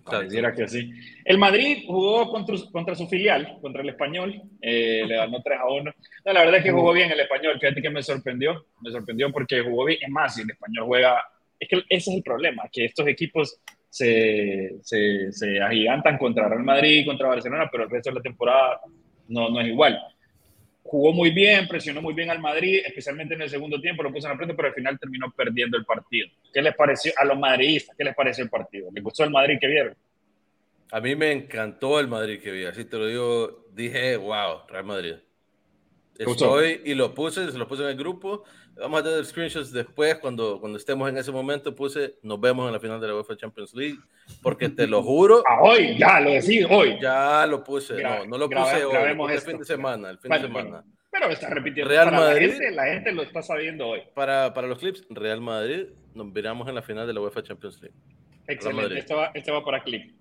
Pareciera 0.00 0.54
que 0.54 0.66
sí. 0.68 0.90
El 1.24 1.38
Madrid 1.38 1.84
jugó 1.86 2.30
contra, 2.30 2.56
contra 2.72 2.94
su 2.94 3.06
filial, 3.08 3.58
contra 3.60 3.82
el 3.82 3.90
Español, 3.90 4.40
eh, 4.60 5.04
le 5.06 5.16
ganó 5.16 5.42
3 5.42 5.58
a 5.58 5.66
1. 5.70 5.94
No, 6.24 6.32
la 6.32 6.40
verdad 6.40 6.56
es 6.56 6.64
que 6.64 6.72
jugó 6.72 6.92
bien 6.92 7.10
el 7.10 7.20
Español, 7.20 7.58
fíjate 7.60 7.82
que 7.82 7.90
me 7.90 8.02
sorprendió, 8.02 8.66
me 8.80 8.90
sorprendió 8.90 9.30
porque 9.30 9.60
jugó 9.60 9.84
bien. 9.84 9.98
Es 10.02 10.08
más, 10.08 10.34
si 10.34 10.42
el 10.42 10.50
Español 10.50 10.86
juega, 10.86 11.22
es 11.58 11.68
que 11.68 11.76
ese 11.88 12.10
es 12.10 12.16
el 12.16 12.22
problema, 12.22 12.64
que 12.72 12.86
estos 12.86 13.06
equipos 13.06 13.60
se, 13.88 14.76
se, 14.82 15.30
se 15.30 15.60
agigantan 15.60 16.16
contra 16.16 16.48
Real 16.48 16.64
Madrid, 16.64 17.04
contra 17.04 17.28
Barcelona, 17.28 17.68
pero 17.70 17.84
el 17.84 17.90
resto 17.90 18.10
de 18.10 18.16
la 18.16 18.22
temporada 18.22 18.80
no, 19.28 19.50
no 19.50 19.60
es 19.60 19.68
igual 19.68 20.00
jugó 20.82 21.12
muy 21.12 21.30
bien, 21.30 21.68
presionó 21.68 22.02
muy 22.02 22.14
bien 22.14 22.30
al 22.30 22.40
Madrid, 22.40 22.80
especialmente 22.84 23.34
en 23.34 23.42
el 23.42 23.50
segundo 23.50 23.80
tiempo, 23.80 24.02
lo 24.02 24.12
puso 24.12 24.26
en 24.26 24.32
la 24.32 24.36
frente, 24.36 24.54
pero 24.54 24.68
al 24.68 24.74
final 24.74 24.98
terminó 24.98 25.32
perdiendo 25.32 25.76
el 25.76 25.84
partido. 25.84 26.28
¿Qué 26.52 26.60
les 26.60 26.74
pareció 26.74 27.12
a 27.16 27.24
los 27.24 27.38
madridistas? 27.38 27.96
¿Qué 27.96 28.04
les 28.04 28.14
pareció 28.14 28.44
el 28.44 28.50
partido? 28.50 28.90
¿Les 28.92 29.02
gustó 29.02 29.24
el 29.24 29.30
Madrid 29.30 29.58
que 29.60 29.68
vieron? 29.68 29.94
A 30.90 31.00
mí 31.00 31.16
me 31.16 31.32
encantó 31.32 31.98
el 31.98 32.08
Madrid 32.08 32.40
que 32.40 32.50
vi, 32.50 32.64
así 32.64 32.84
te 32.84 32.98
lo 32.98 33.06
digo, 33.06 33.66
dije, 33.72 34.16
wow, 34.16 34.66
Real 34.68 34.84
Madrid. 34.84 35.14
Estoy 36.18 36.82
y 36.84 36.94
lo 36.94 37.14
puse, 37.14 37.50
se 37.50 37.58
lo 37.58 37.66
puse 37.66 37.82
en 37.82 37.88
el 37.88 37.96
grupo. 37.96 38.44
Vamos 38.76 39.00
a 39.00 39.04
tener 39.04 39.24
screenshots 39.24 39.72
después, 39.72 40.16
cuando, 40.16 40.58
cuando 40.58 40.78
estemos 40.78 41.08
en 41.08 41.16
ese 41.16 41.30
momento. 41.30 41.74
Puse, 41.74 42.16
nos 42.22 42.40
vemos 42.40 42.66
en 42.66 42.72
la 42.72 42.80
final 42.80 43.00
de 43.00 43.08
la 43.08 43.14
UEFA 43.14 43.36
Champions 43.36 43.74
League, 43.74 43.98
porque 44.42 44.68
te 44.68 44.86
lo 44.86 45.02
juro. 45.02 45.42
Ah, 45.52 45.60
hoy, 45.60 45.98
ya 45.98 46.20
lo 46.20 46.30
decí, 46.30 46.64
hoy. 46.64 46.98
Ya 47.00 47.46
lo 47.46 47.62
puse, 47.62 48.02
no, 48.02 48.24
no 48.24 48.38
lo 48.38 48.48
puse 48.48 48.84
hoy, 48.84 49.32
el 49.32 49.40
fin 49.40 49.58
de 49.58 49.64
semana, 49.64 50.10
el 50.10 50.18
fin 50.18 50.30
de 50.30 50.40
semana. 50.40 50.84
pero 51.10 51.28
está 51.28 51.50
repitiendo. 51.50 51.90
Real 51.90 52.10
Madrid, 52.10 52.46
la 52.46 52.52
gente, 52.52 52.70
la 52.70 52.84
gente, 52.86 53.12
lo 53.12 53.22
está 53.22 53.42
sabiendo 53.42 53.88
hoy. 53.88 54.02
Para, 54.14 54.54
para 54.54 54.66
los 54.66 54.78
clips, 54.78 55.04
Real 55.10 55.40
Madrid, 55.40 55.88
nos 56.14 56.32
veremos 56.32 56.66
en 56.68 56.74
la 56.74 56.82
final 56.82 57.06
de 57.06 57.12
la 57.12 57.20
UEFA 57.20 57.42
Champions 57.42 57.80
League. 57.82 57.96
Excelente, 58.46 58.98
este 58.98 59.14
va, 59.14 59.30
este 59.34 59.50
va 59.50 59.64
para 59.64 59.82
clip. 59.82 60.14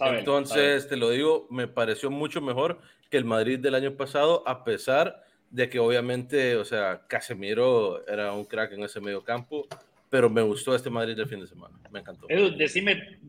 Entonces, 0.00 0.88
te 0.88 0.96
lo 0.96 1.10
digo, 1.10 1.46
me 1.50 1.68
pareció 1.68 2.10
mucho 2.10 2.40
mejor 2.40 2.80
que 3.10 3.16
el 3.16 3.24
Madrid 3.24 3.58
del 3.58 3.74
año 3.74 3.96
pasado, 3.96 4.42
a 4.46 4.64
pesar 4.64 5.24
de 5.54 5.68
que 5.68 5.78
obviamente, 5.78 6.56
o 6.56 6.64
sea, 6.64 7.02
Casemiro 7.06 8.04
era 8.08 8.32
un 8.32 8.44
crack 8.44 8.72
en 8.72 8.82
ese 8.82 9.00
medio 9.00 9.22
campo, 9.22 9.68
pero 10.10 10.28
me 10.28 10.42
gustó 10.42 10.74
este 10.74 10.90
Madrid 10.90 11.16
del 11.16 11.28
fin 11.28 11.38
de 11.38 11.46
semana, 11.46 11.78
me 11.92 12.00
encantó. 12.00 12.26
Edu, 12.28 12.56
decime 12.56 13.20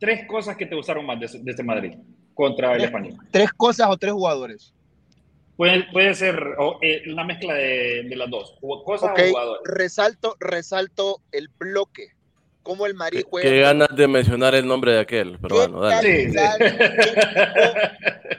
tres 0.00 0.26
cosas 0.26 0.56
que 0.56 0.64
te 0.64 0.74
gustaron 0.74 1.04
más 1.04 1.20
de, 1.20 1.26
este 1.50 1.62
Madrid 1.62 1.98
contra 2.32 2.74
el 2.76 2.84
Español. 2.84 3.18
¿Tres 3.30 3.52
cosas 3.52 3.88
o 3.90 3.98
tres 3.98 4.14
jugadores? 4.14 4.72
Puede, 5.58 5.84
puede 5.92 6.14
ser 6.14 6.42
eh, 6.80 7.02
una 7.12 7.24
mezcla 7.24 7.54
de, 7.54 8.10
las 8.16 8.30
dos, 8.30 8.56
cosas 8.82 9.10
o 9.10 9.28
jugadores. 9.28 9.62
Resalto, 9.66 10.36
resalto 10.40 11.20
el 11.30 11.50
bloque 11.58 12.08
cómo 12.62 12.86
el 12.86 12.94
Madrid 12.94 13.24
juega. 13.28 13.48
Qué 13.48 13.60
ganas 13.60 13.88
de 13.94 14.08
mencionar 14.08 14.54
el 14.54 14.66
nombre 14.66 14.92
de 14.92 15.00
aquel, 15.00 15.38
pero 15.40 15.56
bueno, 15.56 15.80
dale. 15.80 16.32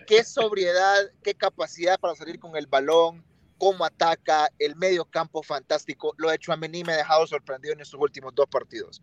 qué, 0.07 0.23
sobriedad, 0.23 1.11
qué 1.23 1.33
capacidad 1.33 1.99
para 1.99 2.15
salir 2.15 2.39
con 2.39 2.55
el 2.55 2.67
balón, 2.67 3.23
cómo 3.57 3.85
ataca, 3.85 4.49
el 4.59 4.75
medio 4.75 5.05
campo 5.05 5.43
fantástico. 5.43 6.13
Lo 6.17 6.29
de 6.29 6.39
Chouameni 6.39 6.83
me 6.83 6.93
ha 6.93 6.97
dejado 6.97 7.27
sorprendido 7.27 7.73
en 7.73 7.81
estos 7.81 7.99
últimos 7.99 8.33
dos 8.35 8.47
partidos. 8.47 9.01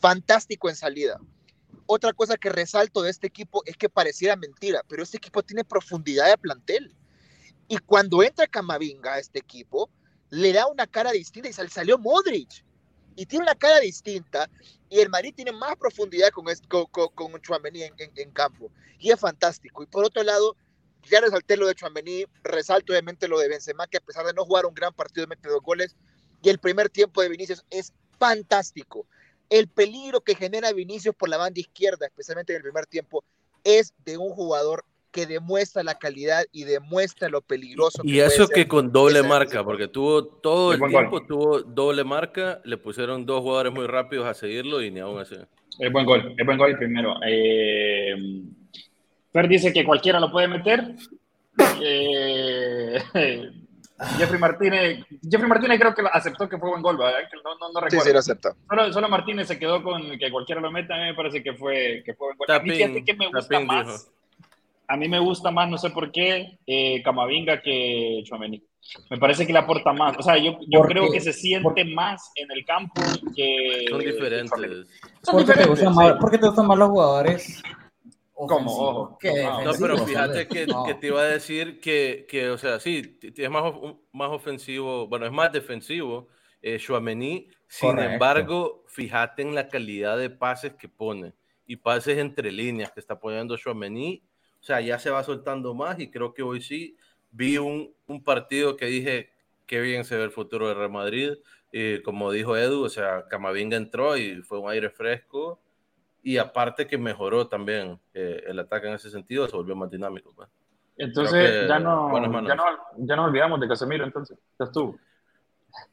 Fantástico 0.00 0.68
en 0.68 0.76
salida. 0.76 1.18
Otra 1.86 2.12
cosa 2.12 2.36
que 2.36 2.48
resalto 2.48 3.02
de 3.02 3.10
este 3.10 3.26
equipo 3.26 3.62
es 3.66 3.76
que 3.76 3.88
pareciera 3.88 4.36
mentira, 4.36 4.82
pero 4.88 5.02
este 5.02 5.18
equipo 5.18 5.42
tiene 5.42 5.64
profundidad 5.64 6.28
de 6.28 6.38
plantel. 6.38 6.94
Y 7.68 7.78
cuando 7.78 8.22
entra 8.22 8.46
Camavinga 8.46 9.14
a 9.14 9.18
este 9.18 9.38
equipo, 9.38 9.90
le 10.30 10.52
da 10.52 10.66
una 10.66 10.86
cara 10.86 11.12
distinta 11.12 11.48
y 11.48 11.52
salió 11.52 11.98
Modric 11.98 12.64
y 13.16 13.26
tiene 13.26 13.44
una 13.44 13.54
cara 13.54 13.80
distinta 13.80 14.50
y 14.88 15.00
el 15.00 15.08
Madrid 15.08 15.34
tiene 15.34 15.52
más 15.52 15.76
profundidad 15.76 16.30
con, 16.30 16.46
con, 16.68 17.08
con, 17.14 17.66
en, 17.66 17.92
en, 17.98 18.30
campo 18.30 18.70
y 18.98 19.10
es 19.10 19.18
fantástico. 19.18 19.82
Y 19.82 19.86
por 19.86 20.04
otro 20.04 20.22
lado, 20.22 20.56
ya 21.08 21.20
resalté 21.20 21.56
lo 21.56 21.66
de 21.66 21.74
Chouameni, 21.74 22.24
resalto 22.42 22.92
obviamente 22.92 23.28
lo 23.28 23.38
de 23.38 23.48
Benzema, 23.48 23.86
que 23.86 23.98
a 23.98 24.00
pesar 24.00 24.24
de 24.26 24.32
no 24.32 24.44
jugar 24.44 24.66
un 24.66 24.74
gran 24.74 24.92
partido, 24.92 25.26
mete 25.26 25.48
dos 25.48 25.62
goles 25.62 25.96
y 26.42 26.48
el 26.48 26.58
primer 26.58 26.90
tiempo 26.90 27.22
de 27.22 27.28
Vinicius 27.28 27.64
es 27.70 27.92
fantástico. 28.18 29.06
El 29.50 29.68
peligro 29.68 30.22
que 30.22 30.34
genera 30.34 30.72
Vinicius 30.72 31.14
por 31.14 31.28
la 31.28 31.36
banda 31.36 31.60
izquierda, 31.60 32.06
especialmente 32.06 32.52
en 32.52 32.58
el 32.58 32.62
primer 32.62 32.86
tiempo, 32.86 33.24
es 33.62 33.94
de 34.04 34.18
un 34.18 34.30
jugador 34.30 34.84
que 35.14 35.26
demuestra 35.26 35.84
la 35.84 35.94
calidad 35.94 36.44
y 36.50 36.64
demuestra 36.64 37.28
lo 37.28 37.40
peligroso. 37.40 38.02
Y 38.04 38.18
eso 38.18 38.48
que 38.48 38.66
con 38.66 38.90
doble 38.90 39.22
marca, 39.22 39.62
porque 39.62 39.86
tuvo 39.86 40.26
todo 40.26 40.72
el 40.72 40.80
tiempo, 40.80 41.22
tuvo 41.24 41.62
doble 41.62 42.02
marca, 42.02 42.60
le 42.64 42.76
pusieron 42.76 43.24
dos 43.24 43.40
jugadores 43.40 43.72
muy 43.72 43.86
rápidos 43.86 44.26
a 44.26 44.34
seguirlo 44.34 44.82
y 44.82 44.90
ni 44.90 44.98
aún 44.98 45.20
así. 45.20 45.36
Es 45.78 45.92
buen 45.92 46.04
gol, 46.04 46.34
es 46.36 46.44
buen 46.44 46.58
gol 46.58 46.76
primero. 46.76 47.14
Eh, 47.24 48.12
Fer 49.32 49.46
dice 49.46 49.72
que 49.72 49.84
cualquiera 49.84 50.18
lo 50.18 50.32
puede 50.32 50.48
meter. 50.48 50.96
Eh, 51.80 52.98
Jeffrey 54.18 54.40
Martínez, 54.40 55.06
Jeffrey 55.22 55.48
Martínez 55.48 55.78
creo 55.78 55.94
que 55.94 56.02
aceptó 56.12 56.48
que 56.48 56.58
fue 56.58 56.70
buen 56.70 56.82
gol, 56.82 56.98
¿verdad? 56.98 57.20
No, 57.44 57.54
no, 57.54 57.72
no 57.72 57.80
recuerdo. 57.80 58.00
Sí, 58.00 58.08
sí, 58.08 58.12
lo 58.12 58.18
aceptó. 58.18 58.56
Solo, 58.92 59.08
Martínez 59.08 59.46
se 59.46 59.60
quedó 59.60 59.80
con 59.80 60.18
que 60.18 60.28
cualquiera 60.32 60.60
lo 60.60 60.72
meta, 60.72 60.96
a 60.96 60.98
mí 60.98 61.04
me 61.04 61.14
parece 61.14 61.40
que 61.40 61.54
fue, 61.54 62.02
que 62.04 62.14
fue 62.14 62.34
buen 62.34 62.48
gol. 62.48 62.50
a 62.50 62.58
mí 62.58 63.04
que 63.04 63.14
me 63.14 63.28
gusta 63.28 63.60
más 63.60 64.10
a 64.86 64.96
mí 64.96 65.08
me 65.08 65.18
gusta 65.18 65.50
más, 65.50 65.68
no 65.68 65.78
sé 65.78 65.90
por 65.90 66.12
qué, 66.12 66.58
eh, 66.66 67.02
Camavinga 67.02 67.62
que 67.62 68.22
Chouameni. 68.24 68.62
Me 69.10 69.18
parece 69.18 69.46
que 69.46 69.52
le 69.52 69.58
aporta 69.58 69.92
más. 69.92 70.16
O 70.18 70.22
sea, 70.22 70.36
yo, 70.36 70.58
yo 70.68 70.82
creo 70.82 71.10
que 71.10 71.20
se 71.20 71.32
siente 71.32 71.84
más 71.84 72.30
en 72.34 72.50
el 72.50 72.64
campo 72.64 73.00
que. 73.34 73.86
Son 73.88 73.98
diferentes. 73.98 74.86
Son 75.22 75.34
¿Por, 75.34 75.40
diferentes, 75.40 75.80
te 75.80 75.90
más, 75.90 76.12
¿Por 76.14 76.30
qué 76.30 76.38
te 76.38 76.46
gustan 76.46 76.66
más 76.66 76.78
los 76.78 76.88
jugadores? 76.90 77.62
Como, 78.34 79.16
no, 79.22 79.72
pero 79.80 79.96
fíjate 80.04 80.48
que, 80.48 80.66
que, 80.66 80.94
te 80.94 81.06
iba 81.06 81.20
a 81.20 81.24
decir 81.24 81.80
que, 81.80 82.26
que 82.28 82.50
o 82.50 82.58
sea, 82.58 82.80
sí, 82.80 83.18
es 83.22 83.50
más, 83.50 83.72
más 84.12 84.30
ofensivo, 84.30 85.06
bueno, 85.06 85.24
es 85.24 85.32
más 85.32 85.52
defensivo, 85.52 86.26
eh, 86.60 86.78
Chouameni, 86.78 87.48
sin 87.68 87.96
embargo, 87.96 88.84
fíjate 88.88 89.42
en 89.42 89.54
la 89.54 89.68
calidad 89.68 90.18
de 90.18 90.30
pases 90.30 90.74
que 90.74 90.88
pone 90.88 91.32
y 91.64 91.76
pases 91.76 92.18
entre 92.18 92.50
líneas 92.50 92.90
que 92.90 93.00
está 93.00 93.20
poniendo 93.20 93.56
Chouameni 93.56 94.22
o 94.64 94.66
sea, 94.66 94.80
ya 94.80 94.98
se 94.98 95.10
va 95.10 95.22
soltando 95.22 95.74
más 95.74 96.00
y 96.00 96.10
creo 96.10 96.32
que 96.32 96.42
hoy 96.42 96.62
sí 96.62 96.96
vi 97.32 97.58
un, 97.58 97.92
un 98.06 98.24
partido 98.24 98.78
que 98.78 98.86
dije, 98.86 99.30
qué 99.66 99.82
bien 99.82 100.06
se 100.06 100.16
ve 100.16 100.24
el 100.24 100.30
futuro 100.30 100.68
de 100.68 100.72
Real 100.72 100.90
Madrid. 100.90 101.34
Y 101.70 102.00
como 102.00 102.32
dijo 102.32 102.56
Edu, 102.56 102.82
o 102.82 102.88
sea, 102.88 103.28
Camavinga 103.28 103.76
entró 103.76 104.16
y 104.16 104.40
fue 104.40 104.58
un 104.58 104.70
aire 104.70 104.88
fresco. 104.88 105.60
Y 106.22 106.38
aparte 106.38 106.86
que 106.86 106.96
mejoró 106.96 107.46
también 107.46 108.00
eh, 108.14 108.42
el 108.46 108.58
ataque 108.58 108.88
en 108.88 108.94
ese 108.94 109.10
sentido, 109.10 109.46
se 109.48 109.54
volvió 109.54 109.76
más 109.76 109.90
dinámico. 109.90 110.32
Pues. 110.34 110.48
Entonces, 110.96 111.68
ya, 111.68 111.78
no, 111.78 112.18
ya, 112.18 112.54
no, 112.54 112.64
ya 112.96 113.16
no 113.16 113.24
olvidamos 113.26 113.60
de 113.60 113.68
Casemiro, 113.68 114.04
entonces, 114.04 114.38
ya 114.58 114.64
estuvo. 114.64 114.98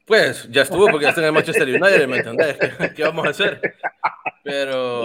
Pues 0.06 0.50
ya 0.50 0.62
estuvo 0.62 0.86
porque 0.86 1.02
ya 1.02 1.08
está 1.10 1.20
en 1.20 1.26
el 1.26 1.34
Manchester 1.34 1.68
United, 1.68 2.08
¿me 2.08 2.16
entendés? 2.16 2.56
¿Qué, 2.96 3.02
vamos 3.02 3.26
a 3.26 3.30
hacer? 3.30 3.60
Pero 4.42 5.04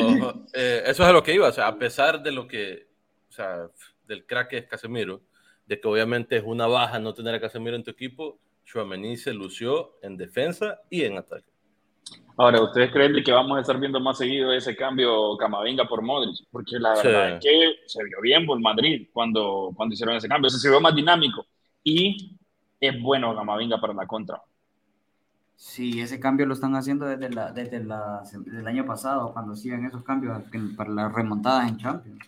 eh, 0.53 0.83
eso 0.85 1.03
es 1.03 1.09
a 1.09 1.11
lo 1.11 1.21
que 1.21 1.33
iba, 1.33 1.49
o 1.49 1.51
sea, 1.51 1.67
a 1.67 1.77
pesar 1.77 2.23
de 2.23 2.31
lo 2.31 2.47
que 2.47 2.86
sea, 3.37 3.69
del 4.07 4.25
crack 4.25 4.53
es 4.53 4.65
Casemiro, 4.65 5.21
de 5.65 5.79
que 5.79 5.87
obviamente 5.87 6.37
es 6.37 6.43
una 6.45 6.67
baja 6.67 6.99
no 6.99 7.13
tener 7.13 7.35
a 7.35 7.41
Casemiro 7.41 7.75
en 7.75 7.83
tu 7.83 7.91
equipo, 7.91 8.39
Chouameni 8.65 9.15
se 9.17 9.33
lució 9.33 9.97
en 10.01 10.17
defensa 10.17 10.81
y 10.89 11.03
en 11.03 11.17
ataque. 11.17 11.49
Ahora, 12.39 12.61
¿ustedes 12.61 12.91
creen 12.91 13.23
que 13.23 13.31
vamos 13.31 13.57
a 13.57 13.61
estar 13.61 13.79
viendo 13.79 13.99
más 13.99 14.17
seguido 14.17 14.53
ese 14.53 14.75
cambio 14.75 15.35
Camavinga 15.37 15.87
por 15.87 16.03
Modric? 16.03 16.45
Porque 16.51 16.77
la 16.77 16.93
verdad 16.93 17.31
es 17.31 17.43
que 17.43 17.75
se 17.87 18.03
vio 18.03 18.21
bien 18.21 18.45
por 18.45 18.59
Madrid 18.59 19.07
cuando, 19.11 19.71
cuando 19.75 19.93
hicieron 19.93 20.15
ese 20.15 20.27
cambio. 20.27 20.49
se 20.49 20.69
vio 20.69 20.79
más 20.79 20.95
dinámico 20.95 21.45
y 21.83 22.37
es 22.79 23.01
bueno 23.01 23.35
Camavinga 23.35 23.81
para 23.81 23.93
la 23.93 24.05
contra. 24.05 24.41
Sí, 25.55 25.99
ese 25.99 26.19
cambio 26.19 26.45
lo 26.45 26.53
están 26.53 26.75
haciendo 26.75 27.07
desde, 27.07 27.31
la, 27.31 27.51
desde, 27.51 27.83
la, 27.83 28.21
desde 28.23 28.59
el 28.59 28.67
año 28.67 28.85
pasado, 28.85 29.33
cuando 29.33 29.53
hacían 29.53 29.83
esos 29.85 30.03
cambios 30.03 30.43
para 30.75 30.91
las 30.91 31.11
remontadas 31.11 31.67
en 31.67 31.77
Champions. 31.77 32.19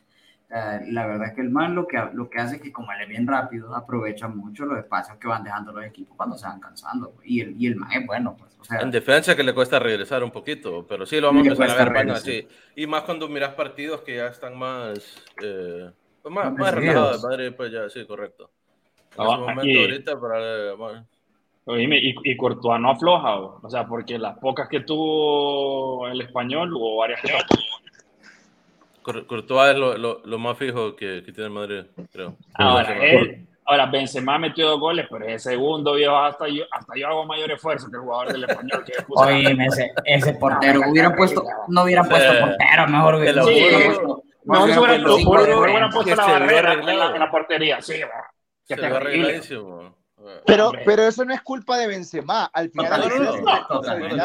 Eh, 0.51 0.79
la 0.87 1.05
verdad 1.05 1.27
es 1.27 1.35
que 1.35 1.41
el 1.41 1.51
man 1.51 1.75
lo 1.75 1.85
que, 1.87 2.01
lo 2.13 2.27
que 2.27 2.39
hace 2.39 2.55
es 2.55 2.61
que 2.61 2.71
como 2.71 2.91
él 2.91 3.01
es 3.03 3.07
bien 3.07 3.27
rápido, 3.27 3.75
aprovecha 3.75 4.27
mucho 4.27 4.65
los 4.65 4.79
espacios 4.79 5.17
que 5.17 5.27
van 5.27 5.43
dejando 5.43 5.71
los 5.71 5.85
equipos 5.85 6.17
cuando 6.17 6.37
se 6.37 6.47
van 6.47 6.59
cansando. 6.59 7.13
Y 7.23 7.41
el, 7.41 7.61
y 7.61 7.67
el 7.67 7.75
man 7.75 7.91
es 7.91 8.05
bueno. 8.07 8.35
Pues, 8.35 8.57
o 8.59 8.63
sea, 8.63 8.79
en 8.79 8.89
defensa 8.89 9.35
que 9.35 9.43
le 9.43 9.53
cuesta 9.53 9.77
regresar 9.77 10.23
un 10.23 10.31
poquito, 10.31 10.87
pero 10.87 11.05
sí 11.05 11.21
lo 11.21 11.27
vamos 11.27 11.47
a 11.47 11.51
empezar 11.51 11.87
a 11.87 11.91
ver 11.91 12.11
así. 12.11 12.47
Y 12.75 12.87
más 12.87 13.03
cuando 13.03 13.27
miras 13.29 13.53
partidos 13.53 14.01
que 14.01 14.15
ya 14.15 14.27
están 14.27 14.57
más, 14.57 15.23
eh, 15.43 15.91
pues 16.23 16.33
más, 16.33 16.51
más 16.51 16.73
relajados. 16.73 17.23
Madre, 17.23 17.51
pues 17.51 17.71
ya, 17.71 17.87
sí, 17.89 18.05
correcto. 18.07 18.49
En 19.17 19.25
ah, 19.25 19.37
momento 19.37 19.79
ahorita 19.81 20.19
para... 20.19 20.73
y, 21.79 22.31
y 22.31 22.37
Courtois 22.37 22.81
no 22.81 22.91
afloja, 22.91 23.37
o 23.37 23.69
sea, 23.69 23.87
porque 23.87 24.17
las 24.17 24.37
pocas 24.39 24.67
que 24.67 24.79
tuvo 24.79 26.07
el 26.07 26.21
español 26.21 26.71
o 26.75 26.97
varias 26.97 27.21
que 27.21 27.31
Courtois 29.03 29.71
es 29.71 29.77
lo, 29.77 29.97
lo, 29.97 30.21
lo, 30.23 30.39
más 30.39 30.57
fijo 30.57 30.95
que, 30.95 31.23
que, 31.25 31.31
tiene 31.31 31.45
el 31.45 31.53
Madrid, 31.53 31.83
creo. 32.11 32.35
Ahora, 32.53 33.05
él, 33.05 33.47
ahora 33.65 33.85
Benzema 33.85 34.37
metió 34.37 34.67
dos 34.69 34.79
goles, 34.79 35.07
pero 35.09 35.25
ese 35.25 35.51
segundo, 35.51 35.93
viejo, 35.93 36.15
hasta 36.17 36.47
yo, 36.47 36.63
hasta 36.71 36.93
yo 36.95 37.07
hago 37.07 37.25
mayor 37.25 37.51
esfuerzo 37.51 37.89
que 37.89 37.97
el 37.97 38.01
jugador 38.03 38.33
del 38.33 38.43
español. 38.43 38.83
Que 38.85 38.93
Oye, 39.07 39.57
ese, 39.65 39.91
ese 40.05 40.33
portero, 40.33 40.81
hubieran 40.89 41.15
puesto, 41.15 41.43
no 41.67 41.83
hubieran 41.83 42.07
puesto 42.07 42.31
portero, 42.39 42.87
mejor 42.87 43.15
hubiera 43.15 43.43
sí, 43.43 43.67
puesto. 43.85 44.23
No, 44.43 44.67
no 44.67 44.81
hubieran 44.81 45.89
puesto 45.91 46.15
la 46.15 46.25
barrera 46.25 46.73
en 46.73 46.85
la, 46.85 47.05
en 47.13 47.19
la 47.19 47.31
portería, 47.31 47.81
sí, 47.81 48.01
que 48.67 48.75
se. 48.75 49.59
Pero, 50.45 50.71
pero 50.85 51.03
eso 51.03 51.25
no 51.25 51.33
es 51.33 51.41
culpa 51.41 51.77
de 51.77 51.87
Benzema. 51.87 52.45
Al 52.53 52.69
final 52.69 53.03
es 53.03 54.21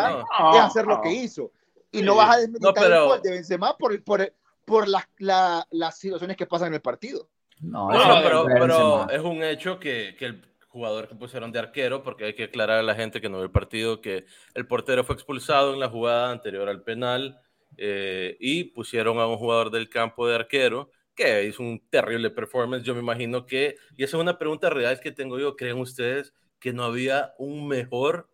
hacer 0.60 0.86
lo 0.86 1.00
que 1.00 1.12
hizo. 1.12 1.50
Y 1.92 2.02
no 2.02 2.16
vas 2.16 2.36
a 2.36 2.40
desmeditar 2.40 2.90
el 2.90 3.04
gol 3.04 3.22
de 3.22 3.30
Benzema 3.30 3.76
por, 3.76 4.02
por, 4.02 4.32
por 4.64 4.88
las, 4.88 5.04
las 5.18 5.98
situaciones 5.98 6.36
que 6.36 6.46
pasan 6.46 6.68
en 6.68 6.74
el 6.74 6.80
partido. 6.80 7.28
No, 7.60 7.88
pero, 8.22 8.46
pero 8.46 9.10
es 9.10 9.20
un 9.20 9.42
hecho 9.42 9.78
que, 9.78 10.16
que, 10.18 10.26
el 10.26 10.42
jugador 10.68 11.08
que 11.08 11.14
pusieron 11.14 11.52
de 11.52 11.60
arquero, 11.60 12.02
porque 12.02 12.24
hay 12.24 12.34
que 12.34 12.44
aclarar 12.44 12.78
a 12.78 12.82
la 12.82 12.94
gente 12.94 13.20
que 13.20 13.28
no 13.28 13.38
ve 13.38 13.44
el 13.44 13.50
partido, 13.50 14.00
que 14.00 14.26
el 14.54 14.66
portero 14.66 15.04
fue 15.04 15.14
expulsado 15.14 15.72
en 15.72 15.80
la 15.80 15.88
jugada 15.88 16.30
anterior 16.30 16.68
al 16.68 16.82
penal 16.82 17.40
eh, 17.76 18.36
y 18.40 18.64
pusieron 18.64 19.18
a 19.18 19.26
un 19.26 19.36
jugador 19.36 19.70
del 19.70 19.88
campo 19.88 20.26
de 20.26 20.34
arquero 20.34 20.90
que 21.14 21.44
hizo 21.44 21.62
un 21.62 21.80
terrible 21.90 22.30
performance. 22.30 22.84
Yo 22.84 22.94
me 22.94 23.00
imagino 23.00 23.46
que, 23.46 23.76
y 23.96 24.04
esa 24.04 24.16
es 24.16 24.20
una 24.20 24.38
pregunta 24.38 24.68
real 24.68 25.00
que 25.00 25.12
tengo 25.12 25.38
yo, 25.38 25.56
¿creen 25.56 25.78
ustedes 25.78 26.34
que 26.58 26.72
no 26.72 26.84
había 26.84 27.34
un 27.38 27.68
mejor 27.68 28.28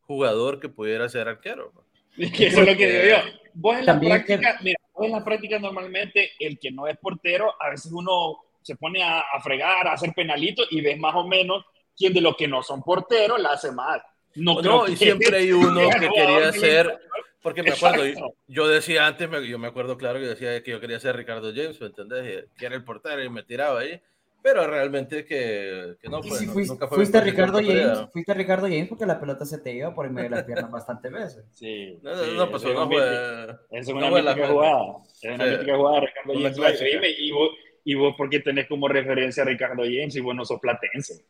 jugador 0.00 0.60
que 0.60 0.68
pudiera 0.68 1.08
ser 1.08 1.28
arquero? 1.28 1.72
eso 2.16 2.60
es 2.60 2.68
lo 2.68 2.76
que 2.76 2.86
digo 2.90 3.16
yo. 3.16 3.32
Vos 3.54 3.78
en 3.78 3.86
la 3.86 3.98
práctica, 3.98 4.58
mira, 4.62 4.78
vos 4.78 4.85
en 5.04 5.12
la 5.12 5.24
práctica 5.24 5.58
normalmente 5.58 6.32
el 6.38 6.58
que 6.58 6.70
no 6.70 6.86
es 6.86 6.96
portero, 6.98 7.54
a 7.60 7.70
veces 7.70 7.92
uno 7.92 8.38
se 8.62 8.76
pone 8.76 9.02
a, 9.02 9.24
fregar, 9.42 9.86
a 9.86 9.92
hacer 9.92 10.12
penalitos 10.14 10.66
y 10.70 10.80
ves 10.80 10.98
más 10.98 11.14
o 11.14 11.26
menos 11.26 11.64
quién 11.96 12.12
de 12.12 12.20
los 12.20 12.36
que 12.36 12.48
no 12.48 12.62
son 12.62 12.82
porteros 12.82 13.40
la 13.40 13.52
hace 13.52 13.70
mal. 13.72 14.02
No, 14.34 14.60
no 14.60 14.88
y 14.88 14.96
siempre 14.96 15.36
hay 15.36 15.52
uno 15.52 15.88
que 15.90 16.08
quería 16.08 16.52
ser 16.52 16.98
porque 17.46 17.62
me 17.62 17.70
acuerdo, 17.70 18.02
yo, 18.48 18.66
decía 18.66 19.06
antes, 19.06 19.30
yo 19.46 19.56
me 19.56 19.68
acuerdo 19.68 19.96
claro 19.96 20.18
que 20.18 20.26
decía 20.26 20.60
que 20.64 20.72
yo 20.72 20.80
quería 20.80 20.98
ser 20.98 21.14
Ricardo 21.14 21.52
James, 21.54 21.80
¿me 21.80 21.86
entendés? 21.86 22.46
Que 22.58 22.66
era 22.66 22.74
el 22.74 22.82
portero 22.82 23.22
y 23.22 23.28
me 23.28 23.44
tiraba 23.44 23.78
ahí, 23.78 24.02
pero 24.46 24.64
realmente 24.64 25.24
que, 25.24 25.96
que 26.00 26.08
no, 26.08 26.22
fue, 26.22 26.38
fuiste, 26.46 26.72
nunca 26.72 26.86
fue 26.86 26.98
fuiste 26.98 27.20
Ricardo 27.20 27.58
James, 27.58 28.06
fuiste 28.12 28.32
Ricardo 28.32 28.68
James 28.68 28.88
porque 28.88 29.04
la 29.04 29.18
pelota 29.18 29.44
se 29.44 29.58
te 29.58 29.74
iba 29.74 29.92
por 29.92 30.06
en 30.06 30.14
medio 30.14 30.30
de 30.30 30.36
las 30.36 30.44
piernas 30.44 30.70
bastantes 30.70 31.10
veces. 31.10 31.44
Sí, 31.52 31.98
no, 32.00 32.14
no, 32.14 32.48
pasó, 32.48 32.72
no 32.72 32.86
fue. 32.86 33.56
Es 33.72 33.88
una 33.88 34.08
no 34.08 34.14
mítica 34.14 34.46
jugada, 34.46 34.84
es 35.20 35.34
una 35.34 35.46
mítica 35.46 35.76
jugada 35.76 36.00
Ricardo 36.00 36.32
James. 36.32 37.16
Y 37.18 37.32
vos, 37.32 37.50
y 37.82 37.94
vos, 37.96 38.14
¿por 38.16 38.30
qué 38.30 38.38
tenés 38.38 38.68
como 38.68 38.86
referencia 38.86 39.42
a 39.42 39.46
Ricardo 39.46 39.82
James 39.82 40.14
y 40.14 40.20
vos 40.20 40.36
no 40.36 40.44
sos 40.44 40.60
platense? 40.60 41.24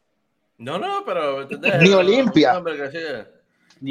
No, 0.58 0.78
no, 0.78 1.02
pero. 1.06 1.48
Ni 1.80 1.94
Olimpia. 1.94 2.62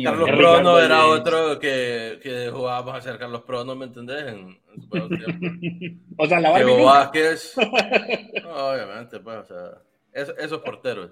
Carlos 0.04 0.30
Prono 0.32 0.80
era 0.80 1.06
otro 1.06 1.60
que, 1.60 2.20
que 2.22 2.50
jugábamos 2.52 2.96
a 2.96 2.98
hacer 2.98 3.20
Carlos 3.20 3.44
Prono, 3.44 3.76
¿me 3.76 3.86
entendés? 3.86 4.26
En, 4.28 4.58
o 6.18 6.28
sea, 6.28 6.40
la 6.40 6.50
Barbie 6.50 6.84
Vázquez. 6.84 7.56
obviamente, 7.58 9.20
pues, 9.20 9.38
o 9.38 9.46
sea, 9.46 9.82
esos 10.12 10.60
porteros. 10.62 11.12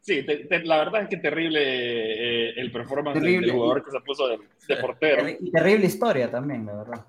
Sí, 0.00 0.26
la 0.64 0.78
verdad 0.78 1.02
es 1.02 1.08
que 1.08 1.18
terrible 1.18 1.60
eh, 1.62 2.54
el 2.56 2.72
performance 2.72 3.20
del 3.20 3.48
jugador 3.48 3.84
que 3.84 3.90
se 3.92 4.00
puso 4.00 4.26
de, 4.26 4.76
portero. 4.76 5.28
Y 5.28 5.50
terrible 5.52 5.86
historia 5.86 6.28
también, 6.28 6.66
la 6.66 6.74
verdad. 6.74 7.06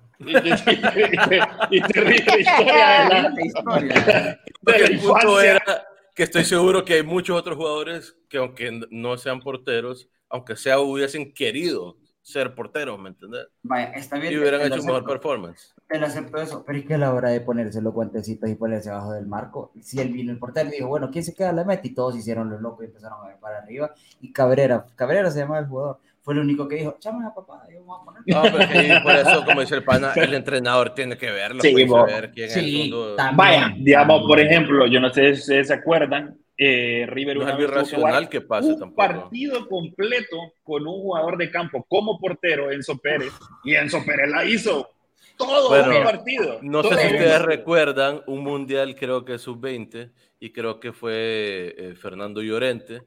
y, 1.70 1.80
terrible 1.80 2.38
historia. 2.38 3.34
historia. 3.44 4.40
el 4.64 5.00
punto 5.00 5.40
era 5.40 5.86
que 6.14 6.22
estoy 6.22 6.44
seguro 6.44 6.84
que 6.84 6.94
hay 6.94 7.02
muchos 7.02 7.36
otros 7.36 7.56
jugadores 7.56 8.16
que 8.28 8.38
aunque 8.38 8.80
no 8.90 9.16
sean 9.16 9.40
porteros, 9.40 10.08
aunque 10.34 10.56
sea 10.56 10.80
hubiesen 10.80 11.32
querido 11.32 11.96
ser 12.20 12.56
porteros, 12.56 12.98
¿me 12.98 13.10
entiendes? 13.10 13.46
Vaya, 13.62 13.92
está 13.92 14.18
bien. 14.18 14.32
Y 14.32 14.38
hubieran 14.38 14.62
hecho 14.62 14.80
un 14.80 14.86
mejor 14.86 15.04
performance. 15.04 15.72
Te 15.86 15.96
lo 15.96 16.06
acepto 16.06 16.38
eso, 16.38 16.64
pero 16.66 16.76
es 16.76 16.86
que 16.86 16.94
a 16.94 16.98
la 16.98 17.14
hora 17.14 17.28
de 17.28 17.40
ponerse 17.40 17.80
los 17.80 17.94
guantecitos 17.94 18.50
y 18.50 18.56
ponerse 18.56 18.90
abajo 18.90 19.12
del 19.12 19.28
marco, 19.28 19.70
si 19.80 20.00
él 20.00 20.12
vino 20.12 20.32
el 20.32 20.40
portero 20.40 20.70
dijo, 20.70 20.88
bueno, 20.88 21.08
¿quién 21.12 21.22
se 21.22 21.34
queda 21.34 21.52
la 21.52 21.62
meta? 21.62 21.86
Y 21.86 21.94
todos 21.94 22.16
hicieron 22.16 22.50
los 22.50 22.60
locos 22.60 22.82
y 22.82 22.86
empezaron 22.86 23.22
a 23.22 23.28
ver 23.28 23.38
para 23.38 23.58
arriba. 23.58 23.94
Y 24.20 24.32
Cabrera, 24.32 24.84
Cabrera 24.96 25.30
se 25.30 25.38
llama 25.38 25.60
el 25.60 25.66
jugador, 25.66 26.00
fue 26.24 26.32
el 26.32 26.40
único 26.40 26.66
que 26.66 26.76
dijo, 26.76 26.96
llame 26.98 27.26
a 27.26 27.34
papá, 27.34 27.66
yo 27.70 27.84
vamos 27.84 28.00
a 28.00 28.04
poner. 28.06 28.22
No, 28.24 28.42
pero 28.42 28.58
que 28.58 29.00
por 29.02 29.14
eso, 29.14 29.44
como 29.44 29.60
dice 29.60 29.74
el 29.74 29.84
pana, 29.84 30.10
el 30.16 30.32
entrenador 30.32 30.94
tiene 30.94 31.18
que 31.18 31.30
verlo, 31.30 31.60
sí, 31.60 31.86
saber 31.86 32.32
quién 32.32 32.48
sí, 32.50 32.90
es 32.90 33.36
Vaya, 33.36 33.74
digamos, 33.76 34.22
por 34.26 34.40
ejemplo, 34.40 34.86
yo 34.86 35.00
no 35.00 35.12
sé 35.12 35.36
si 35.36 35.62
se 35.62 35.74
acuerdan, 35.74 36.38
eh, 36.56 37.04
River 37.06 37.36
no 37.36 37.58
es 37.58 37.70
racional 37.70 38.30
que 38.30 38.40
pase 38.40 38.68
un 38.68 38.78
tampoco. 38.78 38.96
partido 38.96 39.68
completo 39.68 40.54
con 40.62 40.86
un 40.86 40.94
jugador 40.94 41.36
de 41.36 41.50
campo 41.50 41.84
como 41.86 42.18
portero, 42.18 42.70
Enzo 42.70 42.96
Pérez, 42.96 43.32
y 43.62 43.74
Enzo 43.74 44.02
Pérez 44.06 44.30
la 44.30 44.46
hizo 44.46 44.88
todo 45.36 45.76
el 45.76 46.02
partido. 46.04 46.58
No 46.62 46.82
sé 46.84 46.88
si 46.88 47.06
ustedes 47.06 47.42
recuerdan 47.42 48.22
un 48.26 48.42
mundial, 48.42 48.96
creo 48.96 49.26
que 49.26 49.36
sub-20, 49.36 50.10
y 50.40 50.52
creo 50.52 50.80
que 50.80 50.94
fue 50.94 51.74
eh, 51.76 51.94
Fernando 52.00 52.40
Llorente, 52.40 53.02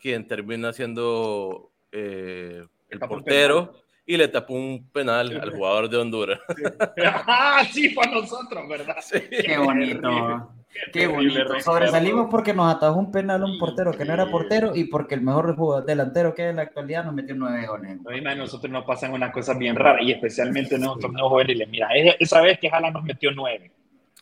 quien 0.00 0.26
termina 0.26 0.72
siendo 0.72 1.71
eh, 1.92 2.64
el 2.88 2.98
portero 2.98 3.74
y 4.04 4.16
le 4.16 4.28
tapó 4.28 4.54
un 4.54 4.88
penal 4.90 5.40
al 5.40 5.50
jugador 5.52 5.88
de 5.88 5.96
Honduras. 5.96 6.40
ah, 7.04 7.62
sí, 7.70 7.90
fue 7.90 8.04
a 8.04 8.10
nosotros, 8.10 8.68
¿verdad? 8.68 8.96
Qué 9.10 9.56
bonito. 9.58 10.52
Qué 10.92 11.06
bonito. 11.06 11.60
Sobresalimos 11.60 12.28
porque 12.30 12.54
nos 12.54 12.74
atajó 12.74 12.98
un 12.98 13.12
penal 13.12 13.42
a 13.42 13.46
un 13.46 13.58
portero 13.58 13.92
que 13.92 14.04
no 14.04 14.14
era 14.14 14.30
portero 14.30 14.74
y 14.74 14.84
porque 14.84 15.14
el 15.14 15.20
mejor 15.20 15.84
delantero 15.84 16.34
que 16.34 16.42
hay 16.42 16.50
en 16.50 16.56
la 16.56 16.62
actualidad 16.62 17.04
nos 17.04 17.14
metió 17.14 17.34
nueve 17.34 17.66
goles. 17.66 17.98
A 18.26 18.34
nosotros 18.34 18.72
nos 18.72 18.84
pasan 18.84 19.12
unas 19.12 19.32
cosas 19.32 19.58
bien 19.58 19.76
raras 19.76 20.02
y 20.02 20.12
especialmente 20.12 20.76
en 20.76 20.86
un 20.86 20.98
torneo 20.98 21.28
juveniles. 21.28 21.68
Mira, 21.68 21.88
esa 22.18 22.40
vez 22.40 22.58
que 22.58 22.70
Jala 22.70 22.90
nos 22.90 23.04
metió 23.04 23.30
nueve. 23.32 23.70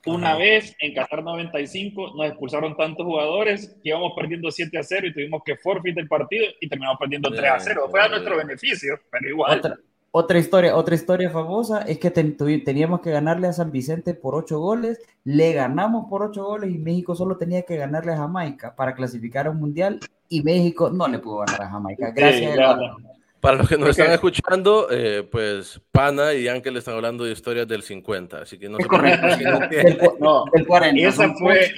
Una 0.06 0.36
vez 0.36 0.74
en 0.80 0.94
Qatar 0.94 1.22
95 1.22 2.14
nos 2.16 2.26
expulsaron 2.26 2.74
tantos 2.76 3.04
jugadores 3.04 3.76
que 3.82 3.90
íbamos 3.90 4.12
perdiendo 4.16 4.50
7 4.50 4.78
a 4.78 4.82
0 4.82 5.08
y 5.08 5.12
tuvimos 5.12 5.42
que 5.44 5.56
forfeit 5.56 5.96
el 5.98 6.08
partido 6.08 6.46
y 6.60 6.68
terminamos 6.68 6.98
perdiendo 6.98 7.30
3 7.30 7.50
a 7.50 7.60
0. 7.60 7.88
Fue 7.90 8.00
a 8.00 8.08
nuestro 8.08 8.36
beneficio, 8.38 8.98
pero 9.10 9.28
igual. 9.28 9.78
Otra, 10.12 10.38
historia, 10.38 10.74
otra 10.74 10.94
historia 10.94 11.30
famosa 11.30 11.82
es 11.82 11.98
que 11.98 12.10
teníamos 12.10 13.00
que 13.00 13.10
ganarle 13.10 13.46
a 13.46 13.52
San 13.52 13.70
Vicente 13.70 14.14
por 14.14 14.34
8 14.34 14.58
goles, 14.58 14.98
le 15.22 15.52
ganamos 15.52 16.06
por 16.08 16.22
8 16.22 16.44
goles 16.44 16.70
y 16.74 16.78
México 16.78 17.14
solo 17.14 17.36
tenía 17.36 17.62
que 17.62 17.76
ganarle 17.76 18.12
a 18.12 18.16
Jamaica 18.16 18.74
para 18.74 18.94
clasificar 18.94 19.46
a 19.46 19.50
un 19.50 19.58
mundial 19.58 20.00
y 20.28 20.42
México 20.42 20.90
no 20.90 21.06
le 21.08 21.18
pudo 21.18 21.38
ganar 21.40 21.62
a 21.62 21.70
Jamaica. 21.70 22.10
Gracias. 22.10 22.58
Para 23.40 23.56
los 23.56 23.68
que 23.68 23.78
nos 23.78 23.90
están 23.90 24.12
escuchando, 24.12 24.88
eh, 24.90 25.26
pues 25.30 25.80
Pana 25.90 26.34
y 26.34 26.46
Ángel 26.46 26.76
están 26.76 26.96
hablando 26.96 27.24
de 27.24 27.32
historias 27.32 27.66
del 27.66 27.82
50, 27.82 28.42
así 28.42 28.58
que 28.58 28.68
no 28.68 28.78
es 28.78 28.86
correcto. 28.86 29.26
no, 30.20 30.44
del 30.52 30.66
40. 30.66 31.08
Esa 31.08 31.32
fue, 31.34 31.72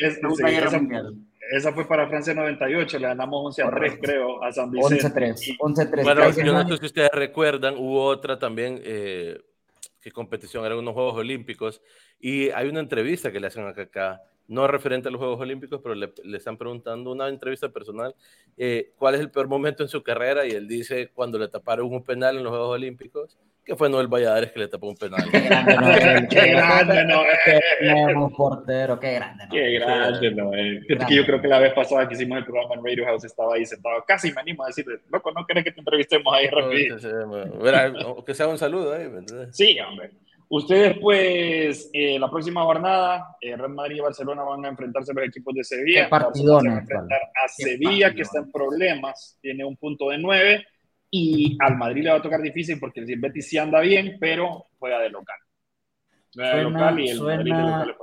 esa 1.52 1.72
fue 1.72 1.86
para 1.86 2.08
Francia 2.08 2.34
98, 2.34 2.98
le 2.98 3.06
ganamos 3.06 3.46
11 3.46 3.62
a 3.62 3.70
3, 3.70 3.98
creo, 4.00 4.42
a 4.42 4.50
San 4.52 4.70
Vicente. 4.70 5.08
11-3. 5.08 5.58
11-3. 5.58 6.02
Bueno, 6.02 6.30
yo 6.30 6.52
no 6.52 6.68
sé 6.68 6.78
si 6.78 6.86
ustedes 6.86 7.10
recuerdan, 7.12 7.76
hubo 7.76 8.04
otra 8.06 8.38
también, 8.38 8.80
eh, 8.82 9.38
que 10.00 10.10
competición, 10.10 10.64
eran 10.64 10.78
unos 10.78 10.94
Juegos 10.94 11.16
Olímpicos, 11.16 11.80
y 12.18 12.50
hay 12.50 12.68
una 12.68 12.80
entrevista 12.80 13.30
que 13.30 13.38
le 13.38 13.46
hacen 13.46 13.66
acá, 13.66 13.82
acá 13.82 14.22
no 14.52 14.66
referente 14.66 15.08
a 15.08 15.10
los 15.10 15.18
Juegos 15.18 15.40
Olímpicos, 15.40 15.80
pero 15.82 15.94
le, 15.94 16.12
están 16.36 16.58
preguntando 16.58 17.10
una 17.10 17.28
entrevista 17.28 17.70
personal, 17.70 18.14
eh, 18.58 18.92
cuál 18.98 19.14
es 19.14 19.20
el 19.20 19.30
peor 19.30 19.48
momento 19.48 19.82
en 19.82 19.88
su 19.88 20.02
carrera, 20.02 20.46
y 20.46 20.50
él 20.50 20.68
dice 20.68 21.10
cuando 21.14 21.38
le 21.38 21.48
taparon 21.48 21.86
un 21.86 22.04
penal 22.04 22.36
en 22.36 22.44
los 22.44 22.50
Juegos 22.50 22.74
Olímpicos, 22.74 23.38
que 23.64 23.76
fue 23.76 23.88
Noel 23.88 24.08
Valladares 24.08 24.50
que 24.52 24.58
le 24.58 24.68
tapó 24.68 24.88
un 24.88 24.96
penal. 24.96 25.24
Qué 25.30 25.40
grande 25.40 25.76
Noel. 25.76 26.28
qué 26.28 26.50
grande 26.50 27.04
Noel. 27.04 28.30
portero, 28.36 28.98
qué 28.98 29.14
grande 29.14 29.46
Noel. 29.46 29.62
Qué 29.62 29.78
grande 29.78 30.30
Noel. 30.32 30.86
Que 30.86 31.14
yo 31.14 31.24
creo 31.24 31.40
que 31.40 31.48
la 31.48 31.60
vez 31.60 31.72
pasada 31.72 32.06
que 32.08 32.14
hicimos 32.14 32.38
el 32.38 32.44
programa 32.44 32.74
en 32.74 32.84
Radio 32.84 33.04
House 33.06 33.24
estaba 33.24 33.54
ahí 33.54 33.64
sentado. 33.64 34.04
Casi 34.06 34.32
me 34.32 34.40
animo 34.40 34.64
a 34.64 34.66
decirle, 34.66 34.98
loco, 35.10 35.30
¿no 35.32 35.46
querés 35.46 35.64
que 35.64 35.72
te 35.72 35.80
entrevistemos 35.80 36.34
ahí 36.34 36.48
rápido? 36.48 38.24
que 38.24 38.34
sea 38.34 38.48
un 38.48 38.58
saludo 38.58 38.94
ahí. 38.94 39.08
Sí, 39.52 39.78
hombre. 39.80 40.10
Ustedes, 40.54 40.98
pues, 41.00 41.88
eh, 41.94 42.18
la 42.18 42.30
próxima 42.30 42.62
jornada, 42.62 43.38
eh, 43.40 43.56
Real 43.56 43.72
Madrid 43.72 43.96
y 43.96 44.00
Barcelona 44.00 44.42
van 44.42 44.62
a 44.66 44.68
enfrentarse 44.68 45.10
a 45.10 45.14
los 45.14 45.24
equipos 45.24 45.54
de 45.54 45.64
Sevilla. 45.64 46.04
Qué 46.04 46.10
partido, 46.10 46.58
a 46.58 46.60
enfrentar 46.60 47.20
a 47.42 47.48
Sevilla, 47.48 48.12
que 48.14 48.20
está 48.20 48.40
en 48.40 48.52
problemas, 48.52 49.38
tiene 49.40 49.64
un 49.64 49.78
punto 49.78 50.10
de 50.10 50.18
nueve, 50.18 50.66
y 51.10 51.56
al 51.58 51.78
Madrid 51.78 52.02
le 52.02 52.10
va 52.10 52.16
a 52.16 52.22
tocar 52.22 52.42
difícil 52.42 52.78
porque 52.78 53.00
el 53.00 53.18
Betis 53.18 53.48
sí 53.48 53.56
anda 53.56 53.80
bien, 53.80 54.18
pero 54.20 54.66
juega 54.78 54.98
de 54.98 55.08
local. 55.08 55.38
Juega 56.34 56.56
de 56.56 56.62
local 56.64 57.00
y 57.00 57.08
el 57.08 57.20
Madrid 57.22 57.54
de 57.54 57.86
local. 57.86 57.94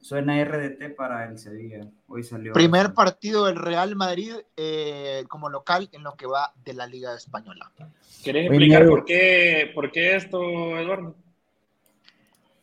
Suena 0.00 0.42
RDT 0.42 0.96
para 0.96 1.28
el 1.28 1.38
Sevilla. 1.38 1.86
Hoy 2.06 2.22
salió. 2.22 2.54
Primer 2.54 2.94
partido 2.94 3.44
del 3.44 3.56
Real 3.56 3.94
Madrid 3.94 4.32
eh, 4.56 5.24
como 5.28 5.50
local 5.50 5.90
en 5.92 6.02
lo 6.02 6.14
que 6.14 6.26
va 6.26 6.50
de 6.64 6.72
la 6.72 6.86
Liga 6.86 7.14
Española. 7.14 7.70
¿Querés 8.24 8.46
explicar 8.46 8.86
por 8.86 9.04
qué, 9.04 9.70
por 9.74 9.92
qué 9.92 10.16
esto, 10.16 10.40
Eduardo? 10.78 11.16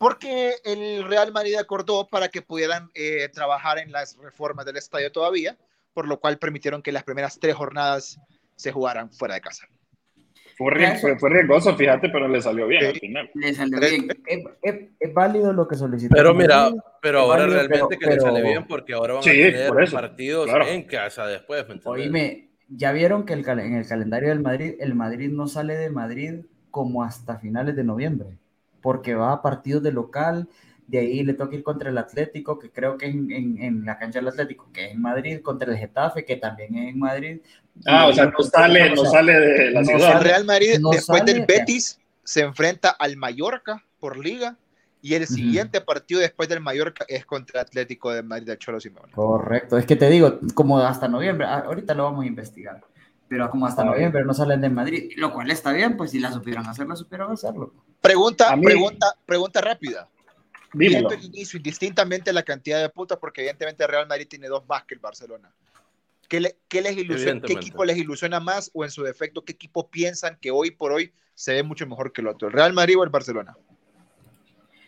Porque 0.01 0.55
el 0.65 1.07
Real 1.07 1.31
Madrid 1.31 1.53
acordó 1.57 2.07
para 2.07 2.29
que 2.29 2.41
pudieran 2.41 2.89
eh, 2.95 3.29
trabajar 3.31 3.77
en 3.77 3.91
las 3.91 4.17
reformas 4.17 4.65
del 4.65 4.77
estadio 4.77 5.11
todavía, 5.11 5.55
por 5.93 6.07
lo 6.07 6.19
cual 6.19 6.39
permitieron 6.39 6.81
que 6.81 6.91
las 6.91 7.03
primeras 7.03 7.39
tres 7.39 7.53
jornadas 7.53 8.19
se 8.55 8.71
jugaran 8.71 9.11
fuera 9.11 9.35
de 9.35 9.41
casa. 9.41 9.67
Fue, 10.57 10.71
riesgoso, 10.73 11.77
fíjate, 11.77 12.09
pero 12.09 12.27
le 12.27 12.41
salió 12.41 12.65
bien 12.65 12.83
al 12.83 12.95
final. 12.95 13.29
Le 13.35 13.53
salió 13.53 13.79
bien. 13.79 14.07
Es, 14.63 15.13
válido 15.13 15.53
lo 15.53 15.67
que 15.67 15.75
solicitó. 15.75 16.15
Pero 16.15 16.33
mira, 16.33 16.71
pero 16.99 17.19
ahora 17.19 17.45
realmente 17.45 17.99
que 17.99 18.07
le 18.07 18.19
sale 18.19 18.41
bien 18.41 18.65
porque 18.65 18.93
ahora 18.93 19.13
van 19.13 19.19
a 19.19 19.23
tener 19.23 19.91
partidos 19.91 20.49
en 20.67 20.81
casa 20.81 21.27
después. 21.27 21.63
Oíme, 21.83 22.49
ya 22.69 22.91
vieron 22.91 23.23
que 23.23 23.33
el, 23.33 23.47
en 23.47 23.75
el 23.75 23.87
calendario 23.87 24.29
del 24.29 24.39
Madrid, 24.39 24.73
el 24.79 24.95
Madrid 24.95 25.29
no 25.29 25.47
sale 25.47 25.77
de 25.77 25.91
Madrid 25.91 26.39
como 26.71 27.03
hasta 27.03 27.37
finales 27.37 27.75
de 27.75 27.83
noviembre 27.83 28.40
porque 28.81 29.15
va 29.15 29.33
a 29.33 29.41
partidos 29.41 29.83
de 29.83 29.91
local, 29.91 30.47
de 30.87 30.99
ahí 30.99 31.23
le 31.23 31.33
toca 31.33 31.55
ir 31.55 31.63
contra 31.63 31.89
el 31.89 31.97
Atlético, 31.97 32.59
que 32.59 32.69
creo 32.69 32.97
que 32.97 33.07
es 33.07 33.13
en, 33.15 33.85
la 33.85 33.97
cancha 33.97 34.19
del 34.19 34.27
Atlético, 34.27 34.69
que 34.73 34.87
es 34.87 34.91
en 34.91 35.01
Madrid, 35.01 35.41
contra 35.41 35.71
el 35.71 35.77
Getafe, 35.77 36.25
que 36.25 36.35
también 36.35 36.75
es 36.75 36.93
en 36.93 36.99
Madrid. 36.99 37.39
Ah, 37.85 38.07
o 38.07 38.13
sea, 38.13 38.25
no 38.25 38.43
sale, 38.43 38.93
no 38.93 39.05
sale 39.05 39.39
de 39.39 39.71
la 39.71 39.85
ciudad. 39.85 40.21
Real 40.21 40.43
Madrid, 40.43 40.79
después 40.91 41.23
del 41.23 41.45
Betis, 41.45 41.99
se 42.23 42.41
enfrenta 42.41 42.89
al 42.89 43.15
Mallorca 43.15 43.83
por 43.99 44.17
liga 44.17 44.57
y 45.01 45.15
el 45.15 45.25
siguiente 45.27 45.81
partido 45.81 46.19
después 46.19 46.47
del 46.47 46.59
Mallorca 46.59 47.05
es 47.07 47.25
contra 47.25 47.61
el 47.61 47.67
Atlético 47.67 48.11
de 48.11 48.21
Madrid 48.21 48.47
de 48.47 48.57
Cholo 48.57 48.79
Simeone. 48.79 49.11
Correcto, 49.13 49.77
es 49.77 49.85
que 49.85 49.95
te 49.95 50.09
digo, 50.09 50.39
como 50.53 50.79
hasta 50.79 51.07
noviembre, 51.07 51.47
ah, 51.47 51.63
ahorita 51.65 51.93
lo 51.95 52.03
vamos 52.03 52.23
a 52.23 52.27
investigar, 52.27 52.81
pero 53.31 53.49
como 53.49 53.65
hasta 53.65 53.85
noviembre 53.85 54.25
no 54.25 54.33
salen 54.33 54.59
de 54.59 54.69
Madrid, 54.69 55.13
lo 55.15 55.31
cual 55.31 55.49
está 55.51 55.71
bien, 55.71 55.95
pues 55.95 56.11
si 56.11 56.19
la 56.19 56.33
supieron 56.33 56.67
hacer, 56.67 56.85
la 56.85 56.97
supieron 56.97 57.31
hacerlo. 57.31 57.73
Pregunta, 58.01 58.53
pregunta, 58.61 59.15
pregunta 59.25 59.61
rápida. 59.61 60.09
Viendo 60.73 61.11
el 61.11 61.23
inicio, 61.23 61.55
indistintamente 61.55 62.33
la 62.33 62.43
cantidad 62.43 62.81
de 62.81 62.89
puntos, 62.89 63.17
porque 63.19 63.39
evidentemente 63.39 63.87
Real 63.87 64.05
Madrid 64.05 64.27
tiene 64.27 64.49
dos 64.49 64.67
más 64.67 64.83
que 64.83 64.95
el 64.95 64.99
Barcelona. 64.99 65.49
¿Qué, 66.27 66.41
les 66.41 66.57
¿Qué 66.67 67.53
equipo 67.53 67.85
les 67.85 67.95
ilusiona 67.95 68.41
más 68.41 68.69
o 68.73 68.83
en 68.83 68.91
su 68.91 69.01
defecto 69.01 69.45
qué 69.45 69.53
equipo 69.53 69.89
piensan 69.89 70.37
que 70.41 70.51
hoy 70.51 70.71
por 70.71 70.91
hoy 70.91 71.13
se 71.33 71.53
ve 71.53 71.63
mucho 71.63 71.87
mejor 71.87 72.11
que 72.11 72.19
el 72.19 72.27
otro? 72.27 72.49
¿El 72.49 72.53
Real 72.53 72.73
Madrid 72.73 72.97
o 72.99 73.05
el 73.05 73.11
Barcelona? 73.11 73.55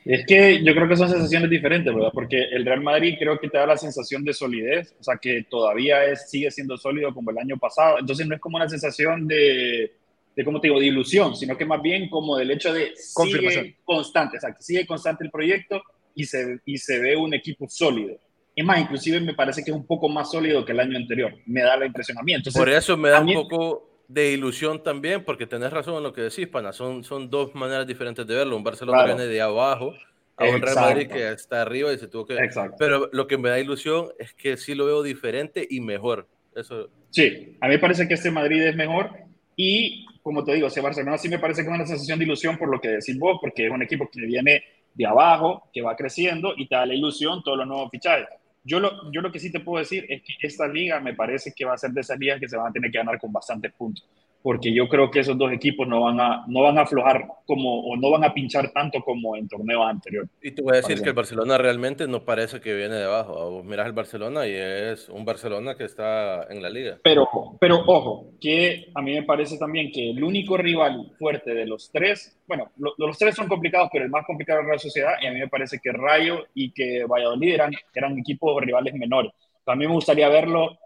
Es 0.05 0.25
que 0.25 0.63
yo 0.63 0.73
creo 0.73 0.87
que 0.87 0.97
son 0.97 1.09
sensaciones 1.09 1.49
diferentes, 1.49 1.93
¿verdad? 1.93 2.11
Porque 2.13 2.43
el 2.51 2.65
Real 2.65 2.81
Madrid 2.81 3.15
creo 3.17 3.39
que 3.39 3.49
te 3.49 3.57
da 3.57 3.65
la 3.65 3.77
sensación 3.77 4.23
de 4.23 4.33
solidez, 4.33 4.95
o 4.99 5.03
sea, 5.03 5.17
que 5.17 5.45
todavía 5.49 6.03
es, 6.05 6.29
sigue 6.29 6.51
siendo 6.51 6.77
sólido 6.77 7.13
como 7.13 7.31
el 7.31 7.37
año 7.37 7.57
pasado. 7.57 7.99
Entonces 7.99 8.27
no 8.27 8.35
es 8.35 8.41
como 8.41 8.57
una 8.57 8.67
sensación 8.67 9.27
de, 9.27 9.93
de 10.35 10.43
¿cómo 10.43 10.59
te 10.59 10.67
digo?, 10.67 10.79
de 10.79 10.87
ilusión, 10.87 11.35
sino 11.35 11.57
que 11.57 11.65
más 11.65 11.81
bien 11.81 12.09
como 12.09 12.35
del 12.35 12.51
hecho 12.51 12.73
de 12.73 12.91
sigue 12.95 13.77
constante, 13.85 14.37
exacto, 14.37 14.61
sigue 14.61 14.85
constante 14.85 15.23
el 15.23 15.31
proyecto 15.31 15.81
y 16.15 16.25
se, 16.25 16.59
y 16.65 16.77
se 16.77 16.99
ve 16.99 17.15
un 17.15 17.33
equipo 17.33 17.67
sólido. 17.69 18.17
Es 18.55 18.65
más, 18.65 18.79
inclusive 18.79 19.19
me 19.19 19.33
parece 19.33 19.63
que 19.63 19.71
es 19.71 19.77
un 19.77 19.87
poco 19.87 20.09
más 20.09 20.29
sólido 20.29 20.63
que 20.63 20.73
el 20.73 20.79
año 20.79 20.97
anterior. 20.97 21.33
Me 21.47 21.63
da 21.63 21.75
la 21.75 21.87
impresión 21.87 22.19
a 22.19 22.23
mí. 22.23 22.33
Entonces, 22.33 22.59
Por 22.59 22.69
eso 22.69 22.95
me 22.95 23.09
da 23.09 23.19
un 23.19 23.33
poco 23.33 23.92
de 24.07 24.31
ilusión 24.31 24.83
también, 24.83 25.23
porque 25.23 25.47
tenés 25.47 25.71
razón 25.71 25.95
en 25.95 26.03
lo 26.03 26.13
que 26.13 26.21
decís, 26.21 26.47
Pana. 26.47 26.73
Son, 26.73 27.03
son 27.03 27.29
dos 27.29 27.53
maneras 27.55 27.87
diferentes 27.87 28.25
de 28.25 28.35
verlo. 28.35 28.57
Un 28.57 28.63
Barcelona 28.63 29.05
viene 29.05 29.25
de 29.25 29.41
abajo 29.41 29.93
a 30.37 30.45
un 30.45 30.61
Real 30.61 30.75
Madrid 30.75 31.07
que 31.07 31.31
está 31.31 31.61
arriba 31.61 31.91
y 31.93 31.97
se 31.97 32.07
tuvo 32.07 32.25
que. 32.25 32.35
Exacto. 32.35 32.75
Pero 32.77 33.09
lo 33.11 33.27
que 33.27 33.37
me 33.37 33.49
da 33.49 33.59
ilusión 33.59 34.09
es 34.19 34.33
que 34.33 34.57
sí 34.57 34.75
lo 34.75 34.85
veo 34.85 35.03
diferente 35.03 35.65
y 35.69 35.79
mejor. 35.81 36.27
Eso. 36.55 36.89
Sí, 37.09 37.57
a 37.61 37.67
mí 37.67 37.73
me 37.73 37.79
parece 37.79 38.07
que 38.07 38.13
este 38.13 38.31
Madrid 38.31 38.61
es 38.61 38.75
mejor. 38.75 39.11
Y 39.55 40.05
como 40.21 40.43
te 40.43 40.53
digo, 40.53 40.67
ese 40.67 40.81
Barcelona 40.81 41.17
sí 41.17 41.29
me 41.29 41.39
parece 41.39 41.61
que 41.61 41.69
es 41.69 41.75
una 41.75 41.85
sensación 41.85 42.17
de 42.17 42.25
ilusión 42.25 42.57
por 42.57 42.69
lo 42.69 42.79
que 42.79 42.89
decís 42.89 43.17
vos, 43.19 43.37
porque 43.41 43.65
es 43.65 43.71
un 43.71 43.83
equipo 43.83 44.09
que 44.09 44.21
viene 44.21 44.63
de 44.93 45.05
abajo, 45.05 45.69
que 45.73 45.81
va 45.81 45.95
creciendo 45.95 46.53
y 46.55 46.67
te 46.67 46.75
da 46.75 46.85
la 46.85 46.93
ilusión 46.93 47.43
todos 47.43 47.57
los 47.57 47.67
nuevos 47.67 47.89
fichajes. 47.91 48.27
Yo 48.63 48.79
lo, 48.79 49.11
yo 49.11 49.21
lo 49.21 49.31
que 49.31 49.39
sí 49.39 49.51
te 49.51 49.59
puedo 49.59 49.79
decir 49.79 50.05
es 50.07 50.21
que 50.21 50.47
esta 50.47 50.67
liga 50.67 50.99
me 50.99 51.13
parece 51.13 51.53
que 51.53 51.65
va 51.65 51.73
a 51.73 51.77
ser 51.77 51.91
de 51.91 52.01
esas 52.01 52.17
ligas 52.17 52.39
que 52.39 52.47
se 52.47 52.55
van 52.55 52.67
a 52.67 52.71
tener 52.71 52.91
que 52.91 52.97
ganar 52.97 53.19
con 53.19 53.31
bastantes 53.31 53.73
puntos 53.73 54.07
porque 54.43 54.73
yo 54.73 54.89
creo 54.89 55.09
que 55.09 55.21
esos 55.21 55.37
dos 55.37 55.53
equipos 55.53 55.87
no 55.87 56.01
van 56.01 56.19
a, 56.19 56.43
no 56.47 56.61
van 56.61 56.77
a 56.77 56.81
aflojar 56.81 57.25
como, 57.47 57.79
o 57.85 57.95
no 57.95 58.11
van 58.11 58.25
a 58.25 58.33
pinchar 58.33 58.71
tanto 58.71 58.99
como 58.99 59.37
en 59.37 59.47
torneos 59.47 59.87
anteriores. 59.87 60.29
Y 60.41 60.51
te 60.51 60.61
voy 60.61 60.73
a 60.73 60.81
decir 60.81 61.01
que 61.01 61.09
el 61.09 61.15
Barcelona 61.15 61.57
realmente 61.57 62.07
no 62.09 62.25
parece 62.25 62.59
que 62.59 62.75
viene 62.75 62.95
de 62.95 63.05
abajo. 63.05 63.63
Miras 63.63 63.87
el 63.87 63.93
Barcelona 63.93 64.45
y 64.45 64.51
es 64.51 65.07
un 65.07 65.23
Barcelona 65.23 65.75
que 65.75 65.85
está 65.85 66.45
en 66.49 66.61
la 66.61 66.69
liga. 66.69 66.99
Pero, 67.01 67.27
pero 67.59 67.83
ojo, 67.87 68.33
que 68.41 68.91
a 68.93 69.01
mí 69.01 69.13
me 69.13 69.23
parece 69.23 69.57
también 69.57 69.91
que 69.93 70.09
el 70.09 70.21
único 70.21 70.57
rival 70.57 71.13
fuerte 71.17 71.53
de 71.53 71.65
los 71.65 71.89
tres, 71.89 72.37
bueno, 72.45 72.69
los 72.97 73.17
tres 73.17 73.35
son 73.35 73.47
complicados, 73.47 73.89
pero 73.93 74.03
el 74.03 74.11
más 74.11 74.25
complicado 74.25 74.59
es 74.61 74.67
la 74.67 74.77
Sociedad, 74.77 75.13
y 75.21 75.27
a 75.27 75.31
mí 75.31 75.39
me 75.39 75.47
parece 75.47 75.79
que 75.81 75.93
Rayo 75.93 76.47
y 76.53 76.71
que 76.71 77.05
Valladolid 77.05 77.53
eran, 77.53 77.71
eran 77.93 78.19
equipos 78.19 78.61
rivales 78.61 78.93
menores. 78.93 79.31
A 79.65 79.75
mí 79.75 79.87
me 79.87 79.93
gustaría 79.93 80.27
verlo 80.27 80.77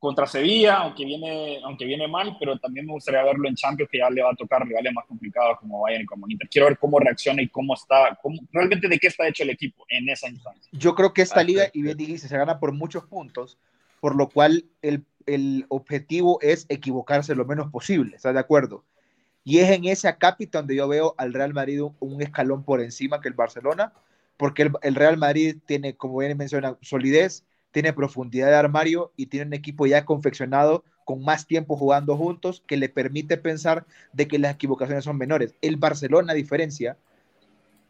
contra 0.00 0.26
Sevilla, 0.26 0.78
aunque 0.78 1.04
viene, 1.04 1.60
aunque 1.62 1.84
viene 1.84 2.08
mal, 2.08 2.34
pero 2.40 2.58
también 2.58 2.86
me 2.86 2.92
gustaría 2.94 3.22
verlo 3.22 3.46
en 3.46 3.54
Champions, 3.54 3.90
que 3.92 3.98
ya 3.98 4.08
le 4.08 4.22
va 4.22 4.30
a 4.30 4.34
tocar 4.34 4.66
rivales 4.66 4.94
más 4.94 5.04
complicados 5.04 5.58
como 5.60 5.82
Bayern 5.82 6.04
y 6.04 6.06
como 6.06 6.26
Inter. 6.26 6.48
Quiero 6.48 6.68
ver 6.68 6.78
cómo 6.78 6.98
reacciona 6.98 7.42
y 7.42 7.48
cómo 7.48 7.74
está, 7.74 8.18
cómo, 8.22 8.40
realmente 8.50 8.88
de 8.88 8.98
qué 8.98 9.08
está 9.08 9.28
hecho 9.28 9.42
el 9.42 9.50
equipo 9.50 9.84
en 9.90 10.08
esa 10.08 10.30
instancia. 10.30 10.70
Yo 10.72 10.94
creo 10.94 11.12
que 11.12 11.20
esta 11.20 11.42
liga, 11.42 11.64
y 11.74 11.82
bien 11.82 11.98
dijiste, 11.98 12.28
se 12.28 12.38
gana 12.38 12.58
por 12.58 12.72
muchos 12.72 13.04
puntos, 13.04 13.58
por 14.00 14.16
lo 14.16 14.30
cual 14.30 14.64
el, 14.80 15.04
el 15.26 15.66
objetivo 15.68 16.38
es 16.40 16.64
equivocarse 16.70 17.34
lo 17.34 17.44
menos 17.44 17.70
posible, 17.70 18.16
¿estás 18.16 18.32
de 18.32 18.40
acuerdo? 18.40 18.82
Y 19.44 19.58
es 19.58 19.70
en 19.70 19.84
ese 19.84 20.08
acápite 20.08 20.56
donde 20.56 20.76
yo 20.76 20.88
veo 20.88 21.14
al 21.18 21.34
Real 21.34 21.52
Madrid 21.52 21.82
un 21.98 22.22
escalón 22.22 22.64
por 22.64 22.80
encima 22.80 23.20
que 23.20 23.28
el 23.28 23.34
Barcelona, 23.34 23.92
porque 24.38 24.62
el, 24.62 24.72
el 24.80 24.94
Real 24.94 25.18
Madrid 25.18 25.58
tiene, 25.66 25.94
como 25.94 26.16
bien 26.16 26.38
menciona, 26.38 26.78
solidez, 26.80 27.44
tiene 27.72 27.92
profundidad 27.92 28.48
de 28.48 28.56
armario 28.56 29.12
y 29.16 29.26
tiene 29.26 29.46
un 29.46 29.52
equipo 29.52 29.86
ya 29.86 30.04
confeccionado 30.04 30.84
con 31.04 31.24
más 31.24 31.46
tiempo 31.46 31.76
jugando 31.76 32.16
juntos 32.16 32.62
que 32.66 32.76
le 32.76 32.88
permite 32.88 33.36
pensar 33.36 33.86
de 34.12 34.28
que 34.28 34.38
las 34.38 34.54
equivocaciones 34.54 35.04
son 35.04 35.18
menores. 35.18 35.54
El 35.60 35.76
Barcelona, 35.76 36.34
diferencia, 36.34 36.96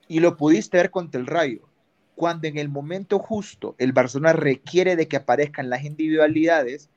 y 0.08 0.20
lo 0.20 0.36
pudiste 0.36 0.76
ver 0.76 0.90
contra 0.90 1.20
el 1.20 1.26
Rayo, 1.26 1.60
cuando 2.16 2.48
en 2.48 2.58
el 2.58 2.68
momento 2.68 3.18
justo 3.18 3.74
el 3.78 3.92
Barcelona 3.92 4.32
requiere 4.32 4.96
de 4.96 5.08
que 5.08 5.16
aparezcan 5.16 5.70
las 5.70 5.84
individualidades, 5.84 6.88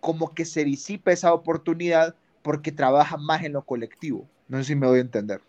como 0.00 0.34
que 0.34 0.44
se 0.44 0.64
disipa 0.64 1.12
esa 1.12 1.34
oportunidad 1.34 2.14
porque 2.42 2.72
trabaja 2.72 3.16
más 3.16 3.44
en 3.44 3.52
lo 3.52 3.62
colectivo. 3.62 4.26
No 4.48 4.58
sé 4.58 4.64
si 4.64 4.74
me 4.74 4.86
voy 4.86 4.98
a 4.98 5.02
entender. 5.02 5.40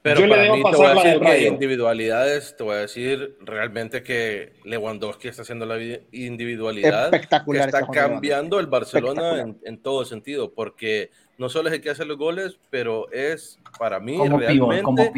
Pero 0.00 0.20
Yo 0.20 0.28
para 0.28 0.42
le 0.44 0.52
mí 0.52 0.62
te 0.62 0.76
voy 0.76 0.86
a 0.86 0.94
decir 0.94 1.20
que 1.20 1.46
individualidades, 1.46 2.56
te 2.56 2.62
voy 2.62 2.74
a 2.76 2.78
decir 2.78 3.36
realmente 3.40 4.02
que 4.04 4.52
Lewandowski 4.64 5.26
está 5.26 5.42
haciendo 5.42 5.66
la 5.66 5.76
individualidad 6.12 7.06
Espectacular 7.06 7.70
que 7.70 7.76
está 7.78 7.86
cambiando 7.90 8.60
el 8.60 8.68
Barcelona 8.68 9.54
en, 9.62 9.82
todo 9.82 10.04
sentido, 10.04 10.54
porque 10.54 11.10
no 11.36 11.48
solo 11.48 11.68
es 11.68 11.74
el 11.74 11.80
que 11.80 11.90
hace 11.90 12.04
los 12.04 12.16
goles, 12.16 12.58
pero 12.70 13.10
es 13.10 13.58
para 13.76 13.98
mí 13.98 14.18
realmente 14.28 15.12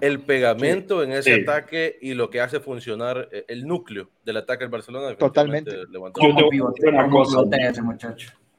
el 0.00 0.20
pegamento 0.20 1.02
en 1.02 1.12
ese 1.12 1.42
ataque 1.42 1.98
y 2.00 2.14
lo 2.14 2.30
que 2.30 2.40
hace 2.40 2.58
funcionar 2.60 3.28
eh, 3.30 3.44
el 3.48 3.66
núcleo 3.66 4.08
del 4.24 4.38
ataque 4.38 4.64
del 4.64 4.70
Barcelona. 4.70 5.14
Totalmente. 5.16 5.72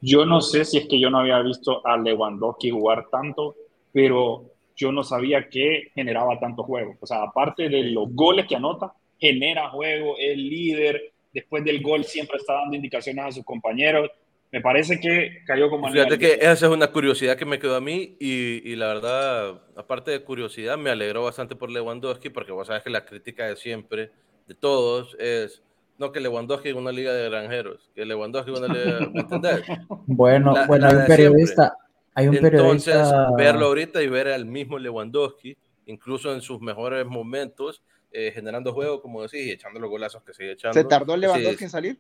Yo 0.02 0.26
no 0.26 0.42
sé 0.42 0.66
si 0.66 0.78
es 0.78 0.88
que 0.88 1.00
yo 1.00 1.10
no 1.10 1.20
había 1.20 1.40
visto 1.40 1.86
a 1.86 1.98
Lewandowski 1.98 2.70
jugar 2.70 3.08
tanto, 3.10 3.56
pero 3.92 4.52
yo 4.78 4.92
no 4.92 5.04
sabía 5.04 5.50
que 5.50 5.92
generaba 5.96 6.40
tanto 6.40 6.64
juego. 6.64 6.96
O 7.02 7.08
sea, 7.08 7.24
aparte 7.24 7.68
de 7.68 7.84
los 7.86 8.14
goles 8.14 8.46
que 8.48 8.56
anota, 8.56 8.94
genera 9.20 9.70
juego, 9.72 10.16
es 10.20 10.38
líder, 10.38 11.14
después 11.34 11.66
del 11.66 11.82
gol 11.82 12.06
siempre 12.06 12.38
está 12.38 12.54
dando 12.54 12.76
indicaciones 12.76 13.26
a 13.26 13.32
sus 13.32 13.44
compañeros. 13.44 14.10
Me 14.52 14.62
parece 14.62 15.00
que 15.00 15.44
cayó 15.46 15.70
como... 15.70 15.92
Fíjate 15.92 16.20
que 16.20 16.34
esa 16.34 16.68
es 16.68 16.72
una 16.72 16.88
curiosidad 16.92 17.36
que 17.36 17.46
me 17.46 17.60
quedó 17.60 17.76
a 17.76 17.82
mí 17.82 18.16
y, 18.20 18.72
y, 18.72 18.76
la 18.76 18.88
verdad, 18.88 19.62
aparte 19.76 20.12
de 20.12 20.24
curiosidad, 20.24 20.78
me 20.78 20.92
alegró 20.92 21.24
bastante 21.24 21.56
por 21.56 21.72
Lewandowski 21.72 22.30
porque 22.30 22.52
vos 22.52 22.68
sabes 22.68 22.84
que 22.84 22.90
la 22.92 23.04
crítica 23.04 23.48
de 23.48 23.58
siempre, 23.58 24.12
de 24.48 24.54
todos, 24.54 25.18
es 25.20 25.64
no 25.98 26.12
que 26.12 26.20
Lewandowski 26.20 26.70
es 26.70 26.76
una 26.76 26.92
liga 26.92 27.12
de 27.12 27.28
granjeros, 27.28 27.90
que 27.96 28.06
Lewandowski 28.06 28.52
es 28.52 28.60
una 28.60 28.74
liga... 28.74 29.00
¿Me 29.12 29.22
entendés? 29.22 29.64
Bueno, 30.06 30.54
bueno, 30.68 30.88
hay 30.88 30.96
un 30.96 31.06
periodista... 31.08 31.76
Hay 32.18 32.28
un 32.28 32.36
Entonces, 32.36 32.98
verlo 33.38 33.68
ahorita 33.68 34.02
y 34.02 34.08
ver 34.08 34.30
al 34.30 34.44
mismo 34.44 34.80
Lewandowski, 34.80 35.56
incluso 35.86 36.34
en 36.34 36.42
sus 36.42 36.60
mejores 36.60 37.06
momentos, 37.06 37.84
eh, 38.12 38.32
generando 38.34 38.74
juego, 38.74 39.04
como 39.04 39.22
decís, 39.22 39.46
y 39.46 39.52
echando 39.52 39.80
los 39.80 39.88
golazos 39.88 40.24
que 40.24 40.34
sigue 40.34 40.54
echando. 40.54 40.74
¿Se 40.74 40.84
tardó 40.84 41.16
Lewandowski 41.16 41.66
en 41.66 41.70
salir? 41.70 42.00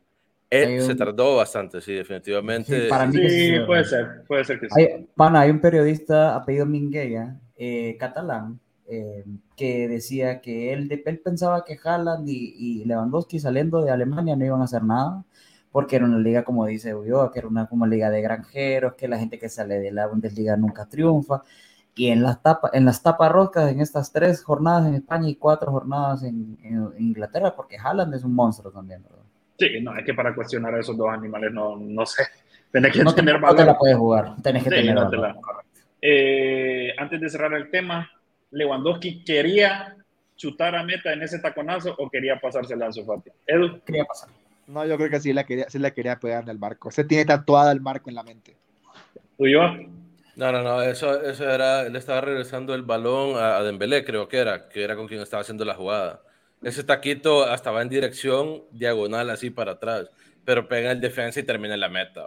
se 0.49 0.95
tardó 0.95 1.35
bastante, 1.35 1.81
sí, 1.81 1.93
definitivamente. 1.93 2.85
Sí, 2.85 2.89
para 2.89 3.11
sí 3.11 3.59
puede 3.67 3.83
ser, 3.83 4.23
puede 4.27 4.43
ser 4.43 4.59
que 4.59 4.69
sí. 4.69 4.81
Hay, 4.81 5.07
pana, 5.15 5.41
hay 5.41 5.51
un 5.51 5.61
periodista 5.61 6.35
apellido 6.35 6.65
Mingueya, 6.65 7.39
eh, 7.55 7.95
catalán, 7.99 8.59
eh, 8.87 9.23
que 9.55 9.87
decía 9.87 10.41
que 10.41 10.73
él, 10.73 10.89
él 11.05 11.19
pensaba 11.19 11.63
que 11.63 11.77
Haaland 11.83 12.27
y, 12.27 12.55
y, 12.57 12.85
Lewandowski 12.85 13.39
saliendo 13.39 13.83
de 13.83 13.91
Alemania 13.91 14.35
no 14.35 14.45
iban 14.45 14.61
a 14.61 14.63
hacer 14.63 14.83
nada, 14.83 15.23
porque 15.77 15.97
era 15.97 16.05
una 16.05 16.17
liga, 16.17 16.43
como 16.43 16.65
dice 16.65 16.95
Ulloa, 16.95 17.31
que 17.31 17.37
era 17.37 17.47
una 17.47 17.67
como 17.67 17.85
liga 17.85 18.09
de 18.09 18.19
granjeros, 18.19 18.95
que 18.95 19.07
la 19.07 19.19
gente 19.19 19.37
que 19.37 19.47
sale 19.47 19.77
de 19.77 19.91
la 19.91 20.07
Bundesliga 20.07 20.57
nunca 20.57 20.89
triunfa. 20.89 21.43
Y 21.93 22.07
en 22.07 22.23
las, 22.23 22.41
tapas 22.41 22.73
en 22.73 22.83
las 22.83 23.03
tapas 23.03 23.31
roscas, 23.31 23.71
en 23.71 23.79
estas 23.79 24.11
tres 24.11 24.43
jornadas 24.43 24.87
en 24.87 24.95
España 24.95 25.29
y 25.29 25.35
cuatro 25.35 25.71
jornadas 25.71 26.23
en, 26.23 26.57
Inglaterra, 26.97 27.55
porque 27.55 27.77
Haaland 27.77 28.11
es 28.15 28.23
un 28.23 28.33
monstruo 28.33 28.71
también, 28.71 29.03
¿verdad? 29.03 29.23
Sí, 29.59 29.79
no, 29.79 29.95
es 29.95 30.03
que 30.03 30.15
para 30.15 30.33
cuestionar 30.33 30.73
a 30.73 30.79
esos 30.79 30.97
dos 30.97 31.09
animales 31.09 31.53
no, 31.53 31.75
no 31.75 32.07
sé. 32.07 32.23
Tenés 32.71 32.93
que 32.93 33.03
no 33.03 33.13
tener 33.13 33.35
te, 33.35 33.41
No 33.41 33.55
te 33.55 33.65
la 33.65 33.77
puedes 33.77 33.97
jugar, 33.97 34.35
tenés 34.41 34.63
que 34.63 34.71
tener 34.71 34.97
eh, 36.01 36.91
antes 36.97 37.21
de 37.21 37.29
cerrar 37.29 37.53
el 37.53 37.69
tema, 37.69 38.09
Lewandowski 38.49 39.23
quería 39.23 39.95
chutar 40.35 40.75
a 40.75 40.81
meta 40.81 41.13
en 41.13 41.21
ese 41.21 41.37
taconazo 41.37 41.93
o 41.99 42.09
quería 42.09 42.39
pasársela 42.39 42.87
a 42.87 42.91
su 42.91 43.05
Fati. 43.05 43.29
Edu. 43.45 43.79
Quería 43.85 44.05
pasar. 44.05 44.29
No, 44.67 44.85
yo 44.85 44.97
creo 44.97 45.09
que 45.09 45.21
sí 45.21 45.31
la 45.31 45.45
quería, 45.45 45.69
sí 45.69 45.79
la 45.79 45.91
quería 45.91 46.19
pegar 46.19 46.43
en 46.43 46.49
el 46.49 46.57
barco. 46.57 46.91
Se 46.91 47.05
tiene 47.05 47.25
tatuada 47.25 47.71
el 47.71 47.79
marco 47.79 48.09
en 48.09 48.15
la 48.15 48.23
mente. 48.23 48.55
¿Tú 49.37 49.47
yo? 49.47 49.61
No, 50.35 50.51
no, 50.51 50.61
no, 50.61 50.81
eso, 50.83 51.23
eso 51.23 51.49
era, 51.49 51.87
él 51.87 51.95
estaba 51.95 52.21
regresando 52.21 52.75
el 52.75 52.83
balón 52.83 53.37
a, 53.37 53.63
Dembélé, 53.63 54.03
creo 54.03 54.27
que 54.27 54.37
era, 54.37 54.69
que 54.69 54.83
era 54.83 54.95
con 54.95 55.07
quien 55.07 55.21
estaba 55.21 55.41
haciendo 55.41 55.65
la 55.65 55.73
jugada. 55.73 56.21
ese 56.61 56.83
taquito 56.83 57.43
hasta 57.43 57.71
va 57.71 57.81
en 57.81 57.89
dirección 57.89 58.61
diagonal 58.71 59.31
así 59.31 59.49
para 59.49 59.71
atrás, 59.73 60.11
pero 60.45 60.67
pega 60.67 60.91
el 60.91 61.01
defensa 61.01 61.39
y 61.39 61.43
termina 61.43 61.73
en 61.73 61.79
la 61.79 61.89
meta. 61.89 62.23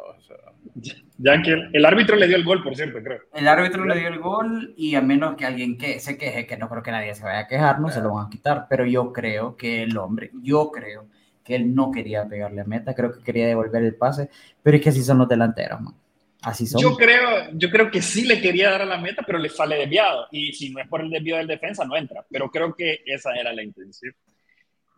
Ya 1.19 1.41
que 1.41 1.53
el, 1.73 1.85
árbitro 1.85 2.17
le 2.17 2.27
dio 2.27 2.37
el 2.37 2.45
gol, 2.45 2.65
por 2.65 2.75
cierto, 2.75 2.99
creo. 3.01 3.21
El 3.33 3.47
árbitro 3.47 3.85
le 3.85 3.97
dio 3.97 4.09
el 4.09 4.19
gol 4.19 4.75
y 4.77 4.97
a 4.97 5.03
menos 5.03 5.37
que 5.37 5.47
alguien 5.47 5.79
que 5.79 6.01
se 6.01 6.19
queje, 6.19 6.47
que 6.47 6.57
no 6.57 6.69
creo 6.69 6.83
que 6.83 6.91
nadie 6.91 7.15
se 7.15 7.23
vaya 7.23 7.41
a 7.41 7.47
quejar, 7.47 7.81
no 7.81 7.91
se 7.91 8.01
lo 8.01 8.15
van 8.15 8.27
a 8.27 8.31
quitar, 8.31 8.67
pero 8.69 8.85
yo 8.87 9.13
creo 9.13 9.57
que 9.57 9.85
el 9.85 9.97
hombre, 9.97 10.31
yo 10.43 10.71
creo 10.73 11.07
que 11.45 11.55
él 11.57 11.75
no 11.75 11.91
quería 11.91 12.27
pegarle 12.29 12.61
a 12.61 12.65
meta, 12.65 12.95
creo 12.95 13.13
que 13.13 13.23
quería 13.23 13.47
devolver 13.47 13.83
el 13.83 13.95
pase, 13.95 14.29
pero 14.63 14.77
es 14.77 14.83
que 14.83 14.91
así 14.91 15.03
son 15.03 15.19
los 15.19 15.29
delanteros, 15.29 15.81
man. 15.81 15.95
Así 16.43 16.67
son. 16.67 16.81
Yo 16.81 16.97
creo, 16.97 17.51
yo 17.53 17.71
creo 17.71 17.91
que 17.91 18.01
sí 18.01 18.25
le 18.25 18.41
quería 18.41 18.71
dar 18.71 18.83
a 18.83 18.87
la 18.87 18.97
meta, 18.97 19.23
pero 19.27 19.39
le 19.39 19.51
sale 19.51 19.77
desviado. 19.77 20.27
Y 20.31 20.53
si 20.55 20.71
no 20.71 20.81
es 20.81 20.89
por 20.89 21.03
el 21.03 21.11
desvío 21.11 21.37
del 21.37 21.47
defensa, 21.47 21.85
no 21.85 21.97
entra. 21.97 22.25
Pero 22.31 22.51
creo 22.51 22.75
que 22.75 23.01
esa 23.05 23.35
era 23.35 23.53
la 23.53 23.63
intención. 23.63 24.15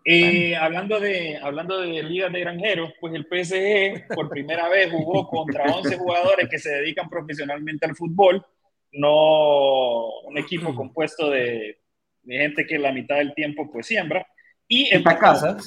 Eh, 0.05 0.57
hablando, 0.57 0.99
de, 0.99 1.39
hablando 1.39 1.81
de 1.81 2.03
ligas 2.03 2.33
de 2.33 2.41
granjeros, 2.41 2.93
pues 3.01 3.15
el 3.15 3.25
PSG 3.25 4.15
por 4.15 4.29
primera 4.29 4.69
vez 4.69 4.91
jugó 4.91 5.27
contra 5.29 5.65
11 5.65 5.97
jugadores 5.97 6.49
que 6.49 6.59
se 6.59 6.71
dedican 6.71 7.09
profesionalmente 7.09 7.87
al 7.87 7.97
fútbol, 7.97 8.45
no 8.93 10.21
un 10.23 10.39
equipo 10.39 10.75
compuesto 10.75 11.31
de, 11.31 11.79
de 12.23 12.37
gente 12.37 12.67
que 12.67 12.79
la 12.79 12.93
mitad 12.93 13.17
del 13.17 13.35
tiempo 13.35 13.71
pues 13.71 13.87
siembra. 13.87 14.27
Y 14.73 14.89
empató. 14.91 15.59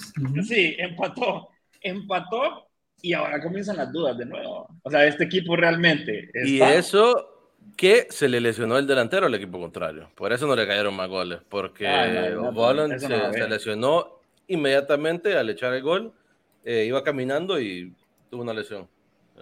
Sí, 0.48 0.76
empató. 0.80 1.50
Empató 1.80 2.68
y 3.04 3.14
ahora 3.14 3.40
comienzan 3.40 3.78
las 3.78 3.92
dudas 3.92 4.18
de 4.18 4.26
nuevo. 4.26 4.68
O 4.82 4.90
sea, 4.90 5.06
este 5.06 5.26
equipo 5.26 5.56
realmente. 5.56 6.32
Y 6.44 6.60
eso 6.60 7.54
que 7.78 8.08
se 8.10 8.28
le 8.28 8.42
lesionó 8.42 8.80
el 8.80 8.88
delantero 8.88 9.28
al 9.28 9.36
equipo 9.36 9.60
contrario. 9.60 10.10
Por 10.16 10.34
eso 10.34 10.48
no 10.48 10.56
le 10.56 10.66
cayeron 10.66 10.96
más 10.96 11.08
goles. 11.08 11.40
Porque 11.48 11.88
ah, 11.88 12.98
se, 12.98 13.48
lesionó 13.48 14.22
inmediatamente 14.48 15.38
al 15.38 15.52
echar 15.52 15.76
el 15.76 15.84
gol. 15.84 16.12
Eh, 16.64 16.86
iba 16.88 17.04
caminando 17.04 17.62
y 17.62 17.94
tuvo 18.32 18.42
una 18.42 18.54
lesión. 18.54 18.88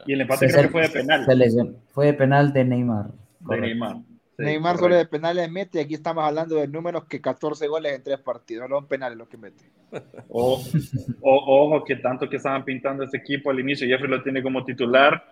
Y 0.05 0.11
el 0.11 0.21
empate 0.21 0.47
creo 0.47 0.63
que 0.63 0.69
fue 0.69 0.81
de 0.81 0.89
penal. 0.89 1.25
Fue 1.93 2.07
de 2.07 2.13
penal 2.15 2.51
de 2.51 2.65
Neymar. 2.65 3.05
De 3.39 3.61
Neymar. 3.61 3.95
Neymar 4.37 4.77
solo 4.77 4.95
de 4.95 5.05
penales 5.05 5.49
mete, 5.51 5.81
aquí 5.81 5.93
estamos 5.93 6.23
hablando 6.23 6.55
de 6.55 6.67
números 6.67 7.05
que 7.05 7.21
14 7.21 7.67
goles 7.67 7.93
en 7.93 8.03
tres 8.03 8.19
partidos, 8.19 8.69
no 8.69 8.87
penales 8.87 9.17
los 9.17 9.27
que 9.27 9.37
mete. 9.37 9.63
ojo 10.29 11.83
que 11.83 11.97
tanto 11.97 12.27
que 12.29 12.37
estaban 12.37 12.65
pintando 12.65 13.03
este 13.03 13.17
equipo 13.17 13.51
al 13.51 13.59
inicio, 13.59 13.87
Jeffrey 13.87 14.09
lo 14.09 14.23
tiene 14.23 14.41
como 14.41 14.63
titular, 14.63 15.23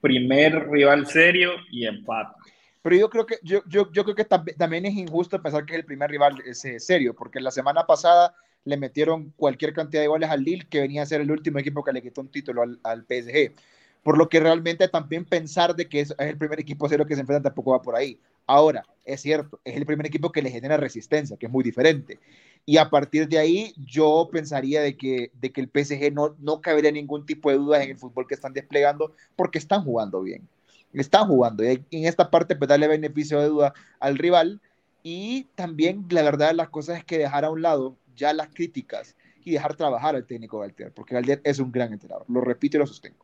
primer 0.00 0.68
rival 0.68 1.06
serio 1.06 1.52
y 1.70 1.86
empate. 1.86 2.34
Pero 2.82 2.96
yo 2.96 3.08
creo 3.08 3.26
que, 3.26 3.36
yo, 3.44 3.62
yo, 3.68 3.92
yo 3.92 4.02
creo 4.02 4.16
que 4.16 4.24
también 4.24 4.86
es 4.86 4.94
injusto 4.94 5.40
pensar 5.40 5.64
que 5.64 5.74
es 5.74 5.78
el 5.78 5.84
primer 5.84 6.10
rival 6.10 6.42
serio, 6.52 7.14
porque 7.14 7.40
la 7.40 7.52
semana 7.52 7.86
pasada 7.86 8.34
le 8.64 8.76
metieron 8.76 9.30
cualquier 9.36 9.72
cantidad 9.72 10.02
de 10.02 10.08
goles 10.08 10.30
al 10.30 10.42
Lille, 10.42 10.66
que 10.68 10.80
venía 10.80 11.02
a 11.02 11.06
ser 11.06 11.20
el 11.20 11.30
último 11.30 11.60
equipo 11.60 11.84
que 11.84 11.92
le 11.92 12.02
quitó 12.02 12.20
un 12.20 12.30
título 12.30 12.62
al, 12.62 12.80
al 12.82 13.02
PSG. 13.02 13.54
Por 14.02 14.18
lo 14.18 14.28
que 14.28 14.40
realmente 14.40 14.88
también 14.88 15.24
pensar 15.24 15.76
de 15.76 15.88
que 15.88 16.00
es, 16.00 16.14
el 16.18 16.36
primer 16.36 16.58
equipo 16.58 16.88
serio 16.88 17.06
que 17.06 17.14
se 17.14 17.20
enfrenta 17.20 17.50
tampoco 17.50 17.72
va 17.72 17.82
por 17.82 17.94
ahí. 17.94 18.18
Ahora, 18.46 18.84
es 19.04 19.20
cierto, 19.20 19.60
es 19.64 19.76
el 19.76 19.86
primer 19.86 20.06
equipo 20.06 20.32
que 20.32 20.42
le 20.42 20.50
genera 20.50 20.76
resistencia, 20.76 21.36
que 21.36 21.46
es 21.46 21.52
muy 21.52 21.62
diferente. 21.62 22.18
Y 22.64 22.76
a 22.76 22.90
partir 22.90 23.28
de 23.28 23.38
ahí, 23.38 23.74
yo 23.76 24.28
pensaría 24.32 24.82
de 24.82 24.96
que, 24.96 25.30
de 25.40 25.52
que 25.52 25.60
el 25.60 25.68
PSG 25.68 26.12
no, 26.12 26.36
no 26.38 26.60
cabería 26.60 26.90
ningún 26.92 27.26
tipo 27.26 27.50
de 27.50 27.56
dudas 27.56 27.82
en 27.82 27.90
el 27.90 27.98
fútbol 27.98 28.26
que 28.26 28.34
están 28.34 28.52
desplegando, 28.52 29.14
porque 29.36 29.58
están 29.58 29.84
jugando 29.84 30.22
bien. 30.22 30.48
Están 30.92 31.26
jugando. 31.28 31.64
Y 31.64 31.84
en 31.90 32.06
esta 32.06 32.30
parte, 32.30 32.56
pues 32.56 32.68
darle 32.68 32.88
beneficio 32.88 33.40
de 33.40 33.48
duda 33.48 33.74
al 34.00 34.18
rival. 34.18 34.60
Y 35.02 35.44
también, 35.54 36.06
la 36.10 36.22
verdad, 36.22 36.52
las 36.54 36.68
cosas 36.68 36.98
es 36.98 37.04
que 37.04 37.18
dejar 37.18 37.44
a 37.44 37.50
un 37.50 37.62
lado 37.62 37.96
ya 38.14 38.32
las 38.32 38.48
críticas 38.48 39.16
y 39.44 39.52
dejar 39.52 39.74
trabajar 39.74 40.14
al 40.14 40.26
técnico 40.26 40.60
Galtier, 40.60 40.92
porque 40.92 41.14
Galtier 41.14 41.40
es 41.44 41.58
un 41.58 41.72
gran 41.72 41.92
entrenador. 41.92 42.24
Lo 42.28 42.40
repito 42.40 42.76
y 42.76 42.80
lo 42.80 42.86
sostengo 42.86 43.21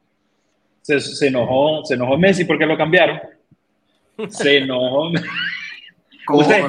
se, 0.83 1.27
enojó, 1.27 1.85
se 1.85 1.95
enojó 1.95 2.17
Messi 2.17 2.45
porque 2.45 2.67
lo 2.67 2.77
cambiaron. 2.77 3.21
Se 4.29 4.59
enojó. 4.59 5.11
Usted 6.31 6.69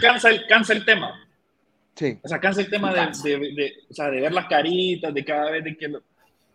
cansa, 0.00 0.30
el, 0.30 0.46
cansa 0.46 0.72
el 0.72 0.84
tema. 0.84 1.14
Sí. 1.94 2.18
O 2.22 2.28
sea, 2.28 2.38
cansa 2.38 2.60
el 2.60 2.70
tema 2.70 2.92
de, 2.92 3.38
de, 3.38 3.72
o 3.90 3.94
sea, 3.94 4.10
de 4.10 4.20
ver 4.20 4.32
las 4.32 4.46
caritas, 4.46 5.12
de 5.12 5.24
cada 5.24 5.50
vez 5.50 5.64
de 5.64 5.76
que... 5.76 5.88
Lo... 5.88 6.02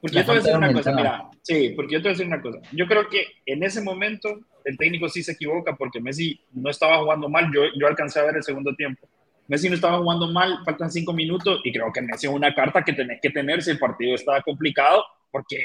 Porque 0.01 0.17
yo 0.17 0.21
te 0.21 0.27
voy 0.27 0.35
a 0.35 0.39
decir 0.39 0.57
una 0.57 0.73
cosa, 0.73 0.91
mira, 0.91 1.29
sí, 1.41 1.73
porque 1.75 1.93
yo 1.93 1.99
te 1.99 2.03
voy 2.03 2.09
a 2.09 2.13
decir 2.13 2.27
una 2.27 2.41
cosa. 2.41 2.59
Yo 2.73 2.85
creo 2.85 3.09
que 3.09 3.25
en 3.45 3.63
ese 3.63 3.81
momento 3.81 4.39
el 4.63 4.77
técnico 4.77 5.09
sí 5.09 5.23
se 5.23 5.31
equivoca 5.31 5.75
porque 5.75 5.99
Messi 5.99 6.39
no 6.53 6.69
estaba 6.69 6.99
jugando 6.99 7.29
mal. 7.29 7.51
Yo, 7.53 7.61
yo 7.79 7.87
alcancé 7.87 8.19
a 8.19 8.25
ver 8.25 8.35
el 8.35 8.43
segundo 8.43 8.75
tiempo. 8.75 9.07
Messi 9.47 9.69
no 9.69 9.75
estaba 9.75 9.99
jugando 9.99 10.27
mal, 10.27 10.59
faltan 10.65 10.91
cinco 10.91 11.13
minutos 11.13 11.61
y 11.63 11.71
creo 11.71 11.91
que 11.93 12.01
Messi 12.01 12.27
es 12.27 12.33
una 12.33 12.53
carta 12.53 12.83
que 12.83 12.93
tenés 12.93 13.19
que 13.21 13.29
tener 13.29 13.61
si 13.61 13.71
el 13.71 13.79
partido 13.79 14.15
estaba 14.15 14.41
complicado 14.41 15.03
porque 15.31 15.57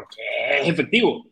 porque 0.00 0.22
es 0.60 0.68
efectivo. 0.68 1.26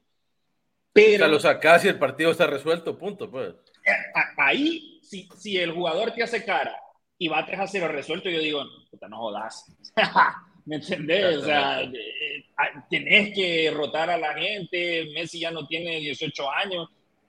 Pero, 0.92 1.14
o 1.14 1.18
sea, 1.18 1.28
lo 1.28 1.40
sacas 1.40 1.84
y 1.84 1.88
el 1.88 1.98
partido 1.98 2.30
está 2.30 2.46
resuelto, 2.46 2.98
punto, 2.98 3.30
pues. 3.30 3.54
Eh, 3.84 3.92
ahí, 4.36 5.00
si, 5.02 5.28
si 5.36 5.56
el 5.56 5.72
jugador 5.72 6.12
te 6.12 6.22
hace 6.22 6.44
cara 6.44 6.76
y 7.18 7.28
va 7.28 7.40
a 7.40 7.46
3 7.46 7.60
a 7.60 7.66
0 7.66 7.88
resuelto, 7.88 8.28
yo 8.28 8.40
digo, 8.40 8.62
puta, 8.90 9.08
no 9.08 9.18
jodas. 9.18 9.64
¿Me 10.66 10.76
entendés? 10.76 11.38
O 11.38 11.44
sea, 11.44 11.82
eh, 11.82 11.92
eh, 11.94 12.44
tenés 12.90 13.34
que 13.34 13.70
rotar 13.74 14.10
a 14.10 14.18
la 14.18 14.34
gente. 14.34 15.08
Messi 15.14 15.40
ya 15.40 15.50
no 15.50 15.66
tiene 15.66 15.98
18 16.00 16.50
años, 16.50 16.88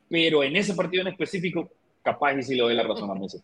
pero 0.09 0.43
en 0.43 0.55
ese 0.55 0.73
partido 0.73 1.01
en 1.01 1.09
específico, 1.09 1.71
capaz 2.03 2.33
y 2.33 2.43
si 2.43 2.55
le 2.55 2.63
doy 2.63 2.75
la 2.75 2.83
razón 2.83 3.09
a 3.09 3.15
Messi. 3.15 3.37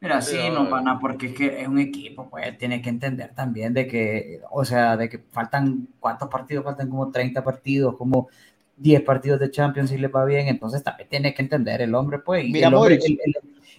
Mira, 0.00 0.20
sí, 0.20 0.36
no, 0.52 0.68
pana, 0.68 0.98
porque 1.00 1.26
es 1.28 1.34
que 1.34 1.62
es 1.62 1.66
un 1.66 1.78
equipo, 1.78 2.28
pues 2.28 2.56
tiene 2.58 2.82
que 2.82 2.90
entender 2.90 3.34
también 3.34 3.72
de 3.72 3.86
que, 3.86 4.42
o 4.50 4.64
sea, 4.64 4.96
de 4.96 5.08
que 5.08 5.18
faltan, 5.18 5.88
¿cuántos 5.98 6.28
partidos? 6.28 6.64
Faltan 6.64 6.90
como 6.90 7.10
30 7.10 7.42
partidos, 7.42 7.96
como 7.96 8.28
10 8.76 9.02
partidos 9.02 9.40
de 9.40 9.50
Champions 9.50 9.90
y 9.92 9.98
le 9.98 10.08
va 10.08 10.24
bien, 10.26 10.48
entonces 10.48 10.82
también 10.82 11.08
tiene 11.08 11.32
que 11.32 11.42
entender 11.42 11.80
el 11.80 11.94
hombre, 11.94 12.18
pues. 12.18 12.44
Mira, 12.44 12.68
el, 12.68 13.34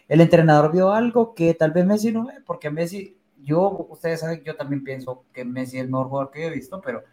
el, 0.07 0.22
entrenador 0.22 0.72
vio 0.72 0.91
algo 0.91 1.36
que 1.36 1.53
tal 1.53 1.72
vez 1.72 1.86
Messi 1.86 2.11
no 2.11 2.26
ve, 2.26 2.34
porque 2.45 2.72
Messi, 2.72 3.15
yo, 3.43 3.88
ustedes 3.89 4.22
saben, 4.22 4.41
yo 4.43 4.55
también 4.55 4.84
pienso 4.84 5.24
que 5.32 5.45
Messi 5.45 5.78
es 5.78 5.84
el 5.84 5.89
mejor 5.89 6.07
jugador 6.07 6.32
que 6.32 6.47
he 6.47 6.49
visto, 6.49 6.82
pero 6.82 7.03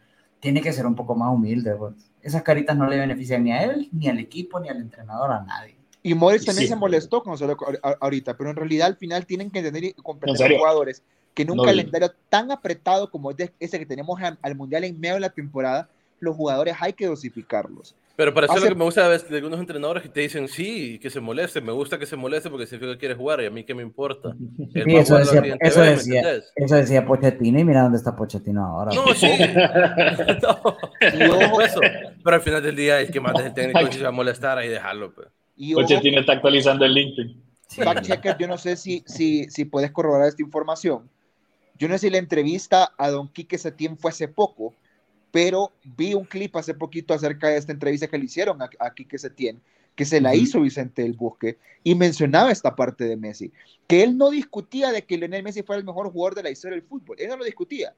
tiene 0.40 0.62
que 0.62 0.72
ser 0.72 0.86
un 0.86 0.94
poco 0.94 1.14
más 1.14 1.32
humilde, 1.32 1.74
pues. 1.74 1.94
Esas 2.22 2.42
caritas 2.42 2.74
no 2.74 2.86
le 2.86 2.98
benefician 2.98 3.44
ni 3.44 3.52
a 3.52 3.64
él, 3.64 3.90
ni 3.92 4.09
al 4.09 4.18
equipo, 4.18 4.59
ni 4.61 4.70
al 4.70 4.78
entrenador, 4.78 5.30
a 5.30 5.42
nadie. 5.42 5.74
Y 6.07 6.14
Modric 6.14 6.44
también 6.44 6.68
se 6.68 6.76
molestó 6.76 7.22
con 7.22 7.38
solo 7.38 7.57
ahorita, 7.98 8.36
pero 8.36 8.50
en 8.50 8.57
realidad 8.57 8.88
al 8.88 8.96
final 8.96 9.24
tienen 9.24 9.50
que 9.50 9.61
entender 9.61 9.84
y 9.84 9.94
comprender 9.94 10.52
a 10.52 10.59
jugadores 10.59 11.02
que 11.32 11.42
en 11.42 11.50
un 11.50 11.64
calendario 11.64 12.12
tan 12.28 12.52
apretado 12.52 13.11
como 13.11 13.30
ese 13.30 13.78
que 13.78 13.86
tenemos 13.86 14.20
al 14.20 14.55
Mundial 14.55 14.84
en 14.84 15.00
medio 15.00 15.14
de 15.14 15.20
la 15.20 15.30
temporada, 15.30 15.88
los 16.20 16.36
jugadores 16.36 16.76
hay 16.78 16.92
que 16.92 17.07
dosificarlos. 17.07 17.96
Pero 18.16 18.34
para 18.34 18.46
eso 18.46 18.61
lo 18.61 18.68
que 18.68 18.74
me 18.74 18.84
gusta 18.84 19.09
de 19.09 19.36
algunos 19.36 19.59
entrenadores 19.59 20.02
que 20.02 20.11
te 20.11 20.20
dicen 20.20 20.46
sí, 20.46 20.98
que 21.00 21.09
se 21.09 21.20
moleste, 21.20 21.62
me 21.62 21.72
gusta 21.72 21.98
que 21.98 22.05
se 22.05 22.16
moleste 22.16 22.50
porque 22.50 22.66
significa 22.66 22.92
que 22.92 22.98
quiere 22.98 23.14
jugar 23.14 23.40
y 23.40 23.46
a 23.46 23.50
mí 23.50 23.64
qué 23.64 23.74
me 23.74 23.82
importa. 23.82 24.36
eso, 24.74 25.16
decía, 25.16 25.57
eso, 25.59 25.80
decía, 25.80 26.42
eso, 26.55 26.76
decía, 26.76 27.07
Pochettino 27.07 27.59
y 27.59 27.64
mira 27.64 27.80
dónde 27.80 27.96
está 27.96 28.14
Pochettino 28.14 28.62
ahora. 28.62 28.92
No, 28.94 29.14
sí. 29.14 29.26
pero 32.22 32.36
al 32.36 32.42
final 32.42 32.62
del 32.62 32.76
día 32.76 33.00
el 33.00 33.11
que 33.11 33.20
manda 33.20 33.44
el 33.44 33.55
técnico 33.55 33.90
si 33.90 33.98
se 33.98 34.02
va 34.02 34.11
a 34.11 34.12
molestar 34.12 34.59
ahí 34.59 34.68
dejarlo. 34.68 35.14
Pues. 35.14 35.28
Y 35.57 35.74
tiene 35.86 36.20
está 36.20 36.32
actualizando 36.32 36.84
el 36.84 36.94
LinkedIn. 36.94 37.42
Fact 37.68 38.02
checker, 38.02 38.36
yo 38.38 38.46
no 38.46 38.59
sé 38.59 38.76
si, 38.76 39.02
si, 39.07 39.48
si 39.50 39.64
puedes 39.64 39.90
corroborar 39.90 40.28
esta 40.28 40.42
información. 40.42 41.09
Yo 41.76 41.88
no 41.88 41.94
sé 41.94 42.07
si 42.07 42.11
la 42.11 42.18
entrevista 42.18 42.92
a 42.96 43.11
Don 43.11 43.28
Quique 43.28 43.59
Setién 43.59 43.96
fue 43.96 44.11
hace 44.11 44.28
poco, 44.28 44.74
pero 45.32 45.72
vi 45.96 46.14
un 46.14 46.24
clip 46.24 46.55
hace 46.57 46.74
poquito 46.74 47.14
acerca 47.14 47.48
de 47.48 47.57
esta 47.57 47.72
entrevista 47.72 48.07
que 48.07 48.18
le 48.18 48.26
hicieron 48.26 48.62
a, 48.62 48.70
a 48.78 48.94
Quique 48.94 49.18
Setién, 49.18 49.61
que 49.96 50.05
se 50.05 50.20
la 50.20 50.34
hizo 50.34 50.61
Vicente 50.61 51.02
del 51.02 51.14
Bosque, 51.14 51.59
y 51.82 51.94
mencionaba 51.94 52.52
esta 52.52 52.74
parte 52.74 53.05
de 53.05 53.16
Messi, 53.16 53.52
que 53.86 54.02
él 54.02 54.16
no 54.16 54.30
discutía 54.30 54.92
de 54.92 55.02
que 55.05 55.16
Lionel 55.16 55.42
Messi 55.42 55.62
fuera 55.62 55.78
el 55.78 55.86
mejor 55.86 56.11
jugador 56.11 56.36
de 56.36 56.42
la 56.44 56.50
historia 56.50 56.76
del 56.76 56.86
fútbol, 56.86 57.16
él 57.18 57.28
no 57.28 57.36
lo 57.36 57.44
discutía, 57.44 57.94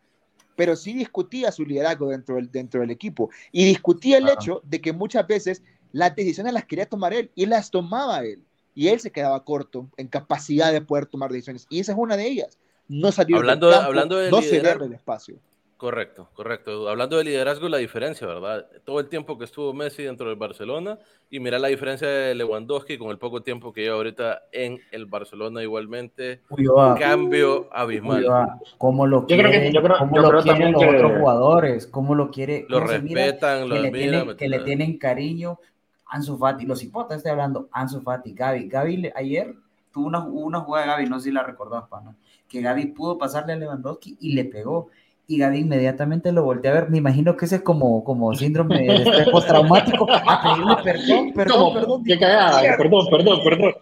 pero 0.57 0.77
sí 0.77 0.95
discutía 0.95 1.53
su 1.53 1.65
liderazgo 1.65 2.09
dentro 2.11 2.37
del, 2.37 2.51
dentro 2.51 2.81
del 2.81 2.91
equipo, 2.91 3.31
y 3.53 3.65
discutía 3.65 4.19
el 4.19 4.29
hecho 4.29 4.61
de 4.65 4.81
que 4.81 4.93
muchas 4.93 5.27
veces 5.27 5.63
las 5.97 6.15
decisiones 6.15 6.53
las 6.53 6.67
quería 6.67 6.85
tomar 6.85 7.15
él 7.15 7.31
y 7.35 7.47
las 7.47 7.71
tomaba 7.71 8.23
él. 8.23 8.43
Y 8.75 8.89
él 8.89 9.01
se 9.01 9.11
quedaba 9.11 9.43
corto 9.45 9.89
en 9.97 10.09
capacidad 10.09 10.71
de 10.71 10.83
poder 10.83 11.07
tomar 11.07 11.33
decisiones. 11.33 11.67
Y 11.71 11.81
esa 11.81 11.93
es 11.93 11.99
una 11.99 12.19
de 12.19 12.27
ellas. 12.27 12.59
No 12.87 13.11
salió 13.11 13.39
hablando, 13.39 13.69
del 13.69 13.77
campo, 13.77 13.89
hablando 13.89 14.19
de 14.19 14.31
no 14.31 14.41
liderar, 14.41 14.83
el 14.83 14.93
espacio. 14.93 15.37
Correcto, 15.79 16.29
correcto. 16.35 16.87
Hablando 16.91 17.17
de 17.17 17.25
liderazgo, 17.25 17.71
la 17.71 17.79
diferencia, 17.79 18.27
¿verdad? 18.27 18.67
Todo 18.85 19.01
el 19.01 19.09
tiempo 19.09 19.39
que 19.39 19.47
estuvo 19.47 19.73
Messi 19.73 20.03
dentro 20.03 20.29
del 20.29 20.37
Barcelona 20.37 20.99
y 21.31 21.41
mira 21.41 21.59
la 21.59 21.69
diferencia 21.69 22.07
de 22.07 22.35
Lewandowski 22.35 22.99
con 22.99 23.09
el 23.09 23.19
poco 23.19 23.43
tiempo 23.43 23.73
que 23.73 23.81
lleva 23.81 23.97
ahorita 23.97 24.43
en 24.53 24.79
el 24.93 25.07
Barcelona 25.07 25.63
igualmente. 25.63 26.43
Un 26.51 26.95
cambio 26.99 27.71
abismal. 27.73 28.27
¿Cómo 28.77 29.07
lo 29.07 29.25
quiere, 29.25 29.73
yo 29.73 29.83
creo, 29.83 29.97
cómo 29.99 30.19
lo 30.19 30.43
quieren 30.43 30.73
los 30.73 30.83
otros 30.83 31.19
jugadores? 31.19 31.87
¿Cómo 31.87 32.15
lo 32.15 32.31
quiere? 32.31 32.67
Lo 32.69 32.81
respetan, 32.81 33.67
lo 33.67 33.77
admiran. 33.77 34.37
Que 34.37 34.51
le 34.51 34.59
tienen 34.59 34.99
cariño 34.99 35.59
Ansu 36.09 36.39
Fati, 36.39 36.67
los 36.67 36.83
hipotas 36.83 37.19
estoy 37.19 37.33
hablando, 37.33 37.69
Ansu 37.73 38.01
Fati, 38.01 38.33
Gaby. 38.33 38.69
Gaby 38.69 39.13
ayer 39.15 39.55
tuvo 39.93 40.07
una, 40.07 40.21
una 40.25 40.61
jugada 40.61 40.87
de 40.87 40.93
Gaby, 40.93 41.07
no 41.09 41.19
sé 41.19 41.25
si 41.25 41.33
la 41.33 41.43
recordás, 41.43 41.85
pana, 41.89 42.17
que 42.49 42.61
Gaby 42.61 42.87
pudo 42.87 43.19
pasarle 43.19 43.55
a 43.55 43.57
Lewandowski 43.57 44.17
y 44.21 44.35
le 44.35 44.45
pegó. 44.45 44.89
Y 45.29 45.39
Gaby 45.39 45.59
inmediatamente 45.59 46.31
lo 46.31 46.45
volteó 46.45 46.71
a 46.71 46.75
ver. 46.75 46.91
Me 46.91 46.99
imagino 46.99 47.37
que 47.37 47.47
ese 47.47 47.57
es 47.57 47.63
como, 47.63 48.05
como 48.05 48.33
síndrome 48.33 48.79
de 48.79 48.95
estrés 48.95 49.29
postraumático. 49.29 50.07
A 50.09 50.41
pedirle 50.41 50.77
perdón, 50.85 51.33
perdón, 51.33 51.75
perdón. 51.75 52.05
Qué 52.05 52.17
cagada, 52.17 52.77
perdón, 52.77 53.07
perdón, 53.11 53.41
perdón. 53.43 53.75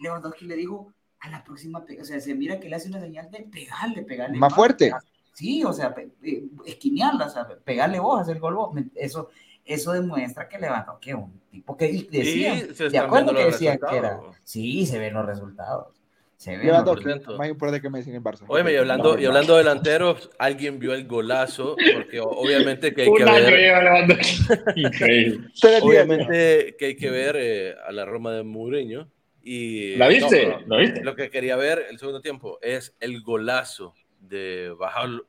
Lewandowski 0.00 0.46
le 0.46 0.56
dijo, 0.56 0.90
a 1.20 1.30
la 1.30 1.44
próxima, 1.44 1.84
o 2.00 2.04
sea, 2.04 2.20
se 2.20 2.34
mira 2.34 2.60
que 2.60 2.68
le 2.68 2.76
hace 2.76 2.88
una 2.88 3.00
señal 3.00 3.30
de 3.30 3.40
pegarle, 3.40 4.02
pegarle. 4.02 4.38
Más, 4.38 4.54
fuerte. 4.54 4.92
Sí, 5.32 5.62
o 5.64 5.72
sea, 5.72 5.94
eh, 6.22 6.44
esquinearla, 6.66 7.26
o 7.26 7.30
sea, 7.30 7.46
pegarle 7.64 8.00
vos, 8.00 8.20
hacer 8.20 8.38
gol 8.38 8.54
vos. 8.54 8.70
Eso, 8.94 9.30
eso 9.68 9.92
demuestra 9.92 10.48
que 10.48 10.58
levantó 10.58 10.98
que 10.98 11.14
un 11.14 11.40
tipo 11.50 11.76
que 11.76 12.06
decía, 12.10 12.58
sí, 12.74 12.88
de 12.88 12.98
acuerdo 12.98 13.34
que 13.34 13.44
decían 13.44 13.78
que 13.78 13.96
era. 13.96 14.18
Sí, 14.42 14.86
se 14.86 14.98
ven 14.98 15.12
los 15.14 15.26
resultados. 15.26 15.94
Se 16.36 16.56
ven 16.56 16.68
los 16.68 16.84
resultados. 16.84 17.38
Más 17.38 17.48
importante 17.48 17.82
que 17.82 17.90
me 17.90 17.98
dicen 17.98 18.14
en 18.14 18.24
Barça. 18.24 18.44
Oye, 18.48 18.72
y 18.72 18.76
hablando, 18.76 19.18
y 19.18 19.26
hablando 19.26 19.54
de 19.54 19.58
delanteros, 19.58 20.30
alguien 20.38 20.78
vio 20.78 20.94
el 20.94 21.06
golazo, 21.06 21.76
porque 21.94 22.18
obviamente 22.20 22.94
que 22.94 23.02
hay 23.02 23.12
que 23.12 23.24
ver. 23.24 24.18
Increíble. 24.76 25.48
obviamente 25.82 26.76
que 26.78 26.86
hay 26.86 26.96
que 26.96 27.10
ver 27.10 27.36
eh, 27.38 27.74
a 27.86 27.92
la 27.92 28.06
Roma 28.06 28.32
de 28.32 28.44
Mourinho. 28.44 29.10
Y, 29.42 29.96
¿La 29.96 30.08
viste? 30.08 30.56
¿La 30.66 30.78
viste? 30.78 31.04
Lo 31.04 31.14
que 31.14 31.30
quería 31.30 31.56
ver 31.56 31.86
el 31.90 31.98
segundo 31.98 32.20
tiempo 32.20 32.58
es 32.62 32.94
el 33.00 33.22
golazo 33.22 33.94
de 34.20 34.74
Bajal, 34.78 35.24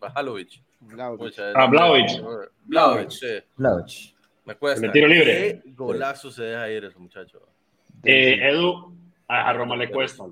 Bajalovic. 0.00 0.62
Ah, 1.54 1.66
Blaovic. 1.66 3.10
sí. 3.10 4.14
Me 4.44 4.54
cuesta. 4.56 4.86
El 4.86 4.92
tiro 4.92 5.08
libre. 5.08 5.62
¿Qué 5.64 5.70
golazo 5.72 6.30
se 6.30 6.42
deja 6.44 6.70
ir 6.70 6.84
ese 6.84 6.98
muchacho? 6.98 7.40
Eh, 8.02 8.50
Edu, 8.50 8.94
a, 9.26 9.52
Roma 9.52 9.76
le 9.76 9.90
cuesta. 9.90 10.24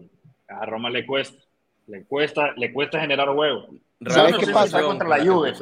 A 0.48 0.66
Roma 0.66 0.90
le 0.90 1.06
cuesta. 1.06 1.42
Le 1.86 2.04
cuesta, 2.04 2.52
le 2.56 2.72
cuesta 2.72 3.00
generar 3.00 3.28
juego. 3.28 3.68
¿Sabes 4.06 4.36
qué 4.36 4.52
pasa 4.52 4.82
contra 4.82 5.08
la 5.08 5.24
Juve? 5.24 5.52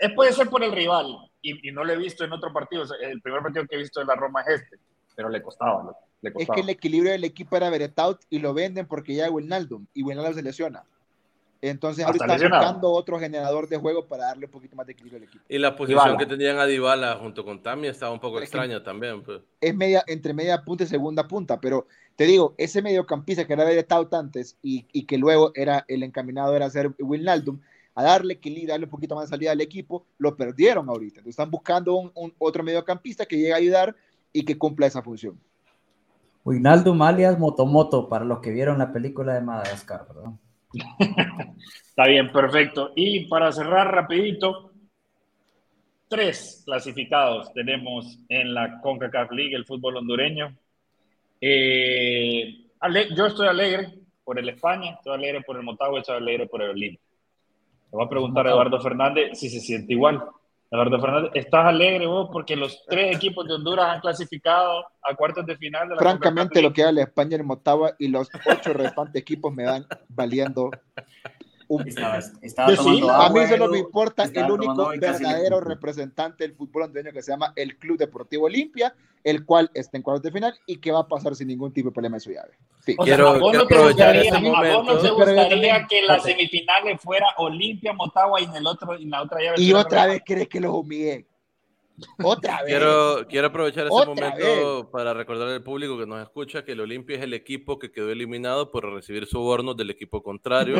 Es, 0.00 0.12
puede 0.14 0.32
ser 0.32 0.48
por 0.48 0.62
el 0.62 0.72
rival. 0.72 1.06
Y, 1.42 1.68
y, 1.68 1.72
no 1.72 1.84
lo 1.84 1.92
he 1.92 1.96
visto 1.96 2.24
en 2.24 2.32
otro 2.32 2.52
partido. 2.52 2.84
El 3.00 3.20
primer 3.20 3.42
partido 3.42 3.66
que 3.66 3.76
he 3.76 3.78
visto 3.78 4.00
de 4.00 4.06
la 4.06 4.14
Roma 4.14 4.42
es 4.42 4.62
este. 4.62 4.78
Pero 5.14 5.28
le 5.28 5.42
costaba. 5.42 5.92
Le 6.20 6.32
costaba. 6.32 6.54
Es 6.54 6.60
que 6.60 6.70
el 6.70 6.76
equilibrio 6.76 7.12
del 7.12 7.24
equipo 7.24 7.56
era 7.56 7.70
Beretaut 7.70 8.22
y 8.30 8.38
lo 8.38 8.54
venden 8.54 8.86
porque 8.86 9.14
ya 9.14 9.30
Wijnaldum. 9.30 9.86
Y 9.94 10.02
Wijnaldum 10.02 10.34
se 10.34 10.42
lesiona. 10.42 10.84
Entonces 11.60 12.04
ahorita 12.04 12.36
está 12.36 12.48
buscando 12.48 12.90
otro 12.90 13.18
generador 13.18 13.68
de 13.68 13.76
juego 13.76 14.06
para 14.06 14.26
darle 14.26 14.46
un 14.46 14.52
poquito 14.52 14.76
más 14.76 14.86
de 14.86 14.92
equilibrio 14.92 15.18
al 15.18 15.24
equipo. 15.24 15.44
Y 15.48 15.58
la 15.58 15.74
posición 15.74 16.16
que 16.16 16.26
tenían 16.26 16.58
a 16.58 16.66
Dybala 16.66 17.16
junto 17.16 17.44
con 17.44 17.62
Tami 17.62 17.88
estaba 17.88 18.12
un 18.12 18.20
poco 18.20 18.40
extraña 18.40 18.82
también. 18.82 19.22
Pues. 19.22 19.40
Es 19.60 19.74
media, 19.74 20.04
entre 20.06 20.34
media 20.34 20.62
punta 20.62 20.84
y 20.84 20.86
segunda 20.86 21.26
punta, 21.26 21.60
pero 21.60 21.86
te 22.16 22.24
digo, 22.24 22.54
ese 22.56 22.82
mediocampista 22.82 23.46
que 23.46 23.52
era 23.52 23.64
de 23.64 23.78
estado 23.78 24.08
antes 24.12 24.56
y, 24.62 24.86
y, 24.92 25.04
que 25.04 25.18
luego 25.18 25.52
era 25.54 25.84
el 25.88 26.02
encaminado 26.02 26.56
era 26.56 26.70
ser 26.70 26.94
Naldum, 26.98 27.60
a 27.94 28.02
darle 28.02 28.34
equilibrio, 28.34 28.74
darle 28.74 28.84
un 28.84 28.90
poquito 28.90 29.14
más 29.14 29.24
de 29.24 29.36
salida 29.36 29.52
al 29.52 29.60
equipo, 29.60 30.04
lo 30.18 30.36
perdieron 30.36 30.88
ahorita. 30.88 31.20
Entonces 31.20 31.30
están 31.30 31.50
buscando 31.50 31.96
un, 31.96 32.34
otro 32.38 32.62
mediocampista 32.62 33.26
que 33.26 33.36
llegue 33.36 33.52
a 33.52 33.56
ayudar 33.56 33.96
y 34.32 34.44
que 34.44 34.56
cumpla 34.56 34.86
esa 34.86 35.02
función. 35.02 35.38
Wijnaldum 36.44 37.00
alias 37.02 37.38
Motomoto, 37.38 38.08
para 38.08 38.24
los 38.24 38.40
que 38.40 38.50
vieron 38.50 38.78
la 38.78 38.92
película 38.92 39.34
de 39.34 39.40
Madagascar, 39.40 40.06
¿verdad? 40.06 40.30
Está 41.88 42.06
bien, 42.06 42.30
perfecto. 42.30 42.92
Y 42.94 43.26
para 43.26 43.52
cerrar 43.52 43.92
rapidito, 43.92 44.72
tres 46.08 46.62
clasificados 46.64 47.52
tenemos 47.52 48.18
en 48.28 48.54
la 48.54 48.80
CONCACAF 48.80 49.32
League, 49.32 49.54
el 49.54 49.64
fútbol 49.64 49.96
hondureño. 49.96 50.56
Eh, 51.40 52.66
yo 53.16 53.26
estoy 53.26 53.48
alegre 53.48 53.92
por 54.24 54.38
el 54.38 54.48
España, 54.48 54.92
estoy 54.92 55.14
alegre 55.14 55.42
por 55.42 55.56
el 55.56 55.62
Motagua, 55.62 56.00
estoy 56.00 56.16
alegre 56.16 56.46
por 56.46 56.62
el 56.62 56.70
Olimpia. 56.70 57.00
Le 57.92 57.96
voy 57.96 58.04
a 58.04 58.08
preguntar 58.08 58.46
a 58.46 58.50
Eduardo 58.50 58.80
Fernández 58.80 59.38
si 59.38 59.48
se 59.48 59.60
siente 59.60 59.92
igual. 59.92 60.22
Eduardo 60.70 61.00
Fernández, 61.00 61.30
¿estás 61.34 61.66
alegre 61.66 62.06
vos 62.06 62.28
porque 62.32 62.56
los 62.56 62.84
tres 62.86 63.16
equipos 63.16 63.46
de 63.46 63.54
Honduras 63.54 63.88
han 63.88 64.00
clasificado 64.00 64.84
a 65.02 65.14
cuartos 65.14 65.46
de 65.46 65.56
final? 65.56 65.88
De 65.88 65.94
la 65.94 66.00
Francamente, 66.00 66.60
lo 66.60 66.72
que 66.72 66.82
da 66.82 66.90
la 66.90 67.02
España 67.02 67.36
en 67.36 67.46
Motagua 67.46 67.94
y 67.98 68.08
los 68.08 68.28
ocho 68.44 68.72
restantes 68.72 69.22
equipos 69.22 69.54
me 69.54 69.62
dan 69.62 69.86
valiendo 70.08 70.70
a 73.10 73.30
mí 73.30 73.46
solo 73.48 73.68
me 73.68 73.78
importa 73.78 74.24
el 74.24 74.50
único 74.50 74.88
verdadero 74.88 75.60
representante 75.60 76.44
del 76.44 76.54
fútbol 76.54 76.82
hondureño 76.82 77.12
que 77.12 77.22
se 77.22 77.32
llama 77.32 77.52
el 77.56 77.76
Club 77.76 77.98
Deportivo 77.98 78.46
Olimpia, 78.46 78.94
el 79.24 79.44
cual 79.44 79.70
está 79.74 79.96
en 79.96 80.02
cuartos 80.02 80.22
de 80.22 80.32
final 80.32 80.54
y 80.66 80.76
que 80.76 80.92
va 80.92 81.00
a 81.00 81.08
pasar 81.08 81.34
sin 81.34 81.48
ningún 81.48 81.72
tipo 81.72 81.88
de 81.88 81.94
problema 81.94 82.16
en 82.16 82.20
su 82.20 82.30
llave. 82.30 82.52
quiero, 82.84 83.28
aprovechar 83.28 84.16
este 84.16 84.38
momento. 84.38 84.78
¿A 84.78 84.82
vos 84.82 85.02
te 85.02 85.10
gustaría 85.10 85.86
que 85.86 86.02
las 86.02 86.22
semifinales 86.22 87.00
fuera 87.00 87.26
Olimpia, 87.38 87.92
Motagua 87.92 88.40
y 88.40 88.44
en 88.44 88.56
el 88.56 88.66
otro 88.66 88.94
en 88.94 89.10
la 89.10 89.22
otra 89.22 89.40
llave? 89.40 89.60
Y 89.60 89.72
otra 89.72 90.06
vez 90.06 90.22
crees 90.24 90.48
que 90.48 90.60
los 90.60 90.72
humillé. 90.72 91.26
Otra 92.22 92.56
vez. 92.62 92.66
Quiero, 92.66 93.26
quiero 93.28 93.46
aprovechar 93.48 93.86
este 93.86 94.06
momento 94.06 94.90
para 94.90 95.14
recordar 95.14 95.48
al 95.48 95.62
público 95.62 95.98
que 95.98 96.06
nos 96.06 96.22
escucha 96.22 96.64
que 96.64 96.72
el 96.72 96.80
Olimpia 96.80 97.16
es 97.16 97.22
el 97.22 97.34
equipo 97.34 97.78
que 97.78 97.90
quedó 97.90 98.10
eliminado 98.10 98.70
por 98.70 98.92
recibir 98.92 99.26
sobornos 99.26 99.76
del 99.76 99.90
equipo 99.90 100.22
contrario. 100.22 100.76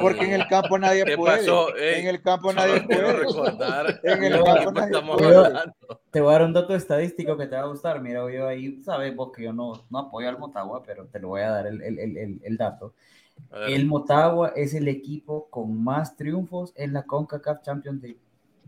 porque 0.00 0.24
en 0.24 0.32
el 0.32 0.46
campo 0.48 0.78
nadie 0.78 1.16
puede. 1.16 1.38
Pasó? 1.38 1.76
en 1.76 2.06
el 2.06 2.22
campo 2.22 2.52
nadie 2.52 2.82
puede. 2.82 3.12
Recordar 3.12 4.00
en 4.04 4.24
el 4.24 4.44
campo 4.44 4.72
nadie 4.72 5.02
puede. 5.02 5.54
Te 6.10 6.20
voy 6.20 6.30
a 6.30 6.38
dar 6.38 6.46
un 6.46 6.52
dato 6.52 6.74
estadístico 6.74 7.36
que 7.36 7.46
te 7.46 7.56
va 7.56 7.62
a 7.62 7.66
gustar. 7.66 8.00
Mira, 8.00 8.30
yo 8.32 8.46
ahí 8.46 8.82
sabes 8.82 9.14
vos 9.14 9.32
que 9.32 9.44
yo 9.44 9.52
no, 9.52 9.84
no 9.90 9.98
apoyo 9.98 10.28
al 10.28 10.38
Motagua, 10.38 10.82
pero 10.84 11.06
te 11.06 11.18
lo 11.18 11.28
voy 11.28 11.42
a 11.42 11.50
dar 11.50 11.66
el, 11.66 11.82
el, 11.82 11.98
el, 11.98 12.40
el 12.42 12.56
dato. 12.56 12.94
El 13.68 13.86
Motagua 13.86 14.52
es 14.56 14.74
el 14.74 14.88
equipo 14.88 15.48
con 15.50 15.82
más 15.82 16.16
triunfos 16.16 16.72
en 16.74 16.92
la 16.92 17.04
CONCACAF 17.04 17.62
Champions 17.62 18.02
League 18.02 18.18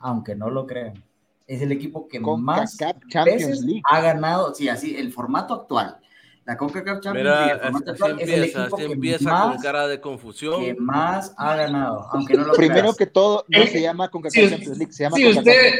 aunque 0.00 0.34
no 0.34 0.50
lo 0.50 0.66
crean. 0.66 1.02
Es 1.46 1.62
el 1.62 1.72
equipo 1.72 2.08
que 2.08 2.20
más 2.20 2.76
veces 3.24 3.64
ha 3.84 4.00
ganado, 4.00 4.54
sí, 4.54 4.68
así, 4.68 4.96
el 4.96 5.12
formato 5.12 5.54
actual. 5.54 5.98
La 6.44 6.56
CONCACAF 6.56 7.00
Champions 7.00 7.28
League, 7.28 7.52
el 7.52 7.60
formato 7.60 7.90
actual, 7.90 8.20
es 8.20 8.28
el 8.30 8.44
equipo 8.44 8.76
que 8.76 8.84
empieza 8.84 9.30
más, 9.30 9.54
con 9.54 9.62
cara 9.62 9.86
de 9.86 10.00
confusión. 10.00 10.60
Que 10.60 10.74
más 10.74 11.34
ha 11.36 11.56
ganado, 11.56 12.06
aunque 12.12 12.34
no 12.34 12.44
lo 12.44 12.52
Primero 12.54 12.94
que 12.94 13.06
todo, 13.06 13.44
no 13.48 13.66
se 13.66 13.80
llama 13.80 14.08
CONCACAF 14.08 14.50
Champions 14.50 14.78
League, 14.78 14.92
se 14.92 15.04
llama 15.04 15.16
si 15.16 15.28
usted, 15.28 15.72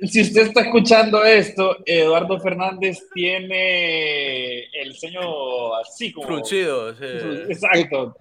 si 0.00 0.22
usted 0.22 0.48
está 0.48 0.60
escuchando 0.62 1.24
esto, 1.24 1.76
Eduardo 1.86 2.38
Fernández 2.40 2.98
tiene 3.14 4.64
el 4.82 4.94
ceño 4.94 5.74
así 5.76 6.12
como... 6.12 6.26
Fruncido. 6.26 6.90
Exacto. 6.90 8.16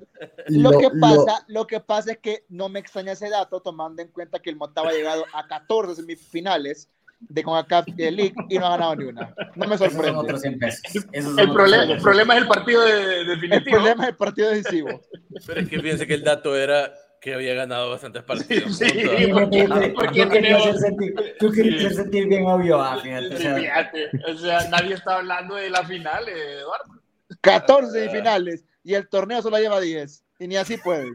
Lo, 0.47 0.71
que 0.77 0.89
pasa, 0.99 1.43
lo... 1.47 1.67
que 1.67 1.79
pasa 1.79 2.13
es 2.13 2.17
que 2.19 2.43
no 2.49 2.69
me 2.69 2.79
extraña 2.79 3.11
ese 3.11 3.29
dato, 3.29 3.61
tomando 3.61 4.01
en 4.01 4.07
cuenta 4.09 4.39
que 4.39 4.49
el 4.49 4.55
Motagua 4.55 4.91
ha 4.91 4.93
llegado 4.93 5.25
a 5.33 5.47
14 5.47 5.95
semifinales 5.95 6.89
de 7.19 7.43
CONCACAF 7.43 7.87
League 7.97 8.35
y 8.49 8.57
no 8.57 8.67
ha 8.67 8.71
ganado 8.71 8.95
ni 8.95 9.05
una. 9.05 9.33
No 9.55 9.67
me 9.67 9.77
sorprende. 9.77 10.71
el, 11.11 11.51
problema, 11.51 11.83
el 11.93 12.01
problema 12.01 12.35
es 12.35 12.41
el 12.41 12.47
partido 12.47 12.81
de, 12.83 13.25
definitivo. 13.25 13.55
El 13.55 13.63
problema 13.63 14.03
es 14.03 14.09
el 14.09 14.15
partido 14.15 14.49
decisivo. 14.49 15.01
Pero 15.45 15.61
es 15.61 15.69
que 15.69 15.79
piense 15.79 16.07
que 16.07 16.13
el 16.13 16.23
dato 16.23 16.55
era 16.55 16.93
que 17.25 17.33
había 17.33 17.55
ganado 17.55 17.89
bastantes 17.89 18.21
partidos. 18.21 18.77
Sí, 18.77 18.85
porque, 19.33 20.29
quería 20.29 20.57
hacer 20.57 20.77
sentir, 20.77 21.15
tú 21.39 21.51
querías 21.51 21.85
hacer 21.85 22.03
sentir 22.03 22.27
bien 22.27 22.45
obvio, 22.45 22.79
ah, 22.79 22.99
fíjate, 23.01 24.11
o, 24.31 24.37
sea, 24.37 24.69
nadie 24.69 24.93
está 24.93 25.17
hablando 25.17 25.55
de 25.55 25.71
la 25.71 25.83
final, 25.83 26.29
Eduardo. 26.29 27.01
14 27.41 28.09
finales 28.09 28.63
y 28.83 28.93
el 28.93 29.09
torneo 29.09 29.41
solo 29.41 29.57
lleva 29.57 29.81
10 29.81 30.23
y 30.37 30.47
ni 30.47 30.55
así 30.55 30.77
puede. 30.77 31.09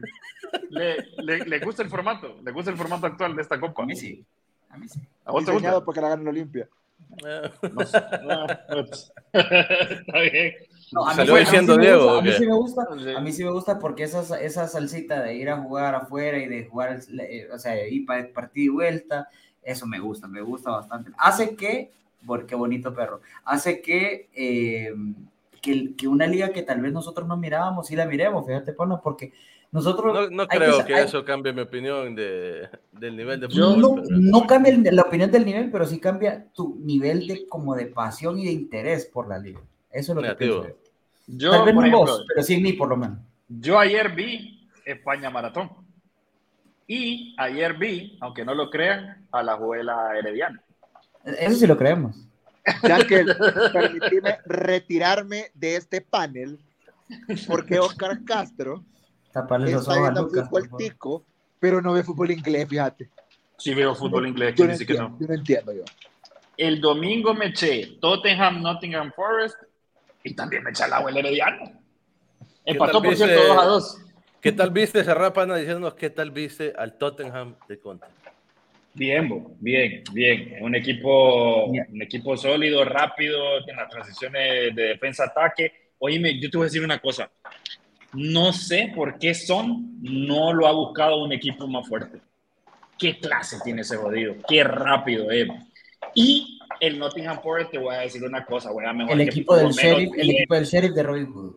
¿Le, 0.69 0.97
le, 1.23 1.45
le 1.45 1.59
gusta 1.59 1.81
el 1.81 1.89
formato? 1.89 2.41
¿Le 2.43 2.51
gusta 2.51 2.71
el 2.71 2.77
formato 2.77 3.07
actual 3.07 3.33
de 3.33 3.43
esta 3.43 3.57
copa? 3.57 3.83
A 3.83 3.85
mí 3.85 3.95
sí. 3.95 4.25
A 4.69 4.77
mí 4.77 4.89
sí. 4.89 4.99
¿A 5.23 5.31
vos 5.31 5.45
te 5.45 5.53
gusta? 5.53 5.79
porque 5.79 6.01
la 6.01 6.09
ganó 6.09 6.29
Olimpia. 6.29 6.67
No 7.73 7.85
sé. 7.85 7.97
Está 9.33 10.19
bien. 10.19 10.53
No, 10.91 11.07
a, 11.07 11.15
mí, 11.15 11.39
diciendo 11.39 11.77
Diego, 11.77 12.09
a 12.09 12.21
mí 12.21 12.31
sí 12.33 12.45
me 12.45 12.53
gusta, 12.53 12.85
a 13.15 13.21
mí 13.21 13.31
sí 13.31 13.45
me 13.45 13.51
gusta 13.51 13.79
porque 13.79 14.03
esa, 14.03 14.41
esa 14.41 14.67
salsita 14.67 15.21
de 15.21 15.35
ir 15.35 15.49
a 15.49 15.57
jugar 15.57 15.95
afuera 15.95 16.37
y 16.37 16.47
de 16.47 16.65
jugar, 16.65 16.99
eh, 17.17 17.47
o 17.53 17.57
sea, 17.57 17.87
ir 17.87 18.05
para 18.05 18.27
partido 18.33 18.73
y 18.73 18.75
vuelta, 18.75 19.29
eso 19.63 19.87
me 19.87 19.99
gusta, 19.99 20.27
me 20.27 20.41
gusta 20.41 20.69
bastante. 20.71 21.11
Hace 21.17 21.55
que, 21.55 21.93
porque 22.25 22.55
bonito 22.55 22.93
perro, 22.93 23.21
hace 23.45 23.81
que, 23.81 24.29
eh, 24.35 24.93
que, 25.61 25.95
que, 25.95 26.07
una 26.09 26.27
liga 26.27 26.49
que 26.49 26.63
tal 26.63 26.81
vez 26.81 26.91
nosotros 26.91 27.25
no 27.25 27.37
mirábamos, 27.37 27.87
sí 27.87 27.95
la 27.95 28.05
miremos, 28.05 28.45
fíjate, 28.45 28.73
Pano, 28.73 28.99
porque 29.01 29.31
nosotros... 29.71 30.31
No, 30.31 30.47
creo 30.47 30.85
que, 30.85 30.99
eso 30.99 31.23
cambie 31.23 31.53
mi 31.53 31.61
opinión 31.61 32.13
de, 32.13 32.69
del 32.91 33.15
nivel 33.15 33.39
de 33.39 33.49
fútbol. 33.49 33.79
No, 33.79 33.95
no 34.09 34.47
cambia 34.47 34.77
la 34.91 35.03
opinión 35.03 35.31
del 35.31 35.45
nivel, 35.45 35.71
pero 35.71 35.85
sí 35.85 35.99
cambia 35.99 36.45
tu 36.53 36.77
nivel 36.83 37.25
de 37.27 37.47
como 37.47 37.75
de 37.75 37.87
pasión 37.87 38.37
y 38.37 38.45
de 38.45 38.51
interés 38.51 39.05
por 39.05 39.29
la 39.29 39.39
liga. 39.39 39.61
Eso 39.89 40.11
es 40.11 40.15
lo 40.15 40.21
Negativo. 40.21 40.61
que 40.61 40.67
pienso. 40.67 40.81
Yo, 41.27 41.51
Tal 41.51 41.65
vez 41.65 41.75
no 41.75 41.91
vos, 41.91 42.25
pero 42.27 42.43
sí 42.43 42.59
mí 42.59 42.73
por 42.73 42.89
lo 42.89 42.97
menos. 42.97 43.19
Yo 43.47 43.79
ayer 43.79 44.13
vi 44.13 44.69
España 44.85 45.29
Maratón. 45.29 45.69
Y 46.87 47.33
ayer 47.37 47.77
vi, 47.77 48.17
aunque 48.19 48.43
no 48.43 48.53
lo 48.53 48.69
crean, 48.69 49.25
a 49.31 49.41
la 49.41 49.53
abuela 49.53 50.17
Herediana. 50.17 50.61
Eso 51.23 51.55
sí 51.55 51.67
lo 51.67 51.77
creemos. 51.77 52.15
Ya 52.83 53.05
que 53.05 53.25
permitime 53.71 54.39
retirarme 54.45 55.51
de 55.53 55.77
este 55.77 56.01
panel 56.01 56.59
porque 57.47 57.79
Oscar 57.79 58.23
Castro 58.25 58.83
está 59.39 59.57
viendo 59.57 60.29
fútbol 60.29 60.69
tico, 60.77 61.25
pero 61.59 61.81
no 61.81 61.93
ve 61.93 62.03
fútbol 62.03 62.31
inglés, 62.31 62.67
fíjate. 62.67 63.09
Sí 63.57 63.73
veo 63.73 63.93
fútbol 63.95 64.27
inglés, 64.27 64.55
yo 64.55 64.65
no, 64.65 64.71
entiendo, 64.71 65.17
yo 65.19 65.27
no 65.27 65.33
entiendo 65.33 65.73
yo. 65.73 65.83
El 66.57 66.81
domingo 66.81 67.33
me 67.33 67.47
eché 67.47 67.97
Tottenham, 67.99 68.61
Nottingham 68.61 69.11
Forest 69.15 69.55
y 70.23 70.33
también 70.33 70.63
me 70.63 70.71
eché 70.71 70.85
el 70.85 70.93
agua 70.93 71.11
el 71.11 71.17
Herediano. 71.17 71.71
Empató, 72.65 73.01
por 73.01 73.15
cierto, 73.15 73.47
2 73.47 73.57
a 73.57 73.65
2. 73.65 73.97
¿Qué 74.41 74.51
tal 74.51 74.71
viste, 74.71 75.03
Serrapana, 75.03 75.55
diciéndonos 75.55 75.93
qué 75.93 76.09
tal 76.09 76.31
viste 76.31 76.73
al 76.75 76.97
Tottenham 76.97 77.55
de 77.67 77.79
Conte? 77.79 78.07
Bien, 78.93 79.55
bien, 79.59 80.03
bien. 80.11 80.57
Un 80.61 80.75
equipo, 80.75 81.65
un 81.65 82.01
equipo 82.01 82.35
sólido, 82.35 82.83
rápido, 82.83 83.59
en 83.67 83.75
las 83.75 83.89
transiciones 83.89 84.75
de 84.75 84.83
defensa-ataque. 84.83 85.93
Oíme, 85.99 86.39
yo 86.39 86.49
te 86.49 86.57
voy 86.57 86.65
a 86.65 86.67
decir 86.67 86.83
una 86.83 86.99
cosa. 86.99 87.29
No 88.13 88.51
sé 88.53 88.91
por 88.95 89.17
qué 89.19 89.33
Son 89.33 89.97
no 90.01 90.53
lo 90.53 90.67
ha 90.67 90.71
buscado 90.71 91.23
un 91.23 91.31
equipo 91.31 91.67
más 91.67 91.87
fuerte. 91.87 92.19
¿Qué 92.97 93.19
clase 93.19 93.57
tiene 93.63 93.81
ese 93.81 93.97
jodido? 93.97 94.35
Qué 94.47 94.63
rápido 94.63 95.31
es. 95.31 95.47
Y 96.13 96.59
el 96.79 96.99
Nottingham 96.99 97.41
Forest, 97.41 97.71
te 97.71 97.77
voy 97.77 97.95
a 97.95 97.99
decir 97.99 98.23
una 98.23 98.45
cosa, 98.45 98.69
a 98.69 98.93
mejor 98.93 99.13
el 99.13 99.21
equipo 99.21 99.55
del 99.55 99.69
sheriff, 99.69 100.11
el 100.17 100.29
equipo 100.31 100.55
del 100.55 100.65
sheriff 100.65 100.93
de 100.93 101.03
Robin 101.03 101.31
Hood. 101.31 101.55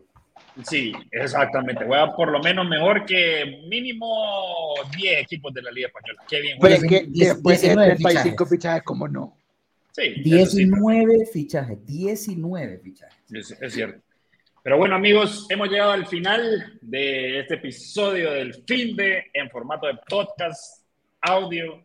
Sí, 0.63 0.93
exactamente. 1.11 1.83
Juega 1.85 2.15
por 2.15 2.31
lo 2.31 2.39
menos 2.39 2.67
mejor 2.67 3.05
que 3.05 3.63
mínimo 3.67 4.73
10 4.95 5.21
equipos 5.21 5.53
de 5.53 5.61
la 5.61 5.71
Liga 5.71 5.87
Española. 5.87 6.23
Qué 6.27 6.41
bien. 6.41 6.57
Pero 6.61 6.75
es 6.75 6.83
que 6.83 7.05
después 7.09 7.61
de 7.61 7.73
35 7.73 8.45
fichajes, 8.45 8.83
¿cómo 8.83 9.07
no? 9.07 9.37
Sí. 9.91 10.21
19 10.23 11.25
fichajes, 11.31 11.85
19 11.85 12.79
fichajes. 12.79 13.17
Es, 13.31 13.51
es, 13.61 13.73
cierto. 13.73 14.01
Pero 14.65 14.79
bueno, 14.79 14.95
amigos, 14.95 15.45
hemos 15.51 15.69
llegado 15.69 15.91
al 15.91 16.07
final 16.07 16.79
de 16.81 17.41
este 17.41 17.53
episodio 17.53 18.31
del 18.31 18.55
fin 18.63 18.95
de 18.95 19.25
en 19.31 19.47
formato 19.51 19.85
de 19.85 19.93
podcast, 20.09 20.87
audio 21.21 21.84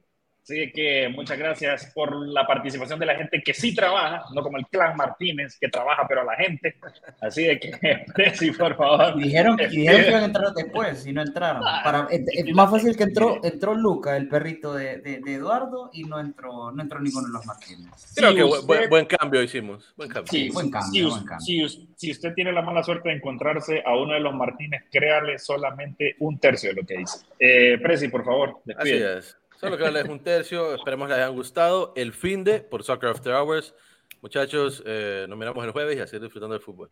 Así 0.50 0.72
que 0.72 1.08
muchas 1.10 1.38
gracias 1.38 1.92
por 1.94 2.26
la 2.26 2.44
participación 2.44 2.98
de 2.98 3.06
la 3.06 3.14
gente 3.14 3.40
que 3.40 3.54
sí 3.54 3.72
trabaja, 3.72 4.24
no 4.34 4.42
como 4.42 4.58
el 4.58 4.66
clan 4.66 4.96
Martínez, 4.96 5.56
que 5.60 5.68
trabaja 5.68 6.06
pero 6.08 6.22
a 6.22 6.24
la 6.24 6.34
gente. 6.34 6.74
Así 7.20 7.44
de 7.44 7.60
que, 7.60 7.70
sí, 8.34 8.50
por 8.50 8.76
favor. 8.76 9.16
dijeron, 9.16 9.56
que 9.56 9.68
iban 9.72 10.22
a 10.22 10.24
entrar 10.24 10.52
después, 10.52 11.04
si 11.04 11.12
no 11.12 11.22
entraron. 11.22 11.62
Para, 11.62 12.08
es, 12.10 12.52
más 12.52 12.68
fácil 12.68 12.96
que 12.96 13.04
entró, 13.04 13.38
entró 13.44 13.76
Luca, 13.76 14.16
el 14.16 14.26
perrito 14.26 14.74
de, 14.74 14.98
de, 14.98 15.20
Eduardo, 15.32 15.90
y 15.92 16.02
no 16.02 16.18
entró, 16.18 16.72
no 16.72 16.82
entró 16.82 16.98
ninguno 16.98 17.28
de 17.28 17.32
los 17.32 17.46
Martínez. 17.46 18.12
Creo 18.16 18.34
que 18.34 18.88
buen, 18.88 19.06
cambio 19.06 19.44
hicimos. 19.44 19.94
Buen 19.96 20.08
cambio. 20.08 20.32
Sí, 20.32 20.50
buen 20.50 20.68
cambio. 20.68 21.16
Si, 21.38 21.88
si, 21.94 22.10
usted 22.10 22.34
tiene 22.34 22.50
la 22.50 22.62
mala 22.62 22.82
suerte 22.82 23.10
de 23.10 23.14
encontrarse 23.14 23.84
a 23.86 23.96
uno 23.96 24.14
de 24.14 24.20
los 24.20 24.34
Martínez, 24.34 24.82
créale 24.90 25.38
solamente 25.38 26.16
un 26.18 26.40
tercio 26.40 26.70
de 26.70 26.74
lo 26.80 26.84
que 26.84 26.98
dice. 26.98 27.18
Eh, 27.38 27.78
Presi, 27.80 28.08
por 28.08 28.24
favor, 28.24 28.60
despide. 28.64 29.14
Así 29.14 29.18
es. 29.28 29.36
Solo 29.60 29.76
que 29.76 29.84
darles 29.84 30.08
un 30.08 30.20
tercio. 30.20 30.74
Esperemos 30.74 31.06
les 31.06 31.18
hayan 31.18 31.34
gustado. 31.34 31.92
El 31.94 32.14
fin 32.14 32.44
de 32.44 32.60
por 32.60 32.82
Soccer 32.82 33.10
After 33.10 33.34
Hours. 33.34 33.74
Muchachos, 34.22 34.82
eh, 34.86 35.26
nos 35.28 35.38
miramos 35.38 35.62
el 35.66 35.72
jueves 35.72 35.98
y 35.98 36.00
a 36.00 36.06
seguir 36.06 36.22
disfrutando 36.22 36.54
del 36.54 36.62
fútbol. 36.62 36.90